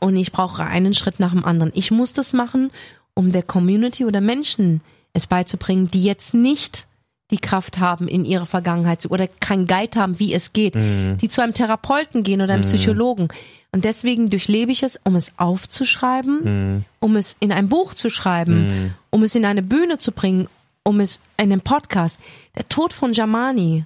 und 0.00 0.16
ich 0.16 0.32
brauche 0.32 0.64
einen 0.64 0.94
Schritt 0.94 1.20
nach 1.20 1.32
dem 1.32 1.44
anderen. 1.44 1.70
Ich 1.74 1.90
muss 1.90 2.12
das 2.12 2.32
machen, 2.32 2.70
um 3.14 3.30
der 3.32 3.42
Community 3.42 4.04
oder 4.04 4.20
Menschen 4.20 4.80
es 5.12 5.26
beizubringen, 5.26 5.90
die 5.90 6.02
jetzt 6.04 6.32
nicht 6.32 6.86
die 7.30 7.36
Kraft 7.38 7.78
haben, 7.78 8.08
in 8.08 8.24
ihre 8.24 8.46
Vergangenheit 8.46 9.00
zu 9.02 9.10
oder 9.10 9.26
kein 9.26 9.66
Guide 9.66 9.98
haben, 10.00 10.18
wie 10.18 10.32
es 10.34 10.52
geht, 10.52 10.74
Mhm. 10.74 11.18
die 11.18 11.28
zu 11.28 11.42
einem 11.42 11.54
Therapeuten 11.54 12.22
gehen 12.22 12.40
oder 12.42 12.54
einem 12.54 12.62
Psychologen. 12.62 13.28
Und 13.74 13.84
deswegen 13.86 14.28
durchlebe 14.28 14.70
ich 14.72 14.82
es, 14.82 14.98
um 15.04 15.14
es 15.16 15.32
aufzuschreiben, 15.38 16.40
Mhm. 16.74 16.84
um 17.00 17.16
es 17.16 17.36
in 17.40 17.52
ein 17.52 17.68
Buch 17.68 17.94
zu 17.94 18.10
schreiben, 18.10 18.84
Mhm. 18.84 18.94
um 19.10 19.22
es 19.22 19.34
in 19.34 19.44
eine 19.46 19.62
Bühne 19.62 19.96
zu 19.98 20.12
bringen, 20.12 20.48
um 20.84 21.00
es 21.00 21.20
in 21.38 21.52
einen 21.52 21.60
Podcast. 21.62 22.18
Der 22.56 22.68
Tod 22.68 22.92
von 22.92 23.12
Jamani, 23.14 23.84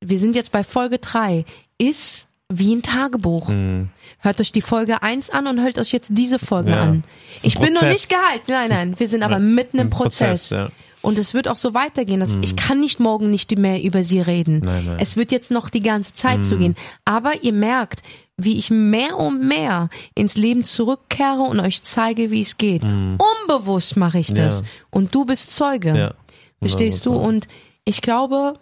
wir 0.00 0.18
sind 0.18 0.34
jetzt 0.36 0.52
bei 0.52 0.64
Folge 0.64 0.98
drei, 0.98 1.44
ist 1.78 2.26
wie 2.50 2.74
ein 2.74 2.82
Tagebuch. 2.82 3.48
Mhm. 3.48 3.90
Hört 4.20 4.40
euch 4.40 4.52
die 4.52 4.62
Folge 4.62 5.02
eins 5.02 5.28
an 5.28 5.46
und 5.46 5.60
hört 5.62 5.78
euch 5.78 5.92
jetzt 5.92 6.08
diese 6.12 6.38
Folge 6.38 6.70
Ja. 6.70 6.82
an. 6.82 7.04
Ich 7.42 7.54
bin 7.58 7.72
noch 7.74 7.80
Prozess. 7.80 7.92
nicht 7.92 8.08
geheilt. 8.10 8.42
Nein, 8.48 8.68
nein, 8.70 8.94
wir 8.98 9.06
sind 9.08 9.22
aber 9.22 9.38
mitten 9.38 9.78
im 9.78 9.88
Ein 9.88 9.90
Prozess. 9.90 10.50
ja. 10.50 10.70
Und 11.00 11.16
es 11.18 11.32
wird 11.32 11.46
auch 11.46 11.56
so 11.56 11.74
weitergehen. 11.74 12.18
Dass 12.20 12.36
Ich 12.42 12.56
kann 12.56 12.80
nicht 12.80 12.98
morgen 13.00 13.30
nicht 13.30 13.56
mehr 13.56 13.82
über 13.82 14.02
sie 14.02 14.20
reden. 14.20 14.60
Nein, 14.64 14.84
nein. 14.86 14.96
Es 14.98 15.16
wird 15.16 15.30
jetzt 15.30 15.50
noch 15.50 15.70
die 15.70 15.82
ganze 15.82 16.12
Zeit 16.14 16.44
so 16.44 16.56
gehen. 16.58 16.74
Aber 17.04 17.44
ihr 17.44 17.52
merkt, 17.52 18.02
wie 18.36 18.58
ich 18.58 18.70
mehr 18.70 19.16
und 19.16 19.40
mehr 19.46 19.90
ins 20.16 20.36
Leben 20.36 20.64
zurückkehre 20.64 21.42
und 21.42 21.60
euch 21.60 21.82
zeige, 21.84 22.30
wie 22.32 22.40
es 22.40 22.56
geht. 22.58 22.82
Unbewusst 22.84 23.96
mache 23.96 24.18
ich 24.18 24.34
das. 24.34 24.60
Ja. 24.60 24.66
Und 24.90 25.14
du 25.14 25.24
bist 25.24 25.52
Zeuge. 25.52 25.96
ja. 25.96 26.14
Verstehst 26.60 27.06
du? 27.06 27.12
Und 27.14 27.46
ich 27.84 28.00
glaube, 28.02 28.54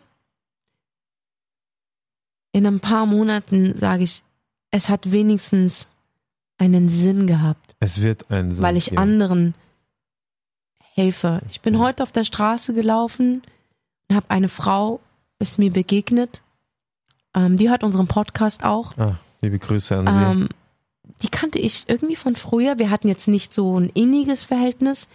in 2.56 2.66
ein 2.66 2.80
paar 2.80 3.04
Monaten 3.04 3.74
sage 3.74 4.02
ich, 4.04 4.22
es 4.70 4.88
hat 4.88 5.12
wenigstens 5.12 5.88
einen 6.58 6.88
Sinn 6.88 7.26
gehabt, 7.26 7.76
Es 7.80 8.00
wird 8.00 8.30
ein 8.30 8.54
Sinn 8.54 8.62
weil 8.62 8.76
ich 8.78 8.86
geben. 8.86 8.98
anderen 9.02 9.54
helfe. 10.94 11.42
Ich 11.50 11.60
bin 11.60 11.74
Mhm. 11.74 11.80
heute 11.80 12.02
auf 12.02 12.12
der 12.12 12.24
Straße 12.24 12.72
gelaufen 12.72 13.42
und 14.08 14.16
habe 14.16 14.30
eine 14.30 14.48
Frau, 14.48 15.00
ist 15.38 15.58
mir 15.58 15.70
begegnet. 15.70 16.42
Ähm, 17.34 17.58
die 17.58 17.68
hört 17.68 17.84
unseren 17.84 18.06
Podcast 18.06 18.64
auch. 18.64 18.96
Ah, 18.96 19.18
liebe 19.42 19.58
Grüße 19.58 19.94
an 19.98 20.06
Sie. 20.06 20.12
Ähm, 20.42 20.48
die 21.22 21.28
kannte 21.28 21.58
ich 21.58 21.84
irgendwie 21.88 22.16
von 22.16 22.34
früher. 22.36 22.78
Wir 22.78 22.88
hatten 22.90 23.08
jetzt 23.08 23.28
nicht 23.28 23.52
so 23.52 23.78
ein 23.78 23.90
inniges 23.90 24.42
Verhältnis. 24.44 25.08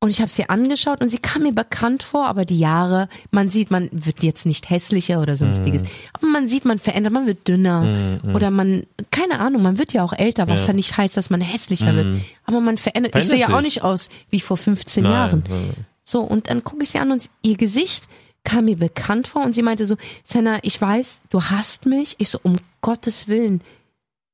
Und 0.00 0.10
ich 0.10 0.20
habe 0.20 0.30
sie 0.30 0.48
angeschaut 0.48 1.00
und 1.00 1.08
sie 1.08 1.18
kam 1.18 1.42
mir 1.42 1.52
bekannt 1.52 2.04
vor, 2.04 2.26
aber 2.26 2.44
die 2.44 2.58
Jahre, 2.60 3.08
man 3.32 3.48
sieht, 3.48 3.72
man 3.72 3.88
wird 3.90 4.22
jetzt 4.22 4.46
nicht 4.46 4.70
hässlicher 4.70 5.20
oder 5.20 5.34
sonstiges. 5.34 5.82
Aber 6.12 6.28
man 6.28 6.46
sieht, 6.46 6.64
man 6.64 6.78
verändert, 6.78 7.12
man 7.12 7.26
wird 7.26 7.48
dünner. 7.48 7.82
Mhm, 8.22 8.28
mhm. 8.30 8.34
Oder 8.36 8.50
man, 8.52 8.86
keine 9.10 9.40
Ahnung, 9.40 9.62
man 9.62 9.76
wird 9.76 9.92
ja 9.92 10.04
auch 10.04 10.12
älter, 10.12 10.46
was 10.48 10.60
Ja. 10.62 10.66
ja 10.68 10.72
nicht 10.74 10.96
heißt, 10.96 11.16
dass 11.16 11.30
man 11.30 11.40
hässlicher 11.40 11.92
Mhm. 11.92 11.96
wird. 11.96 12.22
Aber 12.44 12.60
man 12.60 12.76
verändert. 12.78 13.16
ich 13.16 13.22
sehe 13.22 13.30
Verändert 13.38 13.50
ja 13.50 13.56
auch 13.56 13.60
nicht 13.62 13.82
aus 13.82 14.08
wie 14.30 14.38
vor 14.40 14.56
15 14.56 15.02
Nein, 15.02 15.12
Jahren. 15.12 15.44
nein. 15.48 15.74
So, 16.04 16.20
und 16.20 16.48
dann 16.48 16.62
gucke 16.62 16.84
ich 16.84 16.90
sie 16.90 16.98
an 17.00 17.10
und 17.10 17.28
ihr 17.42 17.56
Gesicht 17.56 18.04
kam 18.44 18.66
mir 18.66 18.76
bekannt 18.76 19.26
vor 19.26 19.42
und 19.44 19.52
sie 19.52 19.62
meinte 19.62 19.84
so, 19.84 19.96
Senna, 20.22 20.58
ich 20.62 20.80
weiß, 20.80 21.18
du 21.28 21.42
hasst 21.42 21.86
mich. 21.86 22.14
Ich 22.18 22.28
so, 22.28 22.38
um 22.44 22.56
Gottes 22.82 23.26
Willen, 23.26 23.62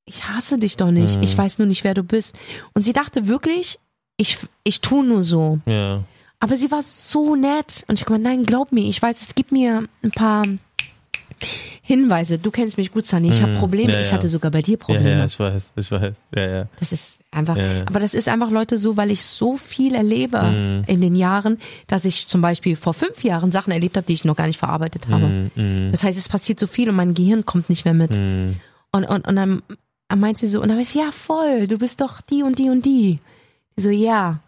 ich 0.04 0.28
hasse 0.28 0.58
dich 0.58 0.76
doch 0.76 0.90
nicht. 0.90 1.16
Mhm. 1.16 1.22
Ich 1.22 1.36
weiß 1.36 1.58
nur 1.58 1.66
nicht, 1.66 1.84
wer 1.84 1.94
du 1.94 2.02
bist. 2.04 2.36
Und 2.74 2.84
sie 2.84 2.92
dachte 2.92 3.26
wirklich, 3.28 3.78
ich, 4.16 4.38
ich 4.64 4.80
tu 4.80 5.02
nur 5.02 5.22
so. 5.22 5.58
Ja. 5.66 6.02
Aber 6.40 6.56
sie 6.56 6.70
war 6.70 6.82
so 6.82 7.36
nett. 7.36 7.84
Und 7.88 8.00
ich 8.00 8.06
habe 8.06 8.18
nein, 8.18 8.44
glaub 8.44 8.70
mir, 8.72 8.84
ich 8.88 9.00
weiß, 9.00 9.20
es 9.28 9.34
gibt 9.34 9.50
mir 9.52 9.84
ein 10.02 10.10
paar 10.10 10.44
Hinweise. 11.82 12.38
Du 12.38 12.50
kennst 12.50 12.78
mich 12.78 12.92
gut, 12.92 13.06
Sunny. 13.06 13.28
Ich 13.30 13.42
habe 13.42 13.52
Mhm. 13.52 13.56
Probleme. 13.58 13.92
Ja, 13.92 14.00
ich 14.00 14.08
ja. 14.08 14.14
hatte 14.14 14.28
sogar 14.28 14.50
bei 14.50 14.62
dir 14.62 14.72
ja, 14.72 14.76
Probleme. 14.78 15.10
ja, 15.10 15.24
ich 15.26 15.38
weiß, 15.38 15.70
ich 15.76 15.90
weiß. 15.90 16.12
Ja, 16.34 16.48
ja. 16.48 16.68
Das 16.78 16.92
ist 16.92 17.20
einfach, 17.30 17.56
Ja, 17.56 17.62
ja. 17.72 17.82
aber 17.86 18.00
das 18.00 18.14
ist 18.14 18.28
einfach 18.28 18.50
Leute 18.50 18.78
so, 18.78 18.96
weil 18.96 19.10
ich 19.10 19.22
so 19.22 19.56
viel 19.56 19.94
erlebe 19.94 20.42
Mhm. 20.42 20.84
in 20.86 21.00
den 21.00 21.14
Jahren, 21.14 21.58
dass 21.86 22.04
ich 22.04 22.26
zum 22.26 22.40
Beispiel 22.40 22.76
vor 22.76 22.94
fünf 22.94 23.22
Jahren 23.24 23.52
Sachen 23.52 23.70
erlebt 23.72 23.96
habe, 23.96 24.06
die 24.06 24.14
ich 24.14 24.24
noch 24.24 24.36
gar 24.36 24.46
nicht 24.46 24.58
verarbeitet 24.58 25.08
habe. 25.08 25.26
Mhm, 25.26 25.50
mhm, 25.56 25.90
Das 25.90 26.02
heißt, 26.02 26.16
es 26.16 26.28
passiert 26.28 26.58
so 26.58 26.66
viel 26.66 26.88
und 26.88 26.96
mein 26.96 27.14
Gehirm 27.14 27.44
kommt 27.44 27.68
nicht 27.68 27.84
mehr 27.84 27.94
mit. 27.94 28.16
mhm. 28.16 28.56
Und, 28.92 29.04
und, 29.04 29.26
und 29.26 29.36
dann 29.36 29.62
meint 30.14 30.38
sie 30.38 30.46
so, 30.46 30.58
und 30.60 30.68
dann 30.68 30.76
habe 30.78 30.82
ich, 30.82 30.94
ja 30.94 31.10
voll, 31.10 31.66
du 31.66 31.78
bist 31.78 32.00
doch 32.00 32.20
die 32.20 32.42
und 32.44 32.58
die 32.58 32.70
und 32.70 32.86
die. 32.86 33.18
Die 33.76 33.82
so, 33.82 33.90
ja. 33.90 34.40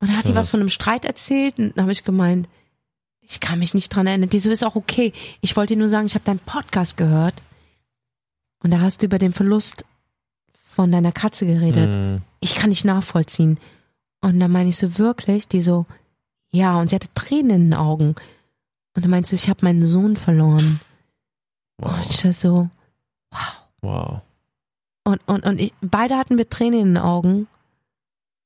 Und 0.00 0.08
dann 0.10 0.16
hat 0.18 0.28
die 0.28 0.34
was 0.34 0.50
von 0.50 0.60
einem 0.60 0.68
Streit 0.68 1.04
erzählt 1.04 1.58
und 1.58 1.76
dann 1.76 1.84
habe 1.84 1.92
ich 1.92 2.04
gemeint, 2.04 2.48
ich 3.22 3.40
kann 3.40 3.58
mich 3.58 3.74
nicht 3.74 3.88
dran 3.88 4.06
erinnern. 4.06 4.28
Die 4.28 4.38
so, 4.38 4.50
ist 4.50 4.62
auch 4.64 4.76
okay. 4.76 5.12
Ich 5.40 5.56
wollte 5.56 5.74
dir 5.74 5.78
nur 5.78 5.88
sagen, 5.88 6.06
ich 6.06 6.14
habe 6.14 6.24
deinen 6.24 6.38
Podcast 6.38 6.96
gehört 6.96 7.34
und 8.62 8.70
da 8.70 8.80
hast 8.80 9.02
du 9.02 9.06
über 9.06 9.18
den 9.18 9.32
Verlust 9.32 9.84
von 10.64 10.92
deiner 10.92 11.12
Katze 11.12 11.46
geredet 11.46 11.96
Mhm. 11.96 12.22
ich 12.40 12.54
kann 12.54 12.68
nicht 12.70 12.84
nachvollziehen. 12.84 13.58
Und 14.20 14.38
dann 14.40 14.50
meine 14.52 14.68
ich 14.68 14.76
so, 14.76 14.98
wirklich? 14.98 15.48
Die 15.48 15.62
so, 15.62 15.86
ja, 16.50 16.78
und 16.78 16.88
sie 16.90 16.96
hatte 16.96 17.12
Tränen 17.14 17.50
in 17.50 17.70
den 17.70 17.74
Augen. 17.74 18.14
Und 18.94 19.04
dann 19.04 19.10
meinst 19.10 19.32
du, 19.32 19.36
ich 19.36 19.48
habe 19.48 19.64
meinen 19.64 19.84
Sohn 19.84 20.16
verloren. 20.16 20.80
Und 21.78 21.88
Wow. 21.90 22.06
ich 22.10 22.24
war 22.24 22.32
so, 22.32 22.70
wow. 23.82 24.20
und, 25.04 25.20
und, 25.26 25.44
und 25.44 25.60
ich, 25.60 25.72
beide 25.80 26.16
hatten 26.16 26.38
wir 26.38 26.48
Tränen 26.48 26.80
in 26.80 26.86
den 26.94 26.98
Augen. 26.98 27.48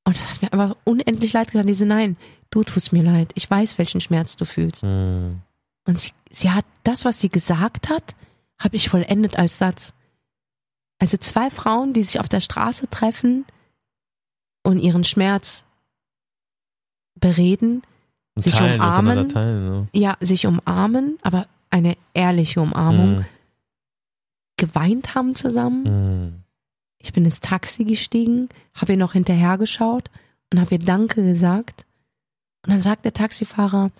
Und 0.03 0.15
das 0.15 0.31
hat 0.31 0.41
mir 0.41 0.53
einfach 0.53 0.75
unendlich 0.83 1.33
leid 1.33 1.51
getan. 1.51 1.67
Die 1.67 1.73
so, 1.73 1.85
nein, 1.85 2.17
du 2.49 2.63
tust 2.63 2.91
mir 2.91 3.03
leid. 3.03 3.31
Ich 3.35 3.49
weiß, 3.49 3.77
welchen 3.77 4.01
Schmerz 4.01 4.35
du 4.35 4.45
fühlst. 4.45 4.83
Mhm. 4.83 5.41
Und 5.85 5.99
sie, 5.99 6.11
sie 6.29 6.51
hat 6.51 6.65
das, 6.83 7.05
was 7.05 7.19
sie 7.19 7.29
gesagt 7.29 7.89
hat, 7.89 8.15
habe 8.59 8.75
ich 8.75 8.89
vollendet 8.89 9.37
als 9.37 9.57
Satz. 9.57 9.93
Also 10.99 11.17
zwei 11.17 11.49
Frauen, 11.49 11.93
die 11.93 12.03
sich 12.03 12.19
auf 12.19 12.29
der 12.29 12.41
Straße 12.41 12.87
treffen 12.89 13.45
und 14.63 14.79
ihren 14.79 15.03
Schmerz 15.03 15.63
bereden, 17.19 17.81
Und 18.35 18.43
Sich 18.43 18.53
teilen, 18.55 18.79
umarmen. 18.79 19.27
Teilen, 19.29 19.69
ne? 19.69 19.87
ja, 19.93 20.15
sich 20.19 20.45
umarmen, 20.47 21.17
aber 21.21 21.47
eine 21.69 21.97
ehrliche 22.13 22.61
Umarmung, 22.61 23.19
Mhm. 23.19 23.25
geweint 24.57 25.15
haben 25.15 25.35
zusammen. 25.35 25.83
Mhm. 25.83 26.40
Ich 27.01 27.13
bin 27.13 27.25
ins 27.25 27.39
Taxi 27.39 27.83
gestiegen, 27.83 28.49
habe 28.75 28.93
ihr 28.93 28.97
noch 28.97 29.13
hinterhergeschaut 29.13 30.09
und 30.51 30.59
habe 30.59 30.75
ihr 30.75 30.79
Danke 30.79 31.23
gesagt. 31.23 31.85
Und 32.63 32.73
dann 32.73 32.81
sagt 32.81 33.05
der 33.05 33.13
Taxifahrer, 33.13 33.91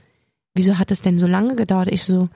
wieso 0.54 0.78
hat 0.78 0.92
es 0.92 1.02
denn 1.02 1.18
so 1.18 1.26
lange 1.28 1.56
gedauert? 1.56 1.88
Ich 1.90 2.04
so, 2.04 2.30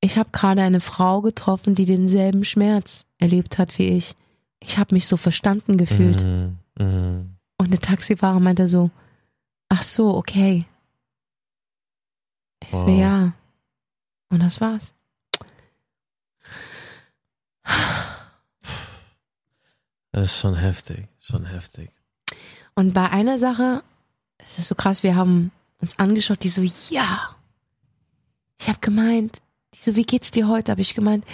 ich 0.00 0.16
habe 0.18 0.30
gerade 0.32 0.62
eine 0.62 0.80
Frau 0.80 1.20
getroffen, 1.20 1.74
die 1.74 1.84
denselben 1.84 2.44
Schmerz 2.44 3.04
erlebt 3.18 3.58
hat 3.58 3.78
wie 3.78 3.88
ich. 3.88 4.14
Ich 4.60 4.78
habe 4.78 4.94
mich 4.94 5.06
so 5.06 5.16
verstanden 5.16 5.76
gefühlt. 5.76 6.24
Mhm. 6.24 6.58
Mhm. 6.78 7.36
Und 7.58 7.70
der 7.70 7.80
Taxifahrer 7.80 8.40
meinte 8.40 8.68
so, 8.68 8.90
ach 9.68 9.82
so, 9.82 10.14
okay. 10.16 10.64
Ich 12.62 12.70
so, 12.70 12.86
Wow. 12.86 12.98
ja. 12.98 13.32
Und 14.30 14.42
das 14.42 14.60
war's. 14.60 14.94
Das 20.16 20.32
ist 20.32 20.38
schon 20.38 20.54
heftig, 20.54 21.08
schon 21.20 21.44
heftig. 21.44 21.90
Und 22.74 22.94
bei 22.94 23.10
einer 23.10 23.36
Sache, 23.36 23.82
es 24.38 24.58
ist 24.58 24.68
so 24.68 24.74
krass, 24.74 25.02
wir 25.02 25.14
haben 25.14 25.52
uns 25.78 25.98
angeschaut, 25.98 26.42
die 26.42 26.48
so, 26.48 26.62
ja. 26.88 27.36
Ich 28.58 28.66
habe 28.66 28.78
gemeint, 28.80 29.42
die 29.74 29.78
so, 29.78 29.94
wie 29.94 30.06
geht's 30.06 30.30
dir 30.30 30.48
heute? 30.48 30.72
Habe 30.72 30.80
ich 30.80 30.94
gemeint, 30.94 31.26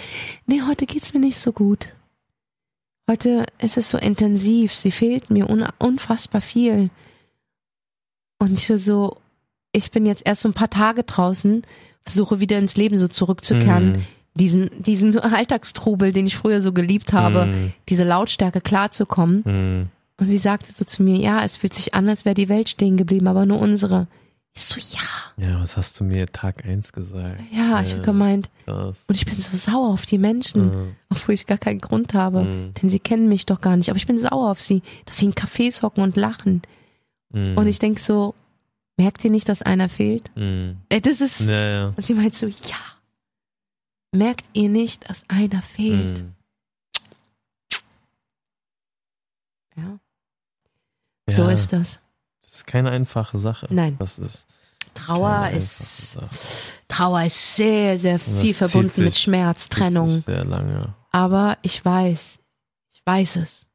nee, 0.47 0.63
heute 0.63 0.85
geht's 0.85 1.13
mir 1.13 1.21
nicht 1.21 1.37
so 1.37 1.53
gut. 1.53 1.95
Heute 3.09 3.45
ist 3.57 3.77
es 3.77 3.89
so 3.89 3.97
intensiv, 3.97 4.75
sie 4.75 4.91
fehlt 4.91 5.29
mir 5.29 5.49
un 5.49 5.65
unfassbar 5.79 6.41
viel. 6.41 6.89
Und 8.37 8.51
ich 8.51 8.67
so, 8.67 9.15
ich 9.71 9.91
bin 9.91 10.05
jetzt 10.05 10.23
erst 10.25 10.41
so 10.41 10.49
ein 10.49 10.53
paar 10.53 10.69
Tage 10.69 11.03
draußen, 11.03 11.61
versuche 12.01 12.41
wieder 12.41 12.57
ins 12.57 12.75
Leben 12.75 12.97
so 12.97 13.07
zurückzukehren. 13.07 13.93
Mhm. 13.93 14.05
Diesen, 14.35 14.69
diesen 14.81 15.19
Alltagstrubel, 15.19 16.11
den 16.11 16.25
ich 16.25 16.35
früher 16.35 16.59
so 16.61 16.73
geliebt 16.73 17.13
habe, 17.13 17.45
Mhm. 17.45 17.73
diese 17.89 18.03
Lautstärke 18.03 18.61
klarzukommen. 18.61 19.43
Mhm. 19.45 19.89
Und 20.17 20.25
sie 20.25 20.37
sagte 20.37 20.71
so 20.71 20.85
zu 20.85 21.03
mir, 21.03 21.17
ja, 21.17 21.43
es 21.43 21.57
fühlt 21.57 21.73
sich 21.73 21.93
an, 21.93 22.07
als 22.09 22.25
wäre 22.25 22.33
die 22.35 22.49
Welt 22.49 22.69
stehen 22.69 22.97
geblieben, 22.97 23.27
aber 23.27 23.45
nur 23.45 23.59
unsere. 23.59 24.07
Ich 24.55 24.63
so, 24.65 24.79
ja, 24.79 25.01
Ja, 25.49 25.59
was 25.61 25.77
hast 25.77 25.99
du 25.99 26.03
mir 26.03 26.27
Tag 26.27 26.63
eins 26.65 26.93
gesagt? 26.93 27.39
ja, 27.51 27.81
ich 27.81 27.93
habe 27.93 28.03
gemeint. 28.03 28.49
Krass. 28.65 29.03
Und 29.07 29.15
ich 29.15 29.25
bin 29.25 29.35
so 29.35 29.57
sauer 29.57 29.89
auf 29.89 30.05
die 30.05 30.19
Menschen, 30.19 30.65
Mhm. 30.67 30.95
obwohl 31.09 31.33
ich 31.33 31.47
gar 31.47 31.57
keinen 31.57 31.81
Grund 31.81 32.13
habe, 32.13 32.43
Mhm. 32.43 32.73
denn 32.75 32.89
sie 32.89 32.99
kennen 32.99 33.27
mich 33.29 33.47
doch 33.47 33.61
gar 33.61 33.75
nicht. 33.77 33.89
Aber 33.89 33.97
ich 33.97 34.05
bin 34.07 34.19
sauer 34.19 34.51
auf 34.51 34.61
sie, 34.61 34.83
dass 35.05 35.17
sie 35.17 35.25
in 35.25 35.33
Cafés 35.33 35.81
hocken 35.81 36.03
und 36.03 36.15
lachen. 36.17 36.61
Mhm. 37.31 37.57
Und 37.57 37.65
ich 37.67 37.79
denk 37.79 37.97
so, 37.99 38.35
merkt 38.97 39.25
ihr 39.25 39.31
nicht, 39.31 39.49
dass 39.49 39.63
einer 39.63 39.89
fehlt? 39.89 40.29
Mhm. 40.35 40.77
Äh, 40.89 41.01
Das 41.01 41.19
ist, 41.19 41.49
Ja, 41.49 41.69
ja. 41.69 41.87
und 41.95 42.01
sie 42.05 42.13
meint 42.13 42.35
so, 42.35 42.45
ja. 42.45 42.53
Merkt 44.13 44.45
ihr 44.53 44.69
nicht, 44.69 45.09
dass 45.09 45.23
einer 45.27 45.61
fehlt? 45.61 46.23
Mhm. 46.23 46.33
Ja. 49.75 49.99
So 51.27 51.43
Ja, 51.43 51.49
ist 51.51 51.73
das. 51.73 51.99
Das 52.41 52.53
ist 52.55 52.67
keine 52.67 52.91
einfache 52.91 53.39
Sache. 53.39 53.67
Nein. 53.69 53.95
Das 53.99 54.19
ist 54.19 54.45
Trauer 54.93 55.49
ist. 55.49 56.17
Trauer 56.87 57.23
ist 57.23 57.55
sehr, 57.55 57.97
sehr 57.97 58.19
viel 58.19 58.53
verbunden 58.53 58.89
sich- 58.91 59.03
mit 59.03 59.15
Schmerz, 59.17 59.67
Trennung. 59.67 60.09
Sehr 60.09 60.45
lange. 60.45 60.93
Aber 61.11 61.57
ich 61.63 61.83
weiß, 61.83 62.37
ich 62.91 63.01
weiß 63.03 63.37
es. 63.37 63.65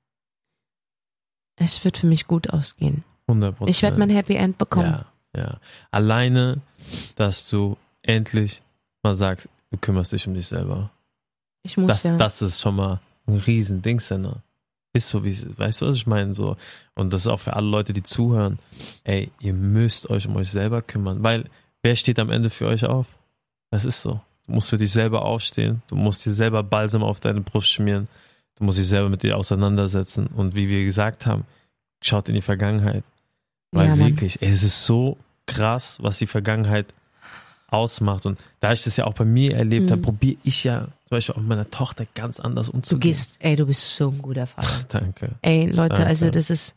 Es 1.57 1.85
wird 1.85 1.99
für 1.99 2.07
mich 2.07 2.29
gut 2.29 2.51
ausgehen. 2.51 3.03
100 3.27 3.57
Ich 3.69 3.83
werde 3.83 3.99
mein 3.99 4.11
Happy 4.11 4.37
End 4.37 4.59
bekommen. 4.59 5.05
Ja, 5.35 5.41
ja. 5.41 5.61
Alleine, 5.91 6.61
dass 7.17 7.49
du 7.49 7.77
endlich 8.03 8.63
mal 9.03 9.17
sagst, 9.17 9.49
du 9.71 9.79
kümmerst 9.79 10.13
dich 10.13 10.27
um 10.27 10.35
dich 10.35 10.47
selber. 10.47 10.91
Ich 11.63 11.77
muss 11.77 11.89
Das, 11.89 12.03
ja. 12.03 12.17
das 12.17 12.43
ist 12.43 12.61
schon 12.61 12.77
mal 12.77 13.01
ein 13.27 13.37
Riesending, 13.37 14.01
Senna. 14.01 14.43
Ist 14.95 15.09
so, 15.09 15.23
wie 15.23 15.31
es 15.31 15.45
ist. 15.45 15.59
Weißt 15.59 15.81
du, 15.81 15.87
was 15.87 15.97
ich 15.97 16.07
meine? 16.07 16.33
So. 16.33 16.57
Und 16.95 17.13
das 17.13 17.23
ist 17.23 17.27
auch 17.27 17.41
für 17.41 17.55
alle 17.55 17.69
Leute, 17.69 17.93
die 17.93 18.03
zuhören. 18.03 18.59
Ey, 19.05 19.31
ihr 19.39 19.53
müsst 19.53 20.09
euch 20.09 20.27
um 20.27 20.37
euch 20.37 20.51
selber 20.51 20.81
kümmern. 20.81 21.23
Weil, 21.23 21.45
wer 21.83 21.95
steht 21.95 22.19
am 22.19 22.31
Ende 22.31 22.49
für 22.49 22.67
euch 22.67 22.85
auf? 22.85 23.07
Das 23.71 23.85
ist 23.85 24.01
so. 24.01 24.21
Du 24.47 24.53
musst 24.53 24.71
für 24.71 24.79
dich 24.79 24.91
selber 24.91 25.27
aufstehen. 25.27 25.83
Du 25.89 25.95
musst 25.95 26.25
dir 26.25 26.33
selber 26.33 26.63
Balsam 26.63 27.03
auf 27.03 27.21
deine 27.21 27.43
Brust 27.43 27.69
schmieren. 27.69 28.09
Du 28.57 28.65
musst 28.65 28.79
dich 28.79 28.89
selber 28.89 29.11
mit 29.11 29.23
dir 29.23 29.37
auseinandersetzen. 29.37 30.27
Und 30.29 30.55
wie 30.55 30.69
wir 30.69 30.85
gesagt 30.85 31.27
haben, 31.27 31.45
schaut 32.03 32.29
in 32.31 32.35
die 32.35 32.43
Vergangenheit. 32.43 33.05
Weil 33.73 33.89
Ja, 33.89 33.99
wirklich, 33.99 34.41
ey, 34.41 34.49
es 34.49 34.63
ist 34.63 34.85
so 34.85 35.19
krass, 35.47 35.99
was 36.01 36.19
die 36.19 36.27
Vergangenheit 36.27 36.87
ausmacht. 37.69 38.27
Und 38.27 38.39
da 38.61 38.73
ich 38.73 38.83
das 38.83 38.97
ja 38.97 39.05
auch 39.07 39.15
bei 39.15 39.25
mir 39.25 39.57
erlebt 39.57 39.87
Mhm. 39.87 39.91
habe, 39.93 40.03
probiere 40.03 40.39
ich 40.43 40.65
ja 40.65 40.81
zum 41.05 41.11
Beispiel 41.11 41.35
auch 41.35 41.39
mit 41.41 41.49
meiner 41.49 41.71
Tochter 41.71 42.07
ganz 42.15 42.41
anders 42.41 42.67
Du 42.67 42.73
umzugehen. 42.73 43.01
gehst, 43.01 43.37
ey, 43.41 43.57
du 43.57 43.67
bist 43.67 43.95
so 43.97 44.11
ein 44.11 44.19
guter 44.23 44.47
Vater. 44.47 44.85
Danke. 44.89 45.31
Ey, 45.43 45.67
Leute, 45.67 45.95
Danke. 45.97 46.07
also 46.07 46.31
das 46.31 46.51
ist, 46.51 46.75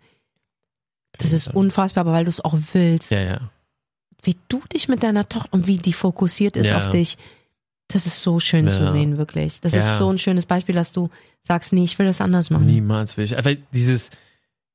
das 1.17 1.31
ist 1.31 1.49
unfassbar, 1.53 2.01
aber 2.01 2.13
weil 2.13 2.23
du 2.25 2.29
es 2.29 2.43
auch 2.43 2.55
willst, 2.73 3.11
Ja, 3.11 3.21
ja. 3.21 3.49
wie 4.23 4.35
du 4.49 4.61
dich 4.73 4.87
mit 4.87 5.03
deiner 5.03 5.27
Tochter 5.27 5.49
und 5.53 5.67
wie 5.67 5.77
die 5.77 5.93
fokussiert 5.93 6.55
ist 6.57 6.67
Ja. 6.69 6.77
auf 6.77 6.89
dich, 6.89 7.17
das 7.87 8.05
ist 8.05 8.21
so 8.21 8.39
schön 8.39 8.69
zu 8.69 8.79
Ja. 8.79 8.91
sehen, 8.91 9.17
wirklich. 9.17 9.59
Das 9.61 9.73
Ja. 9.73 9.79
ist 9.79 9.97
so 9.97 10.09
ein 10.09 10.17
schönes 10.19 10.45
Beispiel, 10.45 10.75
dass 10.75 10.93
du 10.93 11.09
sagst, 11.41 11.73
nee, 11.73 11.83
ich 11.83 11.97
will 11.99 12.05
das 12.05 12.21
anders 12.21 12.49
machen. 12.49 12.65
Niemals 12.65 13.17
will 13.17 13.25
ich. 13.25 13.37
Aber 13.37 13.53
dieses, 13.55 14.09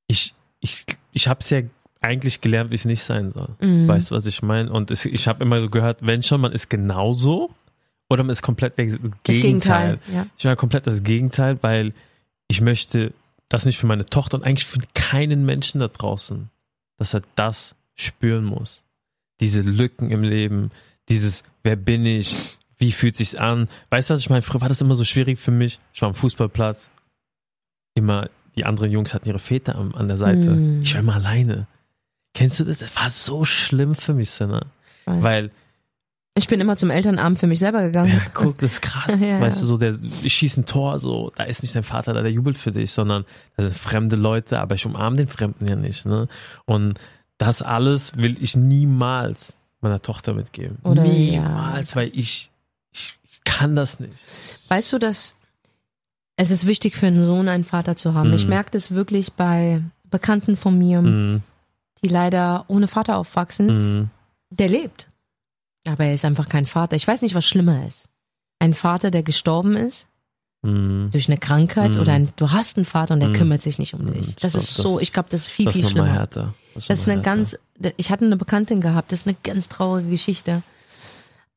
ich, 0.06 0.34
ich, 0.60 0.84
ich 1.12 1.28
habe 1.28 1.40
es 1.40 1.48
ja 1.50 1.60
eigentlich 2.06 2.40
gelernt, 2.40 2.70
wie 2.70 2.74
es 2.74 2.84
nicht 2.84 3.02
sein 3.02 3.30
soll. 3.30 3.48
Mhm. 3.60 3.88
Weißt 3.88 4.10
du, 4.10 4.14
was 4.14 4.26
ich 4.26 4.42
meine? 4.42 4.70
Und 4.72 4.90
es, 4.90 5.04
ich 5.04 5.28
habe 5.28 5.44
immer 5.44 5.60
so 5.60 5.68
gehört, 5.68 5.98
wenn 6.06 6.22
schon, 6.22 6.40
man 6.40 6.52
ist 6.52 6.70
genauso 6.70 7.50
oder 8.08 8.22
man 8.22 8.30
ist 8.30 8.42
komplett 8.42 8.78
der 8.78 8.86
Gegenteil. 8.86 9.18
das 9.24 9.40
Gegenteil. 9.40 9.98
Ja. 10.12 10.26
Ich 10.38 10.44
war 10.44 10.56
komplett 10.56 10.86
das 10.86 11.02
Gegenteil, 11.02 11.58
weil 11.62 11.92
ich 12.48 12.60
möchte 12.60 13.12
das 13.48 13.64
nicht 13.64 13.78
für 13.78 13.86
meine 13.86 14.06
Tochter 14.06 14.36
und 14.36 14.44
eigentlich 14.44 14.66
für 14.66 14.78
keinen 14.94 15.44
Menschen 15.44 15.80
da 15.80 15.88
draußen, 15.88 16.50
dass 16.98 17.14
er 17.14 17.22
das 17.34 17.74
spüren 17.94 18.44
muss. 18.44 18.82
Diese 19.40 19.62
Lücken 19.62 20.10
im 20.10 20.22
Leben, 20.22 20.70
dieses, 21.08 21.44
wer 21.62 21.76
bin 21.76 22.06
ich, 22.06 22.58
wie 22.78 22.92
fühlt 22.92 23.16
sich's 23.16 23.34
an? 23.34 23.68
Weißt 23.90 24.10
du, 24.10 24.14
was 24.14 24.20
ich 24.20 24.30
meine? 24.30 24.42
Früher 24.42 24.60
war 24.60 24.68
das 24.68 24.80
immer 24.80 24.94
so 24.94 25.04
schwierig 25.04 25.38
für 25.38 25.50
mich. 25.50 25.78
Ich 25.92 26.02
war 26.02 26.08
am 26.08 26.14
Fußballplatz, 26.14 26.90
immer 27.94 28.28
die 28.56 28.64
anderen 28.64 28.90
Jungs 28.90 29.14
hatten 29.14 29.28
ihre 29.28 29.38
Väter 29.38 29.76
an, 29.76 29.94
an 29.94 30.08
der 30.08 30.16
Seite. 30.16 30.50
Mm. 30.50 30.82
Ich 30.82 30.94
war 30.94 31.00
immer 31.00 31.14
alleine. 31.14 31.66
Kennst 32.36 32.60
du 32.60 32.64
das? 32.64 32.78
Das 32.78 32.94
war 32.96 33.08
so 33.08 33.46
schlimm 33.46 33.94
für 33.94 34.12
mich. 34.12 34.28
Weiß. 34.38 34.62
Weil 35.06 35.50
Ich 36.34 36.48
bin 36.48 36.60
immer 36.60 36.76
zum 36.76 36.90
Elternabend 36.90 37.38
für 37.38 37.46
mich 37.46 37.58
selber 37.60 37.82
gegangen. 37.82 38.12
ja, 38.12 38.20
guck, 38.34 38.58
das 38.58 38.74
ist 38.74 38.82
krass. 38.82 39.20
Ja, 39.20 39.40
weißt 39.40 39.62
du, 39.62 39.66
so 39.66 39.78
der, 39.78 39.96
ich 40.22 40.34
schieße 40.34 40.60
ein 40.60 40.66
Tor, 40.66 40.98
so, 40.98 41.32
da 41.34 41.44
ist 41.44 41.62
nicht 41.62 41.74
dein 41.74 41.82
Vater 41.82 42.12
da, 42.12 42.20
der 42.20 42.30
jubelt 42.30 42.58
für 42.58 42.72
dich, 42.72 42.92
sondern 42.92 43.24
da 43.56 43.62
sind 43.62 43.74
fremde 43.74 44.16
Leute, 44.16 44.60
aber 44.60 44.74
ich 44.74 44.84
umarme 44.84 45.16
den 45.16 45.28
Fremden 45.28 45.66
ja 45.66 45.76
nicht, 45.76 46.04
ne? 46.04 46.28
Und 46.66 46.98
das 47.38 47.62
alles 47.62 48.16
will 48.16 48.36
ich 48.38 48.54
niemals 48.54 49.56
meiner 49.80 50.02
Tochter 50.02 50.34
mitgeben. 50.34 50.76
Oder, 50.82 51.04
niemals, 51.04 51.92
ja. 51.92 51.96
weil 51.96 52.08
ich, 52.08 52.50
ich, 52.92 53.18
ich 53.24 53.44
kann 53.44 53.76
das 53.76 53.98
nicht. 53.98 54.12
Weißt 54.68 54.92
du, 54.92 54.98
dass 54.98 55.34
es 56.36 56.50
ist 56.50 56.66
wichtig 56.66 56.96
für 56.96 57.06
einen 57.06 57.22
Sohn 57.22 57.48
einen 57.48 57.64
Vater 57.64 57.96
zu 57.96 58.12
haben. 58.12 58.28
Mhm. 58.28 58.34
Ich 58.34 58.46
merke 58.46 58.72
das 58.72 58.90
wirklich 58.90 59.32
bei 59.32 59.80
Bekannten 60.10 60.56
von 60.56 60.76
mir, 60.76 61.00
Mhm. 61.00 61.42
Die 62.02 62.08
leider 62.08 62.64
ohne 62.68 62.88
Vater 62.88 63.16
aufwachsen. 63.16 63.66
Mhm. 64.00 64.10
Der 64.50 64.68
lebt. 64.68 65.08
Aber 65.88 66.04
er 66.04 66.14
ist 66.14 66.24
einfach 66.24 66.48
kein 66.48 66.66
Vater. 66.66 66.96
Ich 66.96 67.06
weiß 67.06 67.22
nicht, 67.22 67.34
was 67.34 67.46
schlimmer 67.46 67.86
ist. 67.86 68.08
Ein 68.58 68.74
Vater, 68.74 69.10
der 69.10 69.22
gestorben 69.22 69.76
ist 69.76 70.06
Mhm. 70.62 71.10
durch 71.12 71.28
eine 71.28 71.38
Krankheit 71.38 71.94
Mhm. 71.94 72.00
oder 72.00 72.12
ein, 72.12 72.28
du 72.36 72.50
hast 72.50 72.76
einen 72.76 72.86
Vater 72.86 73.14
und 73.14 73.20
der 73.20 73.28
Mhm. 73.30 73.34
kümmert 73.34 73.62
sich 73.62 73.78
nicht 73.78 73.94
um 73.94 74.02
Mhm. 74.02 74.14
dich. 74.14 74.28
Ich 74.28 74.36
Das 74.36 74.52
glaub, 74.52 74.62
ist 74.62 74.70
das 74.78 74.82
so, 74.84 74.96
ist- 74.98 75.02
ich 75.04 75.12
glaube, 75.12 75.28
das 75.30 75.42
ist 75.42 75.50
viel, 75.50 75.66
Das 75.66 75.74
viel 75.74 75.84
ist 75.84 75.90
schlimmer. 75.90 76.08
härter. 76.12 76.54
Das 76.74 76.88
ist 76.88 77.08
eine 77.08 77.22
härter. 77.22 77.22
ganz, 77.36 77.56
ich 77.96 78.10
hatte 78.10 78.24
eine 78.24 78.36
Bekanntin 78.36 78.80
gehabt, 78.80 79.12
das 79.12 79.20
ist 79.20 79.26
eine 79.26 79.36
ganz 79.42 79.68
traurige 79.68 80.10
Geschichte. 80.10 80.62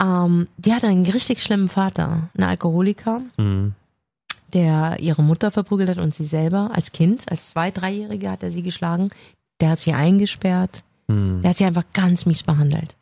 Ähm, 0.01 0.47
die 0.57 0.73
hatte 0.73 0.87
einen 0.87 1.05
richtig 1.05 1.41
schlimmen 1.43 1.67
Vater, 1.69 2.29
einen 2.37 2.47
Alkoholiker, 2.49 3.21
Mhm. 3.37 3.73
der 4.53 4.97
ihre 4.99 5.21
Mutter 5.23 5.51
verprügelt 5.51 5.89
hat 5.89 5.97
und 5.97 6.13
sie 6.13 6.25
selber 6.25 6.71
als 6.73 6.91
Kind, 6.91 7.29
als 7.31 7.49
zwei, 7.51 7.71
dreijährige 7.71 8.29
hat 8.29 8.43
er 8.43 8.51
sie 8.51 8.61
geschlagen. 8.63 9.09
Der 9.61 9.71
hat 9.71 9.79
sie 9.79 9.93
eingesperrt. 9.93 10.83
Mhm. 11.07 11.41
Der 11.41 11.51
hat 11.51 11.57
sie 11.57 11.65
einfach 11.65 11.85
ganz 11.93 12.25
mies 12.25 12.43
behandelt. 12.43 12.95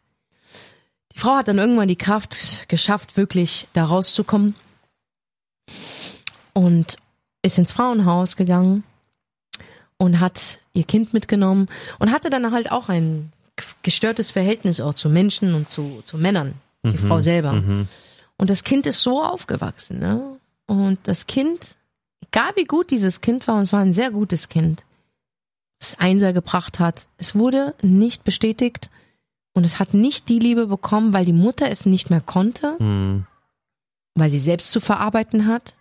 Die 1.14 1.20
Frau 1.20 1.36
hat 1.36 1.48
dann 1.48 1.58
irgendwann 1.58 1.88
die 1.88 1.96
Kraft 1.96 2.68
geschafft, 2.70 3.18
wirklich 3.18 3.68
da 3.74 3.86
rauszukommen 3.86 4.56
und 6.54 6.98
ist 7.42 7.58
ins 7.58 7.72
Frauenhaus 7.72 8.36
gegangen 8.36 8.84
und 9.98 10.20
hat 10.20 10.60
ihr 10.74 10.84
Kind 10.84 11.14
mitgenommen 11.14 11.68
und 12.00 12.12
hatte 12.12 12.30
dann 12.30 12.52
halt 12.52 12.72
auch 12.72 12.90
ein 12.90 13.32
gestörtes 13.82 14.32
Verhältnis 14.32 14.80
auch 14.80 14.94
zu 14.94 15.10
Menschen 15.10 15.56
und 15.56 15.68
zu, 15.70 16.02
zu 16.06 16.18
Männern, 16.18 16.54
die 16.84 16.90
Mhm. 16.90 16.98
Frau 16.98 17.20
selber. 17.20 17.54
Mhm. 17.54 17.88
Und 18.38 18.50
das 18.52 18.64
Kind 18.64 18.86
ist 18.86 19.02
so 19.02 19.24
aufgewachsen, 19.24 19.98
ne? 20.00 20.38
Und 20.68 21.00
das 21.04 21.26
Kind, 21.26 21.60
egal 22.22 22.52
wie 22.56 22.66
gut 22.66 22.92
dieses 22.92 23.22
Kind 23.22 23.48
war, 23.48 23.56
und 23.56 23.64
es 23.64 23.74
war 23.74 23.80
ein 23.80 23.94
sehr 23.94 24.12
gutes 24.12 24.50
Kind, 24.50 24.84
das 25.80 25.98
Einser 26.00 26.34
gebracht 26.34 26.80
hat, 26.80 27.08
es 27.18 27.36
wurde 27.36 27.76
nicht 27.82 28.24
bestätigt 28.24 28.90
und 29.54 29.64
es 29.64 29.80
hat 29.80 29.94
nicht 29.94 30.30
die 30.30 30.40
Liebe 30.40 30.68
bekommen, 30.68 31.14
weil 31.14 31.26
die 31.26 31.34
Mutter 31.34 31.70
es 31.70 31.86
nicht 31.86 32.10
mehr 32.10 32.22
konnte, 32.22 32.76
Mhm. 32.80 33.26
weil 34.16 34.30
sie 34.30 34.40
selbst 34.40 34.72
zu 34.72 34.80
verarbeiten 34.80 35.46
hat, 35.48 35.76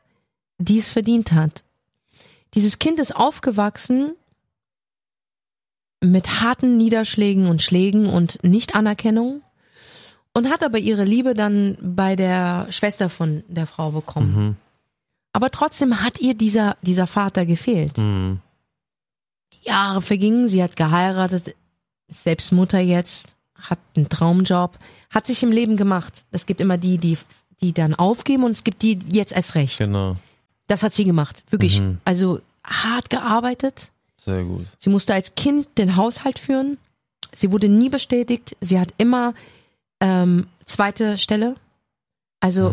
die 0.59 0.78
es 0.78 0.90
verdient 0.90 1.32
hat. 1.32 1.62
Dieses 2.54 2.78
Kind 2.78 3.00
ist 3.00 3.14
aufgewachsen 3.16 4.12
mit 6.02 6.40
harten 6.42 6.76
Niederschlägen 6.76 7.46
und 7.46 7.62
Schlägen 7.62 8.06
und 8.06 8.42
Nichtanerkennung 8.42 9.42
und 10.35 10.50
hat 10.50 10.62
aber 10.62 10.78
ihre 10.78 11.05
Liebe 11.05 11.34
dann 11.34 11.76
bei 11.80 12.16
der 12.16 12.66
Schwester 12.70 13.09
von 13.09 13.44
der 13.49 13.66
Frau 13.66 13.90
bekommen. 13.90 14.34
Mhm. 14.36 14.57
Aber 15.32 15.51
trotzdem 15.51 16.03
hat 16.03 16.20
ihr 16.20 16.34
dieser, 16.34 16.76
dieser 16.82 17.07
Vater 17.07 17.44
gefehlt. 17.47 17.99
Mhm. 17.99 18.40
Jahre 19.67 20.03
vergingen, 20.03 20.49
sie 20.49 20.62
hat 20.62 20.77
geheiratet, 20.77 21.55
ist 22.09 22.25
selbst 22.25 22.53
Mutter 22.53 22.79
jetzt, 22.79 23.37
hat 23.55 23.79
einen 23.97 24.09
Traumjob, 24.09 24.79
hat 25.11 25.27
sich 25.27 25.43
im 25.43 25.51
Leben 25.51 25.77
gemacht. 25.77 26.25
Es 26.31 26.47
gibt 26.47 26.61
immer 26.61 26.79
die, 26.79 26.99
die, 26.99 27.19
die 27.61 27.73
dann 27.73 27.95
aufgeben 27.95 28.45
und 28.45 28.53
es 28.53 28.64
gibt 28.64 28.83
die 28.83 28.99
jetzt 29.11 29.33
erst 29.33 29.55
recht. 29.55 29.79
Genau. 29.79 30.17
Das 30.67 30.83
hat 30.83 30.95
sie 30.95 31.05
gemacht, 31.05 31.45
wirklich. 31.51 31.81
Mhm. 31.81 31.99
Also 32.05 32.41
hart 32.64 33.11
gearbeitet. 33.11 33.91
Sehr 34.25 34.43
gut. 34.43 34.67
Sie 34.79 34.91
musste 34.91 35.14
als 35.14 35.35
Kind 35.35 35.79
den 35.79 35.97
Haushalt 35.97 36.39
führen. 36.39 36.79
Sie 37.35 37.53
wurde 37.53 37.69
nie 37.69 37.89
bestätigt. 37.89 38.57
Sie 38.61 38.81
hat 38.81 38.93
immer 38.99 39.35
ähm, 40.01 40.47
zweite 40.64 41.19
Stelle 41.19 41.55
Also 42.47 42.72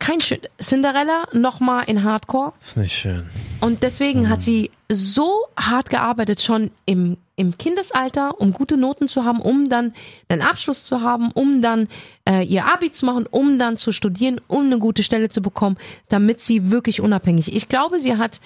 kein 0.00 0.18
schön. 0.18 0.40
Cinderella 0.60 1.28
nochmal 1.32 1.84
in 1.86 2.02
Hardcore. 2.02 2.54
Ist 2.60 2.76
nicht 2.76 2.92
schön. 2.92 3.30
Und 3.60 3.84
deswegen 3.84 4.28
hat 4.28 4.42
sie 4.42 4.72
so 4.90 5.44
hart 5.56 5.90
gearbeitet, 5.90 6.42
schon 6.42 6.72
im, 6.86 7.16
im 7.36 7.56
Kindesalter, 7.56 8.40
um 8.40 8.52
gute 8.52 8.76
Noten 8.76 9.06
zu 9.06 9.24
haben, 9.24 9.40
um 9.40 9.68
dann 9.68 9.94
einen 10.28 10.42
Abschluss 10.42 10.82
zu 10.82 11.02
haben, 11.02 11.30
um 11.30 11.62
dann 11.62 11.86
äh, 12.28 12.44
ihr 12.44 12.66
Abi 12.66 12.90
zu 12.90 13.06
machen, 13.06 13.26
um 13.30 13.60
dann 13.60 13.76
zu 13.76 13.92
studieren, 13.92 14.40
um 14.48 14.66
eine 14.66 14.80
gute 14.80 15.04
Stelle 15.04 15.28
zu 15.28 15.40
bekommen, 15.40 15.76
damit 16.08 16.40
sie 16.40 16.72
wirklich 16.72 17.00
unabhängig. 17.00 17.54
Ich 17.54 17.68
glaube, 17.68 18.00
sie 18.00 18.16
hat 18.16 18.40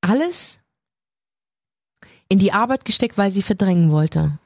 alles 0.00 0.60
in 2.28 2.38
die 2.38 2.52
Arbeit 2.52 2.84
gesteckt, 2.84 3.18
weil 3.18 3.32
sie 3.32 3.42
verdrängen 3.42 3.90
wollte, 3.90 4.38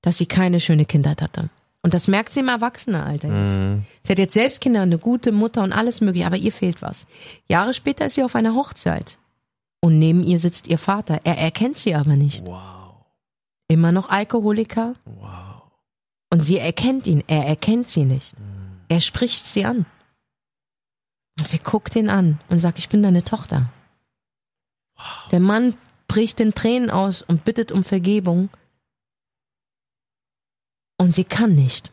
dass 0.00 0.16
sie 0.16 0.26
keine 0.26 0.60
schöne 0.60 0.84
Kindheit 0.84 1.22
hatte. 1.22 1.50
Und 1.84 1.92
das 1.92 2.08
merkt 2.08 2.32
sie 2.32 2.40
im 2.40 2.48
Erwachsenenalter 2.48 3.28
jetzt. 3.28 3.58
Mhm. 3.60 3.84
Sie 4.02 4.10
hat 4.10 4.18
jetzt 4.18 4.32
selbst 4.32 4.62
Kinder, 4.62 4.80
eine 4.80 4.96
gute 4.96 5.32
Mutter 5.32 5.62
und 5.62 5.74
alles 5.74 6.00
mögliche, 6.00 6.24
aber 6.24 6.38
ihr 6.38 6.50
fehlt 6.50 6.80
was. 6.80 7.06
Jahre 7.46 7.74
später 7.74 8.06
ist 8.06 8.14
sie 8.14 8.22
auf 8.22 8.34
einer 8.34 8.54
Hochzeit. 8.54 9.18
Und 9.82 9.98
neben 9.98 10.24
ihr 10.24 10.38
sitzt 10.38 10.66
ihr 10.66 10.78
Vater. 10.78 11.20
Er 11.24 11.36
erkennt 11.36 11.76
sie 11.76 11.94
aber 11.94 12.16
nicht. 12.16 12.46
Wow. 12.46 12.94
Immer 13.68 13.92
noch 13.92 14.08
Alkoholiker. 14.08 14.94
Wow. 15.04 15.60
Und 16.30 16.40
sie 16.40 16.56
erkennt 16.56 17.06
ihn. 17.06 17.22
Er 17.26 17.44
erkennt 17.44 17.90
sie 17.90 18.06
nicht. 18.06 18.32
Er 18.88 19.02
spricht 19.02 19.44
sie 19.44 19.66
an. 19.66 19.84
Und 21.38 21.46
sie 21.46 21.58
guckt 21.58 21.94
ihn 21.96 22.08
an 22.08 22.40
und 22.48 22.56
sagt, 22.56 22.78
ich 22.78 22.88
bin 22.88 23.02
deine 23.02 23.24
Tochter. 23.24 23.68
Der 25.32 25.40
Mann 25.40 25.74
bricht 26.08 26.40
in 26.40 26.54
Tränen 26.54 26.88
aus 26.88 27.20
und 27.20 27.44
bittet 27.44 27.72
um 27.72 27.84
Vergebung. 27.84 28.48
Und 30.98 31.14
sie 31.14 31.24
kann 31.24 31.54
nicht, 31.54 31.92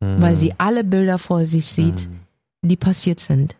Mhm. 0.00 0.20
weil 0.20 0.36
sie 0.36 0.54
alle 0.58 0.84
Bilder 0.84 1.18
vor 1.18 1.46
sich 1.46 1.66
sieht, 1.66 2.08
Mhm. 2.08 2.20
die 2.62 2.76
passiert 2.76 3.20
sind. 3.20 3.56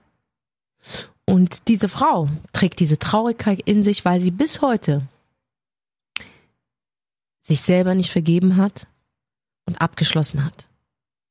Und 1.27 1.69
diese 1.69 1.89
Frau 1.89 2.29
trägt 2.53 2.81
diese 2.81 2.99
Traurigkeit 2.99 3.61
in 3.65 3.83
sich, 3.83 4.05
weil 4.05 4.21
sie 4.21 4.31
bis 4.31 4.61
heute 4.61 5.03
sich 7.41 7.61
selber 7.63 7.95
nicht 7.95 8.11
vergeben 8.11 8.57
hat 8.57 8.87
und 9.67 9.81
abgeschlossen 9.81 10.45
hat. 10.45 10.67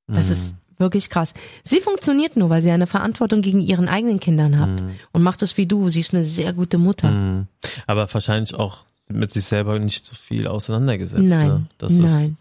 Das 0.07 0.27
Mhm. 0.27 0.31
ist 0.31 0.55
wirklich 0.77 1.09
krass. 1.09 1.33
Sie 1.63 1.79
funktioniert 1.81 2.35
nur, 2.35 2.49
weil 2.49 2.61
sie 2.61 2.71
eine 2.71 2.87
Verantwortung 2.87 3.41
gegen 3.41 3.61
ihren 3.61 3.87
eigenen 3.87 4.19
Kindern 4.19 4.59
hat 4.59 4.81
Mhm. 4.81 4.95
und 5.11 5.23
macht 5.23 5.41
es 5.41 5.57
wie 5.57 5.65
du. 5.67 5.89
Sie 5.89 5.99
ist 5.99 6.13
eine 6.13 6.25
sehr 6.25 6.53
gute 6.53 6.77
Mutter. 6.77 7.11
Mhm. 7.11 7.47
Aber 7.87 8.11
wahrscheinlich 8.11 8.53
auch 8.55 8.83
mit 9.09 9.31
sich 9.31 9.45
selber 9.45 9.79
nicht 9.79 10.05
so 10.05 10.15
viel 10.15 10.47
auseinandergesetzt. 10.47 11.21
Nein, 11.23 11.67
Ne? 11.81 11.89
Nein. 11.89 12.37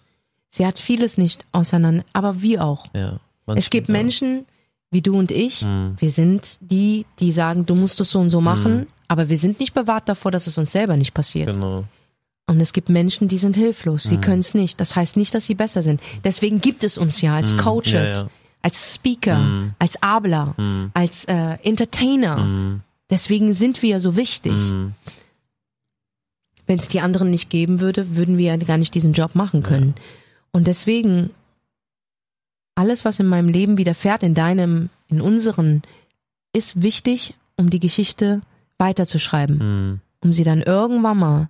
Sie 0.50 0.66
hat 0.66 0.78
vieles 0.78 1.16
nicht 1.18 1.44
auseinander, 1.52 2.04
aber 2.12 2.42
wir 2.42 2.64
auch. 2.64 2.86
Ja, 2.94 3.18
Es 3.54 3.70
gibt 3.70 3.88
manchmal- 3.88 4.02
Menschen 4.04 4.46
wie 4.90 5.00
du 5.00 5.18
und 5.18 5.30
ich. 5.30 5.62
Mhm. 5.64 5.94
Wir 5.98 6.10
sind 6.10 6.58
die, 6.60 7.06
die 7.18 7.32
sagen, 7.32 7.64
du 7.64 7.74
musst 7.74 7.98
es 8.00 8.10
so 8.10 8.20
und 8.20 8.28
so 8.30 8.40
machen, 8.42 8.80
Mhm. 8.80 8.86
aber 9.08 9.28
wir 9.30 9.38
sind 9.38 9.58
nicht 9.60 9.72
bewahrt 9.72 10.08
davor, 10.08 10.30
dass 10.30 10.46
es 10.46 10.58
uns 10.58 10.70
selber 10.72 10.96
nicht 10.98 11.14
passiert. 11.14 11.52
Genau. 11.54 11.84
Und 12.46 12.60
es 12.60 12.74
gibt 12.74 12.90
Menschen, 12.90 13.28
die 13.28 13.38
sind 13.38 13.56
hilflos. 13.56 14.02
Sie 14.02 14.18
Mhm. 14.18 14.20
können 14.20 14.40
es 14.40 14.52
nicht. 14.52 14.78
Das 14.80 14.94
heißt 14.94 15.16
nicht, 15.16 15.34
dass 15.34 15.46
sie 15.46 15.54
besser 15.54 15.82
sind. 15.82 16.00
Deswegen 16.24 16.60
gibt 16.60 16.84
es 16.84 16.98
uns 16.98 17.22
ja 17.22 17.34
als 17.36 17.54
Mhm. 17.54 17.56
Coaches, 17.58 17.92
Ja, 17.92 18.04
ja. 18.22 18.28
als 18.60 18.94
Speaker, 18.94 19.38
Mhm. 19.38 19.74
als 19.78 20.02
Abler, 20.02 20.54
als 20.92 21.24
äh, 21.24 21.56
Entertainer. 21.62 22.80
Deswegen 23.08 23.54
sind 23.54 23.80
wir 23.82 23.90
ja 23.90 23.98
so 24.00 24.16
wichtig. 24.16 24.52
Wenn 26.72 26.78
es 26.78 26.88
die 26.88 27.02
anderen 27.02 27.28
nicht 27.28 27.50
geben 27.50 27.82
würde, 27.82 28.16
würden 28.16 28.38
wir 28.38 28.46
ja 28.46 28.56
gar 28.56 28.78
nicht 28.78 28.94
diesen 28.94 29.12
Job 29.12 29.34
machen 29.34 29.62
können. 29.62 29.94
Und 30.52 30.66
deswegen, 30.66 31.28
alles, 32.74 33.04
was 33.04 33.20
in 33.20 33.26
meinem 33.26 33.48
Leben 33.50 33.76
widerfährt, 33.76 34.22
in 34.22 34.32
deinem, 34.32 34.88
in 35.08 35.20
unseren, 35.20 35.82
ist 36.54 36.80
wichtig, 36.80 37.34
um 37.58 37.68
die 37.68 37.78
Geschichte 37.78 38.40
weiterzuschreiben, 38.78 39.58
Mhm. 39.58 40.00
um 40.22 40.32
sie 40.32 40.44
dann 40.44 40.62
irgendwann 40.62 41.18
mal 41.18 41.48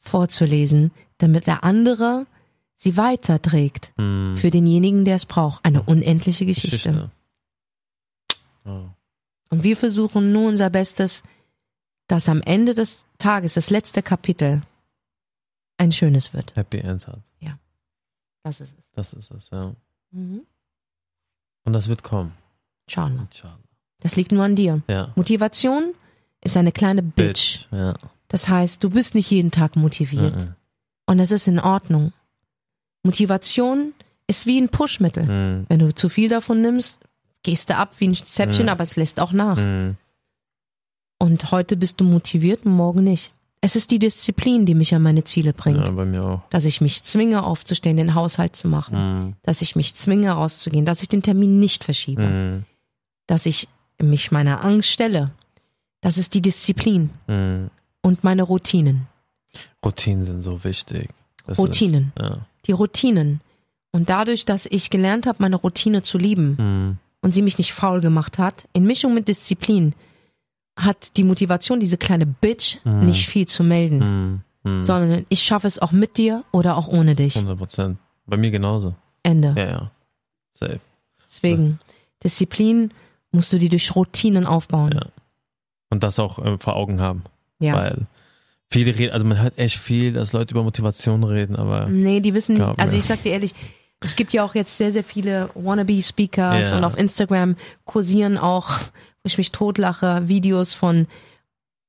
vorzulesen, 0.00 0.90
damit 1.18 1.46
der 1.46 1.62
andere 1.62 2.26
sie 2.74 2.96
weiterträgt 2.96 3.92
Mhm. 3.96 4.36
für 4.38 4.50
denjenigen, 4.50 5.04
der 5.04 5.14
es 5.14 5.24
braucht. 5.24 5.64
Eine 5.64 5.82
unendliche 5.84 6.46
Geschichte. 6.46 7.12
Oh. 8.64 8.86
Und 9.50 9.62
wir 9.62 9.76
versuchen 9.76 10.32
nur 10.32 10.48
unser 10.48 10.68
Bestes, 10.68 11.22
dass 12.08 12.28
am 12.28 12.42
Ende 12.42 12.74
des 12.74 13.06
Tages, 13.18 13.54
das 13.54 13.70
letzte 13.70 14.02
Kapitel, 14.02 14.62
ein 15.76 15.92
schönes 15.92 16.34
wird. 16.34 16.56
Happy 16.56 16.78
End 16.78 17.06
hat. 17.06 17.20
Das 18.44 18.60
ist 18.60 18.72
es. 18.78 18.84
Das 18.94 19.12
ist 19.12 19.30
es, 19.30 19.50
ja. 19.50 19.74
Mhm. 20.12 20.42
Und 21.64 21.72
das 21.74 21.88
wird 21.88 22.02
kommen. 22.02 22.32
Inshallah. 22.86 23.26
Das 24.00 24.16
liegt 24.16 24.32
nur 24.32 24.44
an 24.44 24.54
dir. 24.54 24.80
Ja. 24.88 25.12
Motivation 25.16 25.92
ist 26.42 26.56
eine 26.56 26.72
kleine 26.72 27.02
Bitch. 27.02 27.66
Ja. 27.72 27.94
Das 28.28 28.48
heißt, 28.48 28.82
du 28.82 28.90
bist 28.90 29.14
nicht 29.14 29.30
jeden 29.30 29.50
Tag 29.50 29.76
motiviert. 29.76 30.36
Mhm. 30.36 30.54
Und 31.06 31.18
das 31.18 31.30
ist 31.30 31.46
in 31.46 31.58
Ordnung. 31.58 32.12
Motivation 33.02 33.92
ist 34.26 34.46
wie 34.46 34.58
ein 34.60 34.68
Pushmittel. 34.70 35.24
Mhm. 35.24 35.66
Wenn 35.68 35.80
du 35.80 35.94
zu 35.94 36.08
viel 36.08 36.28
davon 36.30 36.62
nimmst, 36.62 37.00
gehst 37.42 37.68
du 37.68 37.76
ab 37.76 37.92
wie 37.98 38.08
ein 38.08 38.14
Zäpfchen, 38.14 38.66
Mhm. 38.66 38.70
aber 38.70 38.84
es 38.84 38.96
lässt 38.96 39.20
auch 39.20 39.32
nach. 39.32 39.56
Mhm. 39.58 39.96
Und 41.18 41.50
heute 41.50 41.76
bist 41.76 42.00
du 42.00 42.04
motiviert 42.04 42.64
und 42.64 42.72
morgen 42.72 43.04
nicht. 43.04 43.32
Es 43.60 43.74
ist 43.74 43.90
die 43.90 43.98
Disziplin, 43.98 44.66
die 44.66 44.74
mich 44.74 44.94
an 44.94 45.02
meine 45.02 45.24
Ziele 45.24 45.52
bringt. 45.52 45.78
Ja, 45.84 45.90
bei 45.90 46.04
mir 46.04 46.24
auch. 46.24 46.42
Dass 46.50 46.64
ich 46.64 46.80
mich 46.80 47.02
zwinge, 47.02 47.42
aufzustehen, 47.42 47.96
den 47.96 48.14
Haushalt 48.14 48.54
zu 48.54 48.68
machen. 48.68 48.96
Mhm. 49.26 49.34
Dass 49.42 49.62
ich 49.62 49.74
mich 49.74 49.96
zwinge, 49.96 50.30
rauszugehen. 50.30 50.86
Dass 50.86 51.02
ich 51.02 51.08
den 51.08 51.22
Termin 51.22 51.58
nicht 51.58 51.82
verschiebe. 51.82 52.22
Mhm. 52.22 52.64
Dass 53.26 53.46
ich 53.46 53.68
mich 54.00 54.30
meiner 54.30 54.64
Angst 54.64 54.90
stelle. 54.90 55.32
Das 56.00 56.18
ist 56.18 56.34
die 56.34 56.40
Disziplin 56.42 57.10
Mhm. 57.26 57.70
und 58.00 58.22
meine 58.22 58.44
Routinen. 58.44 59.08
Routinen 59.84 60.24
sind 60.24 60.42
so 60.42 60.62
wichtig. 60.62 61.08
Das 61.46 61.58
Routinen. 61.58 62.12
Ist, 62.14 62.22
ja. 62.22 62.38
Die 62.68 62.72
Routinen. 62.72 63.40
Und 63.90 64.08
dadurch, 64.08 64.44
dass 64.44 64.66
ich 64.66 64.90
gelernt 64.90 65.26
habe, 65.26 65.38
meine 65.40 65.56
Routine 65.56 66.02
zu 66.02 66.16
lieben 66.16 66.54
Mhm. 66.58 66.98
und 67.22 67.32
sie 67.32 67.42
mich 67.42 67.58
nicht 67.58 67.72
faul 67.72 68.00
gemacht 68.00 68.38
hat, 68.38 68.68
in 68.72 68.84
Mischung 68.84 69.14
mit 69.14 69.26
Disziplin, 69.26 69.94
hat 70.78 71.16
die 71.16 71.24
Motivation, 71.24 71.80
diese 71.80 71.96
kleine 71.98 72.26
Bitch, 72.26 72.78
Mhm. 72.84 73.06
nicht 73.06 73.26
viel 73.28 73.46
zu 73.46 73.62
melden. 73.64 73.98
Mhm. 74.64 74.70
Mhm. 74.78 74.84
Sondern 74.84 75.26
ich 75.28 75.42
schaffe 75.42 75.66
es 75.66 75.78
auch 75.78 75.92
mit 75.92 76.16
dir 76.18 76.44
oder 76.52 76.76
auch 76.76 76.88
ohne 76.88 77.14
dich. 77.14 77.36
100 77.36 77.58
Prozent. 77.58 77.98
Bei 78.26 78.36
mir 78.36 78.50
genauso. 78.50 78.94
Ende. 79.22 79.54
Ja, 79.56 79.64
ja. 79.66 79.90
Safe. 80.52 80.80
Deswegen, 81.24 81.78
Disziplin 82.24 82.90
musst 83.32 83.52
du 83.52 83.58
dir 83.58 83.68
durch 83.68 83.94
Routinen 83.94 84.46
aufbauen. 84.46 84.92
Ja. 84.94 85.06
Und 85.90 86.02
das 86.02 86.18
auch 86.18 86.38
äh, 86.38 86.58
vor 86.58 86.76
Augen 86.76 87.00
haben. 87.00 87.22
Ja. 87.60 87.74
Weil 87.74 88.06
viele 88.70 88.96
reden, 88.98 89.12
also 89.12 89.26
man 89.26 89.40
hört 89.40 89.58
echt 89.58 89.76
viel, 89.78 90.12
dass 90.12 90.32
Leute 90.32 90.52
über 90.54 90.62
Motivation 90.62 91.22
reden, 91.24 91.56
aber 91.56 91.86
Nee, 91.88 92.20
die 92.20 92.34
wissen 92.34 92.54
nicht. 92.56 92.78
Also 92.78 92.96
ich 92.96 93.04
sag 93.04 93.22
dir 93.22 93.32
ehrlich, 93.32 93.54
es 94.00 94.14
gibt 94.16 94.32
ja 94.32 94.44
auch 94.44 94.54
jetzt 94.54 94.76
sehr, 94.78 94.92
sehr 94.92 95.04
viele 95.04 95.50
Wannabe-Speakers 95.54 96.70
Ja. 96.70 96.76
und 96.76 96.84
auf 96.84 96.96
Instagram 96.96 97.56
kursieren 97.84 98.38
auch, 98.38 98.70
wo 98.70 99.24
ich 99.26 99.38
mich 99.38 99.50
totlache, 99.52 100.22
Videos 100.28 100.72
von 100.72 101.06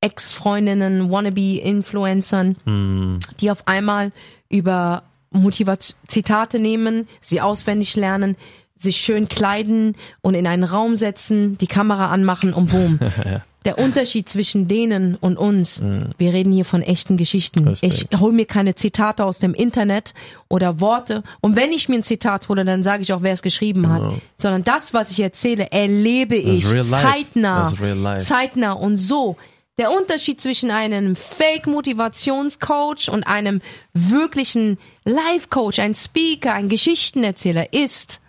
Ex-Freundinnen, 0.01 1.12
Wannabe-Influencern, 1.12 2.55
mh, 2.66 3.20
die 3.39 3.51
auf 3.51 3.68
einmal 3.68 4.12
über 4.49 5.03
Motivation 5.32 5.97
Zitate 6.07 6.57
nehmen, 6.60 7.07
sie 7.22 7.41
auswendig 7.41 7.95
lernen, 7.95 8.36
sich 8.76 8.97
schön 8.97 9.28
kleiden 9.28 9.95
und 10.22 10.34
in 10.36 10.47
einen 10.47 10.64
Raum 10.64 10.95
setzen, 10.95 11.57
die 11.57 11.68
Kamera 11.68 12.10
anmachen 12.12 12.53
und 12.53 12.72
boom. 12.72 12.99
Der 13.66 13.78
Unterschied 13.78 14.30
zwischen 14.30 14.70
denen 14.70 15.16
und 15.16 15.38
uns, 15.38 15.82
wir 16.18 16.34
reden 16.34 16.53
hier 16.53 16.64
von 16.64 16.82
echten 16.82 17.18
Geschichten. 17.18 17.68
Richtig. 17.68 18.07
Ich 18.10 18.20
hole 18.20 18.32
mir 18.32 18.45
keine 18.45 18.76
Zitate 18.76 19.26
aus 19.26 19.39
dem 19.39 19.53
Internet 19.53 20.14
oder 20.47 20.80
Worte. 20.80 21.24
Und 21.41 21.57
wenn 21.57 21.74
ich 21.74 21.89
mir 21.89 21.95
ein 21.95 22.03
Zitat 22.03 22.47
hole, 22.47 22.64
dann 22.64 22.84
sage 22.84 23.03
ich 23.03 23.12
auch, 23.12 23.22
wer 23.22 23.34
es 23.34 23.41
geschrieben 23.41 23.89
hat. 23.89 24.03
Genau. 24.03 24.18
Sondern 24.38 24.64
das, 24.64 24.93
was 24.93 25.12
ich 25.12 25.20
erzähle, 25.20 25.72
erlebe 25.72 26.36
ich 26.36 26.66
zeitnah. 26.66 27.74
Zeitnah 28.20 28.72
und 28.72 28.95
so. 28.95 29.36
Der 29.78 29.91
Unterschied 29.91 30.41
zwischen 30.41 30.72
einem 30.72 31.16
Fake-Motivationscoach 31.16 33.10
und 33.10 33.24
einem 33.24 33.62
wirklichen 33.93 34.78
Life-Coach, 35.05 35.80
ein 35.80 35.95
Speaker, 35.95 36.53
ein 36.53 36.68
Geschichtenerzähler 36.70 37.74
ist, 37.74 38.20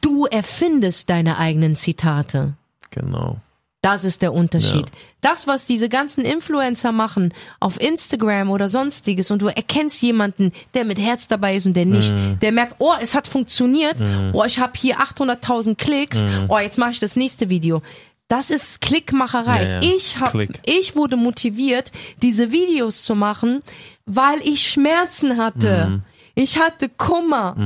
du 0.00 0.24
erfindest 0.24 1.10
deine 1.10 1.38
eigenen 1.38 1.76
Zitate. 1.76 2.54
genau. 2.90 3.38
Das 3.80 4.02
ist 4.02 4.22
der 4.22 4.32
Unterschied. 4.32 4.86
Ja. 4.90 4.96
Das, 5.20 5.46
was 5.46 5.64
diese 5.64 5.88
ganzen 5.88 6.24
Influencer 6.24 6.90
machen 6.90 7.32
auf 7.60 7.80
Instagram 7.80 8.50
oder 8.50 8.68
sonstiges 8.68 9.30
und 9.30 9.40
du 9.40 9.46
erkennst 9.46 10.02
jemanden, 10.02 10.52
der 10.74 10.84
mit 10.84 10.98
Herz 10.98 11.28
dabei 11.28 11.54
ist 11.56 11.66
und 11.66 11.74
der 11.76 11.86
nicht, 11.86 12.12
Mhm. 12.12 12.38
der 12.40 12.50
merkt, 12.50 12.74
oh, 12.78 12.92
es 13.00 13.14
hat 13.14 13.28
funktioniert, 13.28 13.96
oh, 14.32 14.42
ich 14.44 14.58
habe 14.58 14.72
hier 14.76 15.00
800.000 15.00 15.76
Klicks, 15.78 16.18
Mhm. 16.22 16.46
oh, 16.48 16.58
jetzt 16.58 16.76
mache 16.78 16.90
ich 16.90 16.98
das 17.00 17.14
nächste 17.14 17.48
Video. 17.50 17.80
Das 18.26 18.50
ist 18.50 18.80
Klickmacherei. 18.80 19.62
Ja, 19.62 19.70
ja. 19.74 19.80
Ich 19.96 20.18
hab, 20.20 20.32
Klick. 20.32 20.60
ich 20.66 20.96
wurde 20.96 21.16
motiviert, 21.16 21.92
diese 22.20 22.50
Videos 22.50 23.04
zu 23.04 23.14
machen, 23.14 23.62
weil 24.06 24.40
ich 24.42 24.68
Schmerzen 24.68 25.36
hatte. 25.38 25.86
Mhm. 25.88 26.02
Ich 26.34 26.58
hatte 26.58 26.88
Kummer. 26.88 27.56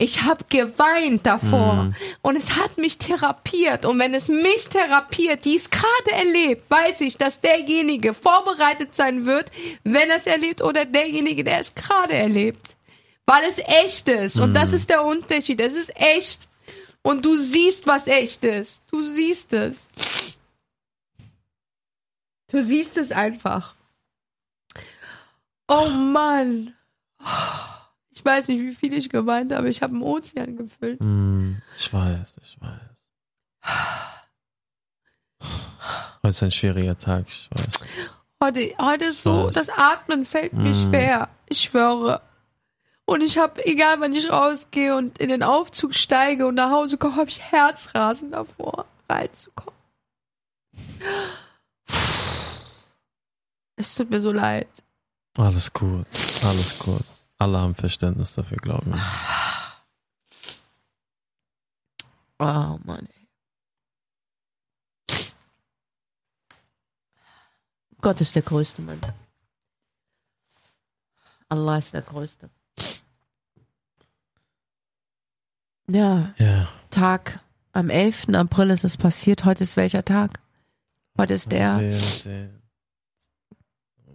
Mhm. 0.00 0.04
Ich 0.04 0.22
habe 0.22 0.44
geweint 0.48 1.26
davor. 1.26 1.74
Mhm. 1.74 1.94
Und 2.22 2.36
es 2.36 2.56
hat 2.56 2.78
mich 2.78 2.98
therapiert. 2.98 3.84
Und 3.84 3.98
wenn 3.98 4.14
es 4.14 4.28
mich 4.28 4.68
therapiert, 4.68 5.44
die 5.44 5.56
es 5.56 5.70
gerade 5.70 6.12
erlebt, 6.12 6.70
weiß 6.70 7.02
ich, 7.02 7.16
dass 7.16 7.40
derjenige 7.40 8.14
vorbereitet 8.14 8.96
sein 8.96 9.26
wird, 9.26 9.52
wenn 9.84 10.10
er 10.10 10.16
es 10.16 10.26
erlebt, 10.26 10.62
oder 10.62 10.84
derjenige, 10.84 11.44
der 11.44 11.60
es 11.60 11.74
gerade 11.74 12.14
erlebt. 12.14 12.66
Weil 13.26 13.44
es 13.48 13.58
echt 13.58 14.08
ist. 14.08 14.40
Und 14.40 14.54
das 14.54 14.72
ist 14.72 14.90
der 14.90 15.04
Unterschied. 15.04 15.60
Es 15.60 15.76
ist 15.76 15.92
echt. 15.94 16.48
Und 17.02 17.24
du 17.24 17.36
siehst, 17.36 17.86
was 17.86 18.06
echt 18.06 18.44
ist. 18.44 18.82
Du 18.90 19.02
siehst 19.02 19.52
es. 19.52 19.86
Du 22.50 22.62
siehst 22.64 22.96
es 22.96 23.12
einfach. 23.12 23.74
Oh 25.68 25.88
Mann. 25.88 26.74
Ich 28.20 28.24
weiß 28.26 28.48
nicht, 28.48 28.60
wie 28.60 28.74
viel 28.74 28.92
ich 28.92 29.08
geweint 29.08 29.50
habe. 29.50 29.70
Ich 29.70 29.80
habe 29.80 29.94
einen 29.94 30.02
Ozean 30.02 30.54
gefüllt. 30.54 31.00
Mhm. 31.02 31.62
Ich 31.78 31.90
weiß, 31.90 32.36
ich 32.42 32.58
weiß. 32.60 33.72
Heute 36.22 36.28
ist 36.28 36.42
ein 36.42 36.50
schwieriger 36.50 36.98
Tag, 36.98 37.24
ich 37.28 37.48
weiß. 37.50 37.80
Heute, 38.44 38.74
heute 38.78 39.04
ist 39.06 39.22
so, 39.22 39.48
das 39.48 39.70
Atmen 39.70 40.26
fällt 40.26 40.52
mir 40.52 40.74
Mm. 40.74 40.90
schwer. 40.90 41.28
Ich 41.48 41.60
schwöre. 41.62 42.20
Und 43.06 43.22
ich 43.22 43.38
habe, 43.38 43.64
egal 43.66 44.00
wann 44.00 44.12
ich 44.12 44.30
rausgehe 44.30 44.94
und 44.94 45.16
in 45.16 45.30
den 45.30 45.42
Aufzug 45.42 45.94
steige 45.94 46.46
und 46.46 46.56
nach 46.56 46.70
Hause 46.70 46.98
komme, 46.98 47.16
habe 47.16 47.30
ich 47.30 47.40
Herzrasen 47.40 48.32
davor, 48.32 48.84
reinzukommen. 49.08 49.80
Es 53.76 53.94
tut 53.94 54.10
mir 54.10 54.20
so 54.20 54.30
leid. 54.30 54.68
Alles 55.38 55.72
gut, 55.72 56.04
alles 56.44 56.78
gut. 56.80 57.00
Alle 57.40 57.58
haben 57.58 57.74
Verständnis 57.74 58.34
dafür, 58.34 58.58
glaube 58.58 58.90
ich. 58.90 59.00
Oh 62.38 62.78
Mann. 62.84 63.06
ey. 63.06 63.26
Gott 68.02 68.20
ist 68.20 68.34
der 68.34 68.42
Größte, 68.42 68.82
Mann. 68.82 69.00
Allah 71.48 71.78
ist 71.78 71.94
der 71.94 72.02
Größte. 72.02 72.50
Ja, 75.88 76.34
Ja. 76.36 76.68
Tag 76.90 77.40
am 77.72 77.88
11. 77.88 78.28
April 78.34 78.68
ist 78.70 78.84
es 78.84 78.98
passiert. 78.98 79.46
Heute 79.46 79.64
ist 79.64 79.76
welcher 79.76 80.04
Tag? 80.04 80.40
Heute 81.16 81.34
ist 81.34 81.50
der. 81.52 81.78
Der. 81.78 81.90
Muss 81.90 82.26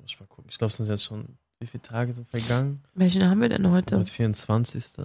ich 0.06 0.20
mal 0.20 0.28
gucken. 0.28 0.50
Ich 0.50 0.58
glaube, 0.58 0.72
es 0.72 0.78
sind 0.78 0.88
jetzt 0.88 1.04
schon, 1.04 1.38
wie 1.66 1.68
viele 1.68 1.82
Tage 1.82 2.14
sind 2.14 2.30
vergangen? 2.30 2.80
Welchen 2.94 3.28
haben 3.28 3.42
wir 3.42 3.50
denn 3.50 3.70
heute? 3.72 3.98
Heute 3.98 4.12
24. 4.12 5.04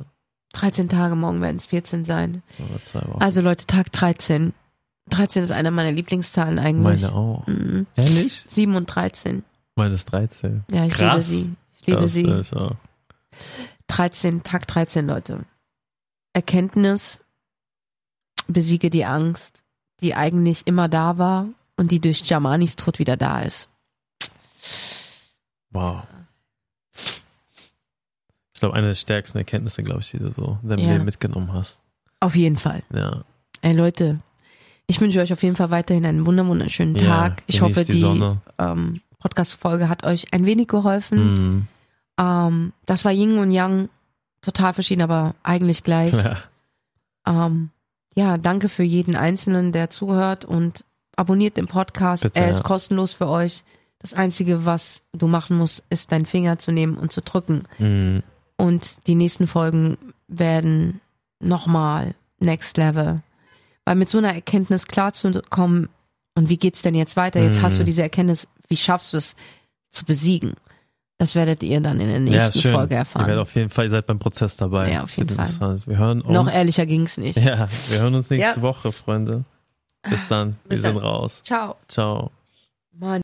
13 0.52 0.88
Tage, 0.90 1.14
morgen 1.16 1.40
werden 1.40 1.56
es 1.56 1.66
14 1.66 2.04
sein. 2.04 2.42
Oder 2.58 2.82
zwei 2.82 3.00
Wochen. 3.00 3.22
Also 3.22 3.40
Leute, 3.40 3.66
Tag 3.66 3.90
13. 3.92 4.52
13 5.08 5.42
ist 5.42 5.52
eine 5.52 5.70
meiner 5.70 5.92
Lieblingszahlen 5.92 6.58
eigentlich. 6.58 7.02
Meine 7.02 7.14
auch. 7.14 7.46
Mhm. 7.46 7.86
Ehrlich? 7.96 8.44
7 8.46 8.74
und 8.74 8.86
13. 8.86 9.42
Meine 9.74 9.94
ist 9.94 10.04
13. 10.06 10.64
Ja, 10.70 10.84
ich 10.84 10.92
Krass. 10.92 11.30
liebe 11.30 11.44
sie. 11.44 11.56
Ich 11.80 11.86
liebe 11.86 12.00
Das 12.02 12.12
sie. 12.12 12.24
Ist 12.26 12.54
auch. 12.54 12.76
13, 13.86 14.42
Tag 14.42 14.66
13, 14.66 15.06
Leute. 15.06 15.40
Erkenntnis, 16.34 17.20
besiege 18.48 18.90
die 18.90 19.06
Angst, 19.06 19.62
die 20.00 20.14
eigentlich 20.14 20.66
immer 20.66 20.88
da 20.88 21.16
war 21.16 21.46
und 21.76 21.90
die 21.90 22.00
durch 22.00 22.20
Jamanis 22.28 22.76
Tod 22.76 22.98
wieder 22.98 23.16
da 23.16 23.40
ist. 23.40 23.68
Wow. 25.70 26.02
Ich 28.60 28.62
glaube, 28.62 28.76
eine 28.76 28.88
der 28.88 28.94
stärksten 28.94 29.38
Erkenntnisse, 29.38 29.82
glaube 29.82 30.00
ich, 30.00 30.10
die 30.10 30.18
du 30.18 30.30
so 30.30 30.58
in 30.62 30.68
deinem 30.68 30.84
Ja. 30.84 30.92
Leben 30.92 31.06
mitgenommen 31.06 31.50
hast. 31.54 31.80
Auf 32.20 32.36
jeden 32.36 32.58
Fall. 32.58 32.82
Ja. 32.94 33.24
Ey 33.62 33.72
Leute, 33.72 34.18
ich 34.86 35.00
wünsche 35.00 35.18
euch 35.18 35.32
auf 35.32 35.42
jeden 35.42 35.56
Fall 35.56 35.70
weiterhin 35.70 36.04
einen 36.04 36.26
wunder- 36.26 36.46
wunderschönen 36.46 36.94
Ja, 36.96 37.06
Tag. 37.06 37.42
Ich 37.46 37.58
genießt 37.60 37.78
hoffe, 37.78 37.86
die 37.90 38.02
die, 38.02 38.36
ähm, 38.58 39.00
Podcast-Folge 39.18 39.88
hat 39.88 40.04
euch 40.04 40.34
ein 40.34 40.44
wenig 40.44 40.68
geholfen. 40.68 41.32
Mhm. 41.32 41.66
Ähm, 42.20 42.72
das 42.84 43.06
war 43.06 43.12
Yin 43.12 43.38
und 43.38 43.50
Yang, 43.50 43.88
total 44.42 44.74
verschieden, 44.74 45.00
aber 45.00 45.36
eigentlich 45.42 45.82
gleich. 45.82 46.12
Ja. 46.12 46.36
Ähm, 47.26 47.70
ja, 48.14 48.36
danke 48.36 48.68
für 48.68 48.82
jeden 48.82 49.16
Einzelnen, 49.16 49.72
der 49.72 49.88
zuhört 49.88 50.44
und 50.44 50.84
abonniert 51.16 51.56
den 51.56 51.66
Podcast. 51.66 52.24
Bitte, 52.24 52.38
er 52.38 52.44
ja. 52.44 52.50
ist 52.50 52.62
kostenlos 52.62 53.14
für 53.14 53.26
euch. 53.28 53.64
Das 54.00 54.12
Einzige, 54.12 54.66
was 54.66 55.02
du 55.14 55.28
machen 55.28 55.56
musst, 55.56 55.82
ist 55.88 56.12
deinen 56.12 56.26
Finger 56.26 56.58
zu 56.58 56.72
nehmen 56.72 56.98
und 56.98 57.10
zu 57.10 57.22
drücken. 57.22 57.62
Mhm. 57.78 58.22
Und 58.60 59.06
die 59.06 59.14
nächsten 59.14 59.46
Folgen 59.46 59.96
werden 60.28 61.00
nochmal 61.40 62.14
Next 62.38 62.76
Level. 62.76 63.22
Weil 63.84 63.94
mit 63.96 64.10
so 64.10 64.18
einer 64.18 64.34
Erkenntnis 64.34 64.86
klarzukommen, 64.86 65.88
und 66.36 66.48
wie 66.48 66.56
geht's 66.58 66.82
denn 66.82 66.94
jetzt 66.94 67.16
weiter? 67.16 67.40
Jetzt 67.40 67.58
Mhm. 67.58 67.62
hast 67.64 67.78
du 67.78 67.84
diese 67.84 68.02
Erkenntnis, 68.02 68.46
wie 68.68 68.76
schaffst 68.76 69.12
du 69.12 69.16
es 69.16 69.34
zu 69.90 70.04
besiegen? 70.04 70.54
Das 71.18 71.34
werdet 71.34 71.62
ihr 71.62 71.80
dann 71.80 72.00
in 72.00 72.06
der 72.26 72.34
Ja, 72.34 72.44
nächsten 72.44 72.60
schön. 72.60 72.72
Folge 72.72 72.94
Ihr 72.94 72.98
werdet 72.98 73.14
erfahren. 73.16 73.38
auf 73.38 73.54
jeden 73.54 73.68
Fall, 73.68 73.86
ihr 73.86 73.90
seid 73.90 74.06
beim 74.06 74.18
Prozess 74.18 74.56
dabei. 74.56 74.90
Ja, 74.90 75.02
auf 75.02 75.14
jeden 75.16 75.34
Fall. 75.34 75.80
Wir 75.86 75.98
hören 75.98 76.22
uns. 76.22 76.32
Noch 76.32 76.50
ehrlicher 76.50 76.86
ging's 76.86 77.18
nicht. 77.18 77.36
Ja, 77.38 77.68
wir 77.88 77.98
hören 78.00 78.14
uns 78.14 78.30
nächste 78.30 78.56
Ja. 78.60 78.62
Woche, 78.62 78.90
Freunde. 78.92 79.44
Bis 80.08 80.26
dann. 80.28 80.56
Wir 80.64 80.68
Bis 80.70 80.80
sind 80.82 80.94
dann. 80.94 81.02
raus. 81.04 81.42
Ciao. 81.44 81.76
Ciao. 81.88 82.30
Mann. 82.92 83.20